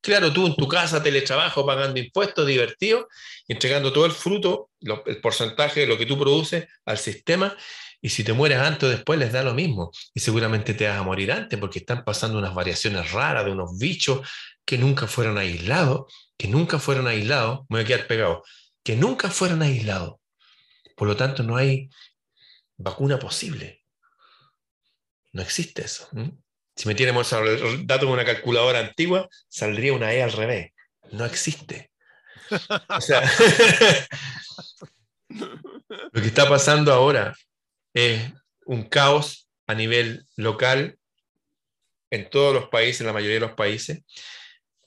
Claro, 0.01 0.31
tú 0.31 0.47
en 0.47 0.55
tu 0.55 0.67
casa, 0.67 1.03
teletrabajo, 1.03 1.65
pagando 1.65 1.99
impuestos, 1.99 2.47
divertido, 2.47 3.07
entregando 3.47 3.91
todo 3.91 4.05
el 4.05 4.13
fruto, 4.13 4.69
el 5.05 5.19
porcentaje 5.19 5.81
de 5.81 5.87
lo 5.87 5.97
que 5.97 6.05
tú 6.05 6.17
produces 6.17 6.67
al 6.85 6.97
sistema, 6.97 7.55
y 8.01 8.09
si 8.09 8.23
te 8.23 8.31
mueres 8.31 8.59
antes 8.59 8.83
o 8.83 8.89
después 8.89 9.19
les 9.19 9.33
da 9.33 9.43
lo 9.43 9.53
mismo. 9.53 9.91
Y 10.13 10.21
seguramente 10.21 10.73
te 10.73 10.87
vas 10.87 10.97
a 10.97 11.03
morir 11.03 11.31
antes 11.31 11.59
porque 11.59 11.79
están 11.79 12.05
pasando 12.05 12.37
unas 12.37 12.53
variaciones 12.53 13.11
raras 13.11 13.45
de 13.45 13.51
unos 13.51 13.77
bichos 13.77 14.27
que 14.65 14.77
nunca 14.77 15.07
fueron 15.07 15.37
aislados, 15.37 16.13
que 16.37 16.47
nunca 16.47 16.79
fueron 16.79 17.07
aislados, 17.07 17.61
me 17.69 17.77
voy 17.77 17.81
a 17.81 17.87
quedar 17.87 18.07
pegado, 18.07 18.43
que 18.83 18.95
nunca 18.95 19.29
fueron 19.29 19.61
aislados. 19.61 20.15
Por 20.95 21.07
lo 21.07 21.17
tanto, 21.17 21.43
no 21.43 21.57
hay 21.57 21.89
vacuna 22.79 23.19
posible. 23.19 23.83
No 25.31 25.43
existe 25.43 25.83
eso. 25.83 26.09
Si 26.75 26.87
metiéramos 26.87 27.31
el 27.33 27.85
dato 27.85 28.05
en 28.05 28.13
una 28.13 28.25
calculadora 28.25 28.79
antigua, 28.79 29.29
saldría 29.47 29.93
una 29.93 30.11
E 30.13 30.23
al 30.23 30.31
revés. 30.31 30.71
No 31.11 31.25
existe. 31.25 31.91
Lo 35.29 36.21
que 36.21 36.27
está 36.27 36.49
pasando 36.49 36.91
ahora 36.91 37.35
es 37.93 38.33
un 38.65 38.83
caos 38.83 39.47
a 39.67 39.75
nivel 39.75 40.25
local 40.35 40.97
en 42.09 42.27
todos 42.29 42.55
los 42.55 42.69
países, 42.69 43.01
en 43.01 43.07
la 43.07 43.13
mayoría 43.13 43.35
de 43.35 43.41
los 43.41 43.51
países, 43.51 44.01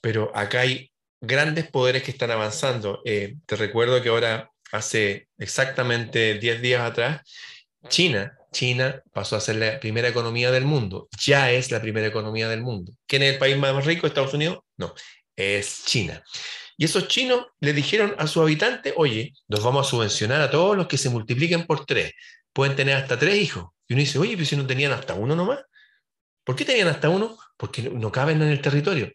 pero 0.01 0.35
acá 0.35 0.61
hay 0.61 0.91
grandes 1.21 1.69
poderes 1.69 2.03
que 2.03 2.11
están 2.11 2.31
avanzando. 2.31 3.01
Eh, 3.05 3.35
te 3.45 3.55
recuerdo 3.55 4.01
que 4.01 4.09
ahora, 4.09 4.51
hace 4.73 5.29
exactamente 5.37 6.33
10 6.33 6.61
días 6.61 6.81
atrás, 6.81 7.21
China, 7.89 8.37
China 8.51 9.01
pasó 9.11 9.35
a 9.35 9.41
ser 9.41 9.57
la 9.57 9.79
primera 9.79 10.07
economía 10.07 10.51
del 10.51 10.65
mundo, 10.65 11.07
ya 11.19 11.51
es 11.51 11.71
la 11.71 11.81
primera 11.81 12.07
economía 12.07 12.47
del 12.47 12.61
mundo. 12.61 12.91
¿Quién 13.07 13.23
es 13.23 13.33
el 13.33 13.39
país 13.39 13.57
más 13.57 13.85
rico? 13.85 14.07
¿Estados 14.07 14.33
Unidos? 14.33 14.59
No, 14.77 14.93
es 15.35 15.83
China. 15.85 16.23
Y 16.77 16.85
esos 16.85 17.07
chinos 17.07 17.45
le 17.59 17.73
dijeron 17.73 18.15
a 18.17 18.27
sus 18.27 18.41
habitantes, 18.41 18.93
oye, 18.95 19.33
los 19.47 19.63
vamos 19.63 19.87
a 19.87 19.89
subvencionar 19.89 20.41
a 20.41 20.49
todos 20.49 20.75
los 20.75 20.87
que 20.87 20.97
se 20.97 21.09
multipliquen 21.09 21.65
por 21.65 21.85
tres 21.85 22.13
pueden 22.53 22.75
tener 22.75 22.95
hasta 22.95 23.19
tres 23.19 23.35
hijos. 23.35 23.65
Y 23.87 23.93
uno 23.93 24.01
dice, 24.01 24.19
oye, 24.19 24.33
pero 24.35 24.45
si 24.45 24.55
no 24.55 24.65
tenían 24.65 24.93
hasta 24.93 25.15
uno 25.15 25.35
nomás. 25.35 25.59
¿Por 26.43 26.55
qué 26.55 26.63
tenían 26.63 26.87
hasta 26.87 27.09
uno? 27.09 27.37
Porque 27.57 27.81
no 27.81 28.11
caben 28.11 28.41
en 28.41 28.49
el 28.49 28.61
territorio. 28.61 29.11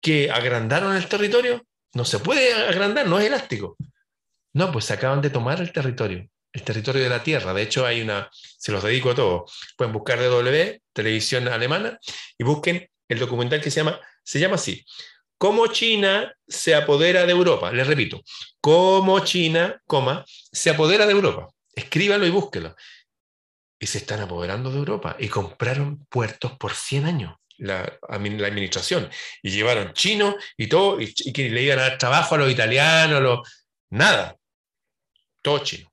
¿Que 0.00 0.30
agrandaron 0.30 0.96
el 0.96 1.06
territorio? 1.06 1.66
No 1.92 2.04
se 2.04 2.20
puede 2.20 2.54
agrandar, 2.54 3.06
no 3.06 3.18
es 3.18 3.26
elástico. 3.26 3.76
No, 4.52 4.72
pues 4.72 4.86
se 4.86 4.94
acaban 4.94 5.20
de 5.20 5.30
tomar 5.30 5.60
el 5.60 5.72
territorio, 5.72 6.26
el 6.52 6.62
territorio 6.62 7.02
de 7.02 7.08
la 7.08 7.22
Tierra. 7.22 7.54
De 7.54 7.62
hecho, 7.62 7.86
hay 7.86 8.00
una, 8.00 8.28
se 8.32 8.72
los 8.72 8.82
dedico 8.82 9.10
a 9.10 9.14
todos. 9.14 9.52
Pueden 9.76 9.92
buscar 9.92 10.18
DW, 10.18 10.80
televisión 10.92 11.48
alemana, 11.48 11.98
y 12.36 12.44
busquen 12.44 12.88
el 13.08 13.18
documental 13.18 13.60
que 13.60 13.70
se 13.70 13.80
llama, 13.80 14.00
se 14.22 14.38
llama 14.38 14.56
así, 14.56 14.84
Cómo 15.40 15.68
China 15.68 16.36
se 16.46 16.74
apodera 16.74 17.24
de 17.24 17.32
Europa. 17.32 17.72
Les 17.72 17.86
repito, 17.86 18.20
cómo 18.60 19.20
China, 19.20 19.80
coma, 19.86 20.22
se 20.28 20.68
apodera 20.68 21.06
de 21.06 21.12
Europa. 21.12 21.48
Escríbalo 21.74 22.26
y 22.26 22.30
búsquelo. 22.30 22.76
Y 23.78 23.86
se 23.86 23.98
están 23.98 24.20
apoderando 24.20 24.70
de 24.70 24.76
Europa 24.76 25.16
y 25.18 25.28
compraron 25.28 26.04
puertos 26.10 26.58
por 26.58 26.74
100 26.74 27.06
años. 27.06 27.36
La, 27.56 27.90
la 28.10 28.46
administración 28.46 29.08
y 29.42 29.50
llevaron 29.50 29.94
chino 29.94 30.36
y 30.58 30.66
todo, 30.66 31.00
y, 31.00 31.10
que 31.32 31.48
le 31.48 31.62
iban 31.62 31.78
a 31.78 31.82
dar 31.82 31.98
trabajo 31.98 32.34
a 32.34 32.38
los 32.38 32.50
italianos, 32.50 33.16
a 33.16 33.20
los, 33.20 33.38
nada, 33.88 34.36
todo 35.40 35.60
chino. 35.60 35.89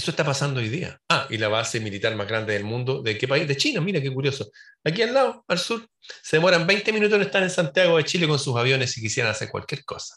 Eso 0.00 0.12
está 0.12 0.24
pasando 0.24 0.60
hoy 0.60 0.70
día. 0.70 0.98
Ah, 1.10 1.26
y 1.28 1.36
la 1.36 1.48
base 1.48 1.78
militar 1.78 2.16
más 2.16 2.26
grande 2.26 2.54
del 2.54 2.64
mundo, 2.64 3.02
¿de 3.02 3.18
qué 3.18 3.28
país? 3.28 3.46
De 3.46 3.54
China, 3.54 3.82
mira 3.82 4.00
qué 4.00 4.10
curioso. 4.10 4.50
Aquí 4.82 5.02
al 5.02 5.12
lado, 5.12 5.44
al 5.46 5.58
sur, 5.58 5.86
se 6.22 6.38
demoran 6.38 6.66
20 6.66 6.90
minutos 6.90 7.16
en 7.16 7.22
estar 7.22 7.42
en 7.42 7.50
Santiago 7.50 7.98
de 7.98 8.04
Chile 8.04 8.26
con 8.26 8.38
sus 8.38 8.56
aviones 8.56 8.92
si 8.92 9.02
quisieran 9.02 9.30
hacer 9.30 9.50
cualquier 9.50 9.84
cosa. 9.84 10.16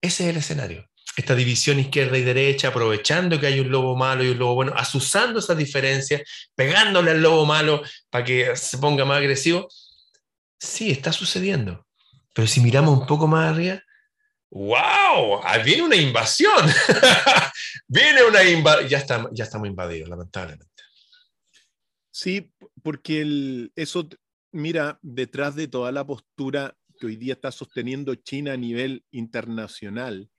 Ese 0.00 0.24
es 0.24 0.30
el 0.30 0.36
escenario 0.38 0.88
esta 1.16 1.34
división 1.34 1.78
izquierda 1.78 2.16
y 2.16 2.22
derecha, 2.22 2.68
aprovechando 2.68 3.38
que 3.38 3.46
hay 3.46 3.60
un 3.60 3.70
lobo 3.70 3.94
malo 3.96 4.24
y 4.24 4.30
un 4.30 4.38
lobo 4.38 4.54
bueno, 4.54 4.72
asusando 4.74 5.38
esas 5.38 5.56
diferencias, 5.56 6.22
pegándole 6.56 7.12
al 7.12 7.22
lobo 7.22 7.46
malo 7.46 7.82
para 8.10 8.24
que 8.24 8.56
se 8.56 8.78
ponga 8.78 9.04
más 9.04 9.18
agresivo. 9.18 9.68
Sí, 10.58 10.90
está 10.90 11.12
sucediendo. 11.12 11.86
Pero 12.32 12.48
si 12.48 12.60
miramos 12.60 12.98
un 12.98 13.06
poco 13.06 13.28
más 13.28 13.52
arriba, 13.52 13.80
¡wow! 14.50 15.40
Viene 15.62 15.82
una 15.82 15.96
invasión. 15.96 16.52
viene 17.86 18.24
una 18.24 18.42
invasión. 18.42 18.88
Ya, 18.88 18.98
está, 18.98 19.28
ya 19.32 19.44
estamos 19.44 19.68
invadidos, 19.68 20.08
lamentablemente. 20.08 20.66
Sí, 22.10 22.52
porque 22.82 23.70
eso, 23.74 24.08
mira, 24.52 24.98
detrás 25.02 25.56
de 25.56 25.68
toda 25.68 25.90
la 25.90 26.06
postura 26.06 26.76
que 26.98 27.06
hoy 27.06 27.16
día 27.16 27.34
está 27.34 27.50
sosteniendo 27.50 28.14
China 28.14 28.52
a 28.52 28.56
nivel 28.56 29.04
internacional, 29.10 30.30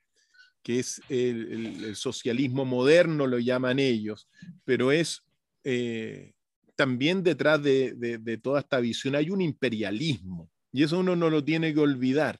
que 0.63 0.79
es 0.79 1.01
el, 1.09 1.95
socialismo 1.95 2.65
moderno, 2.65 3.27
lo 3.27 3.39
llaman 3.39 3.79
ellos, 3.79 4.27
pero 4.63 4.91
es 4.91 5.21
eh, 5.63 6.33
también 6.75 7.23
detrás 7.23 7.61
de, 7.61 8.39
toda 8.41 8.61
esta 8.61 8.79
visión 8.79 9.15
hay 9.15 9.29
un 9.29 9.41
imperialismo, 9.41 10.49
y 10.71 10.83
eso 10.83 10.99
uno 10.99 11.15
no 11.15 11.29
lo 11.29 11.43
tiene 11.43 11.73
que 11.73 11.79
olvidar. 11.79 12.39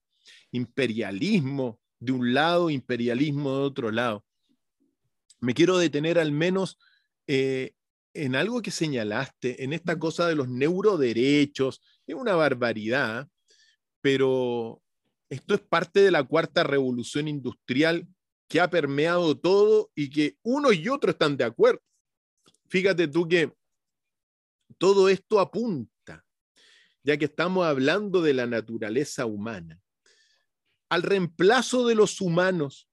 Imperialismo 0.52 1.80
de 2.00 2.12
un 2.12 2.34
lado, 2.34 2.70
imperialismo 2.70 3.52
de 3.52 3.64
otro 3.64 3.92
lado. 3.92 4.26
Me 5.40 5.54
quiero 5.54 5.78
detener 5.78 6.20
al 6.20 6.32
menos 6.32 6.78
eh, 7.28 7.74
en 8.14 8.36
algo 8.36 8.62
que 8.62 8.72
señalaste, 8.72 9.64
en 9.64 9.74
esta 9.74 10.00
cosa 10.00 10.28
de 10.28 10.36
los 10.36 10.48
neuroderechos, 10.48 11.82
es 12.08 12.16
una 12.16 12.36
barbaridad, 12.36 13.28
pero 14.02 14.82
esto 15.30 15.54
es 15.54 15.62
parte 15.62 16.02
de 16.02 16.12
la 16.12 16.24
cuarta 16.24 16.64
revolución 16.64 17.28
industrial 17.28 18.08
que 18.48 18.62
ha 18.62 18.70
permeado 18.70 19.38
todo 19.38 19.92
y 19.96 20.10
que 20.10 20.38
uno 20.44 20.72
y 20.72 20.88
otro 20.88 21.12
están 21.12 21.36
de 21.36 21.44
acuerdo. 21.44 21.82
Fíjate 22.70 23.08
tú 23.08 23.28
que 23.28 23.54
todo 24.78 25.10
esto 25.10 25.40
apunta, 25.40 26.26
ya 27.04 27.18
que 27.18 27.26
estamos 27.26 27.66
hablando 27.66 28.22
de 28.22 28.34
la 28.34 28.46
naturaleza 28.46 29.26
humana, 29.26 29.80
al 30.90 31.04
reemplazo 31.04 31.86
de 31.88 31.96
los 31.96 32.22
humanos, 32.22 32.88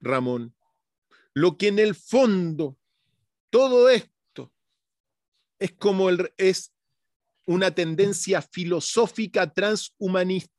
Ramón, 0.00 0.54
lo 1.34 1.56
que 1.56 1.68
en 1.68 1.78
el 1.78 1.94
fondo 1.94 2.76
todo 3.50 3.88
esto 3.88 4.52
es 5.58 5.72
como 5.72 6.08
es 6.36 6.72
una 7.46 7.74
tendencia 7.74 8.42
filosófica 8.42 9.52
transhumanista 9.52 10.50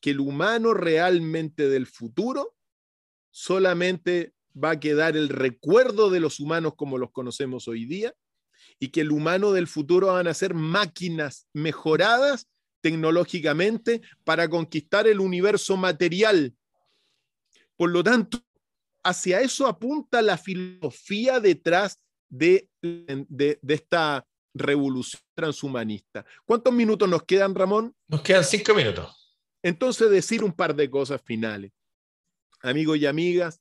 que 0.00 0.10
el 0.10 0.20
humano 0.20 0.74
realmente 0.74 1.68
del 1.68 1.86
futuro 1.86 2.56
solamente 3.30 4.34
va 4.62 4.70
a 4.70 4.80
quedar 4.80 5.16
el 5.16 5.28
recuerdo 5.28 6.10
de 6.10 6.20
los 6.20 6.40
humanos 6.40 6.74
como 6.76 6.98
los 6.98 7.10
conocemos 7.10 7.68
hoy 7.68 7.84
día 7.84 8.14
y 8.78 8.88
que 8.88 9.00
el 9.00 9.12
humano 9.12 9.52
del 9.52 9.66
futuro 9.66 10.08
van 10.08 10.26
a 10.26 10.34
ser 10.34 10.54
máquinas 10.54 11.46
mejoradas 11.52 12.48
tecnológicamente 12.80 14.02
para 14.24 14.48
conquistar 14.48 15.06
el 15.06 15.20
universo 15.20 15.76
material. 15.76 16.54
Por 17.76 17.90
lo 17.90 18.02
tanto, 18.04 18.42
hacia 19.08 19.40
eso 19.40 19.66
apunta 19.66 20.22
la 20.22 20.36
filosofía 20.36 21.40
detrás 21.40 22.00
de, 22.28 22.68
de, 22.82 23.58
de 23.60 23.74
esta 23.74 24.26
revolución 24.54 25.22
transhumanista. 25.34 26.24
¿Cuántos 26.44 26.72
minutos 26.72 27.08
nos 27.08 27.22
quedan, 27.24 27.54
Ramón? 27.54 27.94
Nos 28.06 28.22
quedan 28.22 28.44
cinco 28.44 28.74
minutos. 28.74 29.36
Entonces, 29.62 30.10
decir 30.10 30.44
un 30.44 30.52
par 30.52 30.74
de 30.74 30.90
cosas 30.90 31.22
finales. 31.24 31.72
Amigos 32.60 32.98
y 32.98 33.06
amigas, 33.06 33.60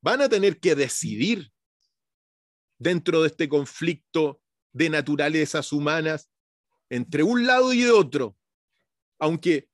van 0.00 0.22
a 0.22 0.28
tener 0.28 0.58
que 0.58 0.74
decidir 0.74 1.50
dentro 2.78 3.22
de 3.22 3.28
este 3.28 3.48
conflicto 3.48 4.40
de 4.72 4.90
naturalezas 4.90 5.72
humanas 5.72 6.30
entre 6.90 7.22
un 7.22 7.46
lado 7.46 7.72
y 7.72 7.84
otro, 7.86 8.36
aunque 9.18 9.68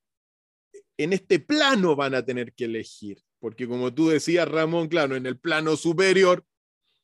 en 0.97 1.13
este 1.13 1.39
plano 1.39 1.95
van 1.95 2.13
a 2.13 2.23
tener 2.23 2.53
que 2.53 2.65
elegir, 2.65 3.21
porque 3.41 3.67
como 3.67 3.93
tú 3.93 4.07
decías, 4.07 4.47
Ramón, 4.47 4.87
claro, 4.87 5.15
en 5.15 5.25
el 5.25 5.37
plano 5.37 5.75
superior 5.75 6.45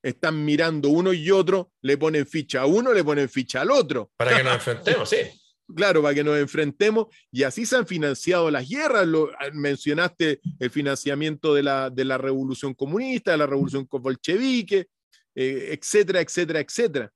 están 0.03 0.45
mirando 0.45 0.89
uno 0.89 1.11
y 1.11 1.31
otro, 1.31 1.71
le 1.81 1.97
ponen 1.97 2.27
ficha 2.27 2.61
a 2.61 2.65
uno, 2.67 2.93
le 2.93 3.03
ponen 3.03 3.27
ficha 3.27 3.61
al 3.61 3.71
otro. 3.71 4.11
Para 4.15 4.37
que 4.37 4.43
nos 4.43 4.53
enfrentemos, 4.53 5.09
sí. 5.09 5.17
Claro, 5.75 6.01
para 6.01 6.15
que 6.15 6.23
nos 6.23 6.37
enfrentemos 6.37 7.07
y 7.29 7.43
así 7.43 7.65
se 7.65 7.75
han 7.75 7.85
financiado 7.85 8.49
las 8.49 8.69
guerras. 8.69 9.05
Lo, 9.05 9.31
ah, 9.37 9.49
mencionaste 9.51 10.39
el 10.59 10.69
financiamiento 10.69 11.53
de 11.53 11.61
la, 11.61 11.89
de 11.89 12.05
la 12.05 12.17
revolución 12.17 12.73
comunista, 12.73 13.31
de 13.31 13.37
la 13.37 13.47
revolución 13.47 13.85
bolchevique, 13.91 14.87
eh, 15.35 15.77
etcétera, 15.77 16.21
etcétera, 16.21 16.61
etcétera. 16.61 17.11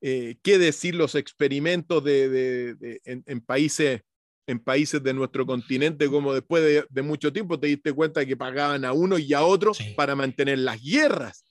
Eh, 0.00 0.36
¿Qué 0.42 0.56
decir 0.56 0.94
los 0.94 1.14
experimentos 1.14 2.02
de, 2.02 3.00
en, 3.04 3.40
países, 3.42 4.00
en 4.46 4.58
países 4.58 5.02
de 5.02 5.14
nuestro 5.14 5.46
continente, 5.46 6.08
como 6.08 6.34
después 6.34 6.86
de, 6.88 7.02
mucho 7.02 7.32
tiempo 7.32 7.58
te 7.58 7.68
diste 7.68 7.92
cuenta 7.92 8.26
que 8.26 8.36
pagaban 8.36 8.84
a 8.84 8.92
uno 8.92 9.18
y 9.18 9.32
a 9.32 9.42
otro 9.42 9.72
para 9.96 10.14
mantener 10.14 10.58
las 10.58 10.82
guerras? 10.82 11.44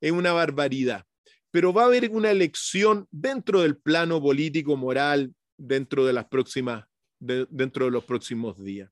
Es 0.00 0.12
una 0.12 0.32
barbaridad. 0.32 1.04
Pero 1.50 1.72
va 1.72 1.82
a 1.82 1.86
haber 1.86 2.10
una 2.10 2.30
elección 2.30 3.06
dentro 3.10 3.62
del 3.62 3.76
plano 3.76 4.20
político, 4.20 4.76
moral, 4.76 5.32
dentro 5.56 6.04
de 6.04 6.12
las 6.12 6.26
próximas, 6.26 6.84
dentro 7.20 7.84
de 7.84 7.90
los 7.92 8.04
próximos 8.04 8.62
días. 8.62 8.90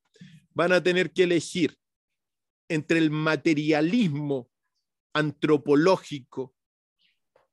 Van 0.51 0.73
a 0.73 0.83
tener 0.83 1.13
que 1.13 1.25
elegir 1.25 1.77
entre 2.69 2.99
el 2.99 3.11
materialismo 3.11 4.49
antropológico, 5.13 6.55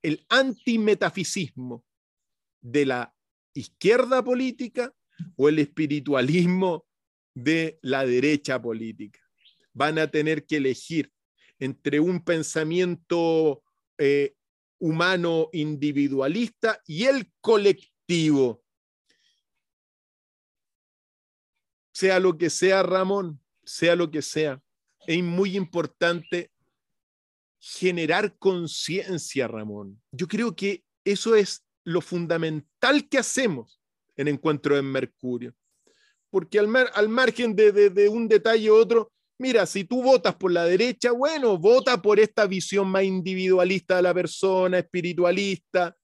el 0.01 0.25
antimetafisismo 0.29 1.83
de 2.61 2.85
la 2.85 3.15
izquierda 3.53 4.23
política 4.23 4.93
o 5.36 5.49
el 5.49 5.59
espiritualismo 5.59 6.86
de 7.34 7.80
la 7.82 8.05
derecha 8.05 8.61
política. 8.61 9.20
Van 9.74 9.99
a 9.99 10.09
tener 10.09 10.45
que 10.45 10.57
elegir 10.57 11.11
entre 11.59 11.99
un 11.99 12.24
pensamiento 12.24 13.63
eh, 13.97 14.34
humano 14.80 15.49
individualista 15.51 16.82
y 16.86 17.05
el 17.05 17.32
colectivo 17.41 18.63
sea 21.93 22.20
lo 22.20 22.38
que 22.38 22.49
sea, 22.49 22.82
Ramón, 22.82 23.41
sea 23.65 23.95
lo 23.95 24.09
que 24.09 24.22
sea, 24.22 24.61
es 25.05 25.22
muy 25.22 25.57
importante 25.57 26.51
generar 27.59 28.38
conciencia, 28.38 29.47
Ramón. 29.49 30.01
Yo 30.11 30.28
creo 30.28 30.55
que 30.55 30.86
eso 31.03 31.36
es 31.36 31.65
lo 31.84 31.99
fundamental 31.99 33.09
que 33.09 33.17
hacemos 33.17 33.78
en 34.20 34.28
Encuentro 34.28 34.78
en 34.78 34.86
Mercurio. 34.86 35.53
Porque 36.30 36.59
al, 36.59 36.67
al 36.93 37.07
margen 37.07 37.55
de, 37.55 37.72
de, 37.72 38.09
un 38.09 38.28
detalle 38.28 38.70
u 38.70 38.76
otro, 38.76 39.13
mira, 39.39 39.65
si 39.65 39.86
tú 39.86 40.03
votas 40.03 40.36
por 40.36 40.51
la 40.51 40.65
derecha, 40.65 41.11
bueno, 41.11 41.57
vota 41.57 42.01
por 42.01 42.20
esta 42.20 42.45
visión 42.45 42.89
más 42.89 43.03
individualista 43.03 43.95
de 43.95 44.01
la 44.01 44.13
persona, 44.13 44.80
espiritualista, 44.80 45.95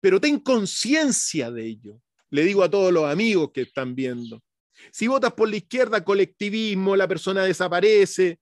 pero 0.00 0.20
ten 0.20 0.40
conciencia 0.40 1.52
de 1.52 1.64
ello. 1.64 2.00
Le 2.30 2.42
digo 2.42 2.64
a 2.64 2.70
todos 2.70 2.92
los 2.92 3.04
amigos 3.04 3.52
que 3.54 3.62
están 3.62 3.94
viendo, 3.94 4.42
si 4.90 5.06
votas 5.06 5.32
por 5.32 5.48
la 5.48 5.56
izquierda, 5.56 6.04
colectivismo, 6.04 6.96
la 6.96 7.06
persona 7.06 7.44
desaparece. 7.44 8.40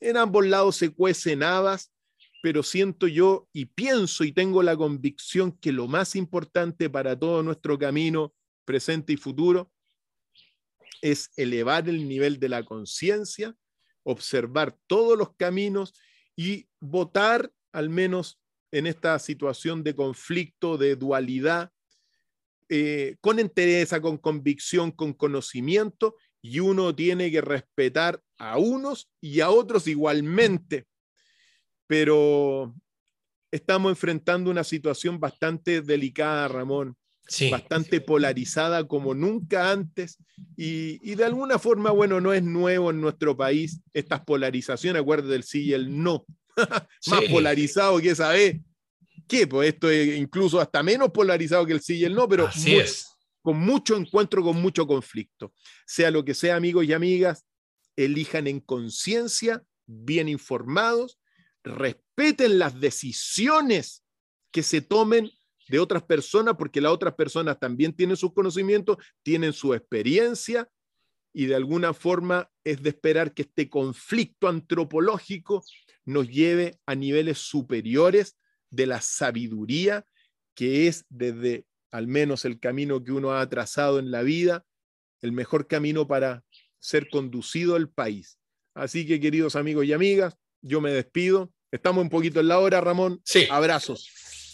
En 0.00 0.16
ambos 0.16 0.46
lados 0.46 0.76
se 0.76 0.90
cuecen 0.90 1.42
habas, 1.42 1.92
pero 2.42 2.62
siento 2.62 3.06
yo 3.06 3.48
y 3.52 3.66
pienso 3.66 4.24
y 4.24 4.32
tengo 4.32 4.62
la 4.62 4.76
convicción 4.76 5.52
que 5.52 5.72
lo 5.72 5.88
más 5.88 6.16
importante 6.16 6.90
para 6.90 7.18
todo 7.18 7.42
nuestro 7.42 7.78
camino 7.78 8.34
presente 8.64 9.12
y 9.12 9.16
futuro 9.16 9.72
es 11.02 11.30
elevar 11.36 11.88
el 11.88 12.08
nivel 12.08 12.38
de 12.38 12.48
la 12.48 12.64
conciencia, 12.64 13.54
observar 14.02 14.76
todos 14.86 15.16
los 15.16 15.34
caminos 15.36 15.94
y 16.36 16.68
votar, 16.80 17.52
al 17.72 17.90
menos 17.90 18.40
en 18.72 18.86
esta 18.86 19.18
situación 19.18 19.82
de 19.82 19.94
conflicto, 19.94 20.76
de 20.76 20.96
dualidad, 20.96 21.70
eh, 22.68 23.16
con 23.20 23.38
entereza, 23.38 24.00
con 24.00 24.18
convicción, 24.18 24.90
con 24.90 25.12
conocimiento, 25.12 26.16
y 26.42 26.60
uno 26.60 26.94
tiene 26.94 27.30
que 27.30 27.40
respetar 27.40 28.22
a 28.38 28.58
unos 28.58 29.08
y 29.20 29.40
a 29.40 29.50
otros 29.50 29.86
igualmente. 29.86 30.86
Pero 31.86 32.74
estamos 33.50 33.90
enfrentando 33.90 34.50
una 34.50 34.64
situación 34.64 35.20
bastante 35.20 35.82
delicada, 35.82 36.48
Ramón, 36.48 36.96
bastante 37.50 38.00
polarizada 38.00 38.86
como 38.86 39.14
nunca 39.14 39.70
antes, 39.70 40.18
y, 40.56 41.14
de 41.14 41.24
alguna 41.24 41.58
forma, 41.58 41.90
bueno, 41.90 42.20
no 42.20 42.32
es 42.32 42.42
nuevo 42.42 42.90
en 42.90 43.00
nuestro 43.00 43.36
país 43.36 43.80
estas 43.92 44.20
polarizaciones, 44.20 45.02
acuérdate 45.02 45.32
del 45.32 45.44
sí 45.44 45.64
y 45.64 45.72
el 45.72 46.02
no. 46.02 46.24
Más 47.06 47.22
polarizado 47.30 47.98
que 48.00 48.10
esa 48.10 48.30
vez 48.30 48.60
qué? 49.26 49.46
Pues 49.46 49.68
esto 49.68 49.90
es 49.90 50.16
incluso 50.16 50.60
hasta 50.60 50.82
menos 50.82 51.10
polarizado 51.10 51.66
que 51.66 51.72
el 51.72 51.80
sí 51.80 51.96
y 51.96 52.04
el 52.04 52.14
no, 52.14 52.28
pero 52.28 52.48
con 53.42 53.58
mucho 53.58 53.96
encuentro, 53.96 54.42
con 54.42 54.60
mucho 54.60 54.86
conflicto. 54.86 55.52
Sea 55.86 56.10
lo 56.10 56.24
que 56.24 56.34
sea, 56.34 56.56
amigos 56.56 56.84
y 56.86 56.92
amigas, 56.92 57.46
elijan 57.96 58.46
en 58.46 58.60
conciencia, 58.60 59.62
bien 59.86 60.28
informados, 60.28 61.18
respeten 61.66 62.58
las 62.58 62.80
decisiones 62.80 64.04
que 64.52 64.62
se 64.62 64.80
tomen 64.80 65.30
de 65.68 65.80
otras 65.80 66.04
personas, 66.04 66.54
porque 66.56 66.80
las 66.80 66.92
otras 66.92 67.14
personas 67.14 67.58
también 67.58 67.92
tienen 67.92 68.16
sus 68.16 68.32
conocimientos, 68.32 68.98
tienen 69.22 69.52
su 69.52 69.74
experiencia, 69.74 70.70
y 71.34 71.46
de 71.46 71.54
alguna 71.54 71.92
forma 71.92 72.50
es 72.64 72.82
de 72.82 72.90
esperar 72.90 73.34
que 73.34 73.42
este 73.42 73.68
conflicto 73.68 74.48
antropológico 74.48 75.62
nos 76.06 76.28
lleve 76.28 76.78
a 76.86 76.94
niveles 76.94 77.38
superiores 77.38 78.38
de 78.70 78.86
la 78.86 79.02
sabiduría, 79.02 80.06
que 80.54 80.86
es 80.86 81.04
desde 81.10 81.66
al 81.90 82.06
menos 82.06 82.44
el 82.44 82.58
camino 82.58 83.02
que 83.04 83.12
uno 83.12 83.32
ha 83.32 83.46
trazado 83.50 83.98
en 83.98 84.10
la 84.10 84.22
vida, 84.22 84.64
el 85.20 85.32
mejor 85.32 85.66
camino 85.66 86.06
para 86.06 86.44
ser 86.78 87.10
conducido 87.10 87.76
el 87.76 87.90
país. 87.90 88.38
Así 88.74 89.06
que, 89.06 89.20
queridos 89.20 89.56
amigos 89.56 89.84
y 89.84 89.92
amigas, 89.92 90.38
yo 90.62 90.80
me 90.80 90.90
despido. 90.90 91.52
Estamos 91.76 92.02
un 92.02 92.08
poquito 92.08 92.40
en 92.40 92.48
la 92.48 92.58
hora, 92.58 92.80
Ramón. 92.80 93.20
Sí. 93.24 93.46
Abrazos. 93.50 94.10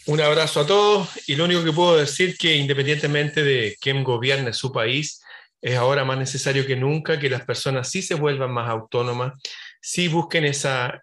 Un 0.06 0.20
abrazo 0.20 0.60
a 0.60 0.66
todos 0.66 1.08
y 1.28 1.36
lo 1.36 1.44
único 1.44 1.62
que 1.62 1.72
puedo 1.72 1.96
decir 1.96 2.36
que 2.36 2.56
independientemente 2.56 3.44
de 3.44 3.76
quién 3.80 4.02
gobierne 4.02 4.52
su 4.52 4.72
país, 4.72 5.22
es 5.60 5.76
ahora 5.76 6.04
más 6.04 6.18
necesario 6.18 6.66
que 6.66 6.74
nunca 6.74 7.20
que 7.20 7.30
las 7.30 7.44
personas 7.44 7.88
sí 7.88 8.02
se 8.02 8.14
vuelvan 8.14 8.50
más 8.50 8.68
autónomas, 8.68 9.40
sí 9.80 10.08
busquen 10.08 10.44
esa, 10.44 11.00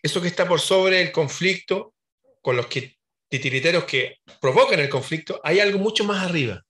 eso 0.00 0.22
que 0.22 0.28
está 0.28 0.46
por 0.46 0.60
sobre 0.60 1.02
el 1.02 1.10
conflicto, 1.10 1.92
con 2.40 2.56
los 2.56 2.68
que, 2.68 2.96
titiriteros 3.28 3.82
que 3.82 4.18
provocan 4.40 4.78
el 4.78 4.88
conflicto, 4.88 5.40
hay 5.42 5.58
algo 5.58 5.80
mucho 5.80 6.04
más 6.04 6.24
arriba, 6.24 6.62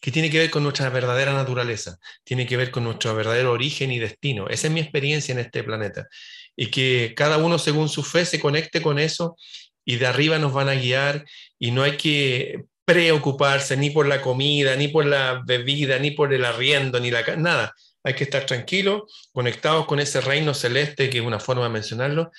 que 0.00 0.10
tiene 0.10 0.30
que 0.30 0.38
ver 0.38 0.50
con 0.50 0.62
nuestra 0.62 0.88
verdadera 0.88 1.32
naturaleza, 1.32 1.98
tiene 2.24 2.46
que 2.46 2.56
ver 2.56 2.70
con 2.70 2.84
nuestro 2.84 3.14
verdadero 3.14 3.52
origen 3.52 3.92
y 3.92 3.98
destino. 3.98 4.48
Esa 4.48 4.68
es 4.68 4.72
mi 4.72 4.80
experiencia 4.80 5.32
en 5.32 5.38
este 5.38 5.62
planeta. 5.62 6.08
Y 6.56 6.68
que 6.70 7.12
cada 7.14 7.36
uno 7.36 7.58
según 7.58 7.88
su 7.88 8.02
fe 8.02 8.24
se 8.24 8.40
conecte 8.40 8.80
con 8.82 8.98
eso 8.98 9.36
y 9.84 9.96
de 9.96 10.06
arriba 10.06 10.38
nos 10.38 10.52
van 10.52 10.68
a 10.68 10.74
guiar 10.74 11.24
y 11.58 11.70
no 11.70 11.82
hay 11.82 11.96
que 11.96 12.64
preocuparse 12.84 13.76
ni 13.76 13.90
por 13.90 14.06
la 14.06 14.20
comida, 14.20 14.74
ni 14.74 14.88
por 14.88 15.06
la 15.06 15.42
bebida, 15.44 15.98
ni 15.98 16.10
por 16.10 16.32
el 16.32 16.44
arriendo, 16.44 16.98
ni 16.98 17.10
la 17.10 17.22
nada. 17.36 17.74
Hay 18.02 18.14
que 18.14 18.24
estar 18.24 18.46
tranquilos, 18.46 19.28
conectados 19.32 19.86
con 19.86 20.00
ese 20.00 20.20
reino 20.20 20.54
celeste, 20.54 21.10
que 21.10 21.18
es 21.18 21.24
una 21.24 21.38
forma 21.38 21.64
de 21.64 21.68
mencionarlo, 21.68 22.30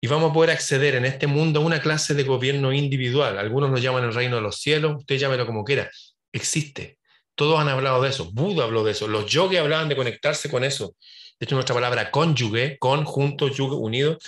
y 0.00 0.08
vamos 0.08 0.30
a 0.30 0.34
poder 0.34 0.50
acceder 0.50 0.94
en 0.94 1.04
este 1.04 1.26
mundo 1.26 1.60
a 1.60 1.62
una 1.62 1.80
clase 1.80 2.14
de 2.14 2.24
gobierno 2.24 2.72
individual. 2.72 3.38
Algunos 3.38 3.70
lo 3.70 3.78
llaman 3.78 4.04
el 4.04 4.14
reino 4.14 4.36
de 4.36 4.42
los 4.42 4.60
cielos, 4.60 4.96
usted 4.98 5.16
llámelo 5.16 5.46
como 5.46 5.64
quiera. 5.64 5.90
Existe. 6.32 6.98
Todos 7.34 7.60
han 7.60 7.68
hablado 7.68 8.02
de 8.02 8.10
eso. 8.10 8.30
Buda 8.32 8.64
habló 8.64 8.84
de 8.84 8.92
eso. 8.92 9.08
Los 9.08 9.26
yogis 9.26 9.58
hablaban 9.58 9.88
de 9.88 9.96
conectarse 9.96 10.50
con 10.50 10.64
eso. 10.64 10.96
De 11.38 11.44
hecho, 11.44 11.54
nuestra 11.54 11.74
palabra 11.74 12.10
cónyuge, 12.10 12.78
con, 12.78 13.04
junto, 13.04 13.48
yugo, 13.48 13.76
unido, 13.76 14.18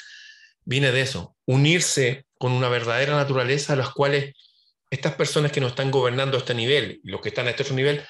viene 0.65 0.93
de 0.93 1.03
eso. 1.03 1.37
Unirse 1.47 2.27
con 2.39 2.53
una 2.53 2.69
verdadera 2.69 3.17
naturaleza 3.17 3.75
a 3.75 3.77
las 3.77 3.91
cuales 3.91 4.35
estas 4.91 5.15
personas 5.15 5.53
que 5.53 5.61
nos 5.61 5.71
están 5.71 5.91
gobernando 5.91 6.37
a 6.37 6.41
este 6.41 6.55
nivel 6.55 7.01
los 7.03 7.21
que 7.21 7.31
están 7.31 7.47
a 7.47 7.51
este 7.51 7.63
otro 7.63 7.75
nivel 7.75 8.03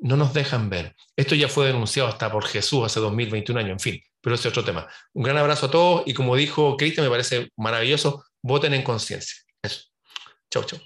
no 0.00 0.16
nos 0.16 0.32
dejan 0.32 0.70
ver. 0.70 0.94
Esto 1.16 1.34
ya 1.34 1.48
fue 1.48 1.66
denunciado 1.66 2.08
hasta 2.08 2.30
por 2.30 2.46
Jesús 2.46 2.84
hace 2.84 3.00
2021 3.00 3.60
años, 3.60 3.72
en 3.72 3.80
fin 3.80 4.02
pero 4.20 4.34
ese 4.34 4.48
es 4.48 4.52
otro 4.52 4.64
tema. 4.64 4.88
Un 5.12 5.22
gran 5.22 5.36
abrazo 5.38 5.66
a 5.66 5.70
todos 5.70 6.02
y 6.06 6.14
como 6.14 6.36
dijo 6.36 6.76
Cristian, 6.76 7.06
me 7.06 7.10
parece 7.10 7.50
maravilloso, 7.56 8.24
voten 8.42 8.74
en 8.74 8.82
conciencia. 8.82 9.36
Eso. 9.62 9.84
Chau, 10.50 10.64
chau. 10.64 10.80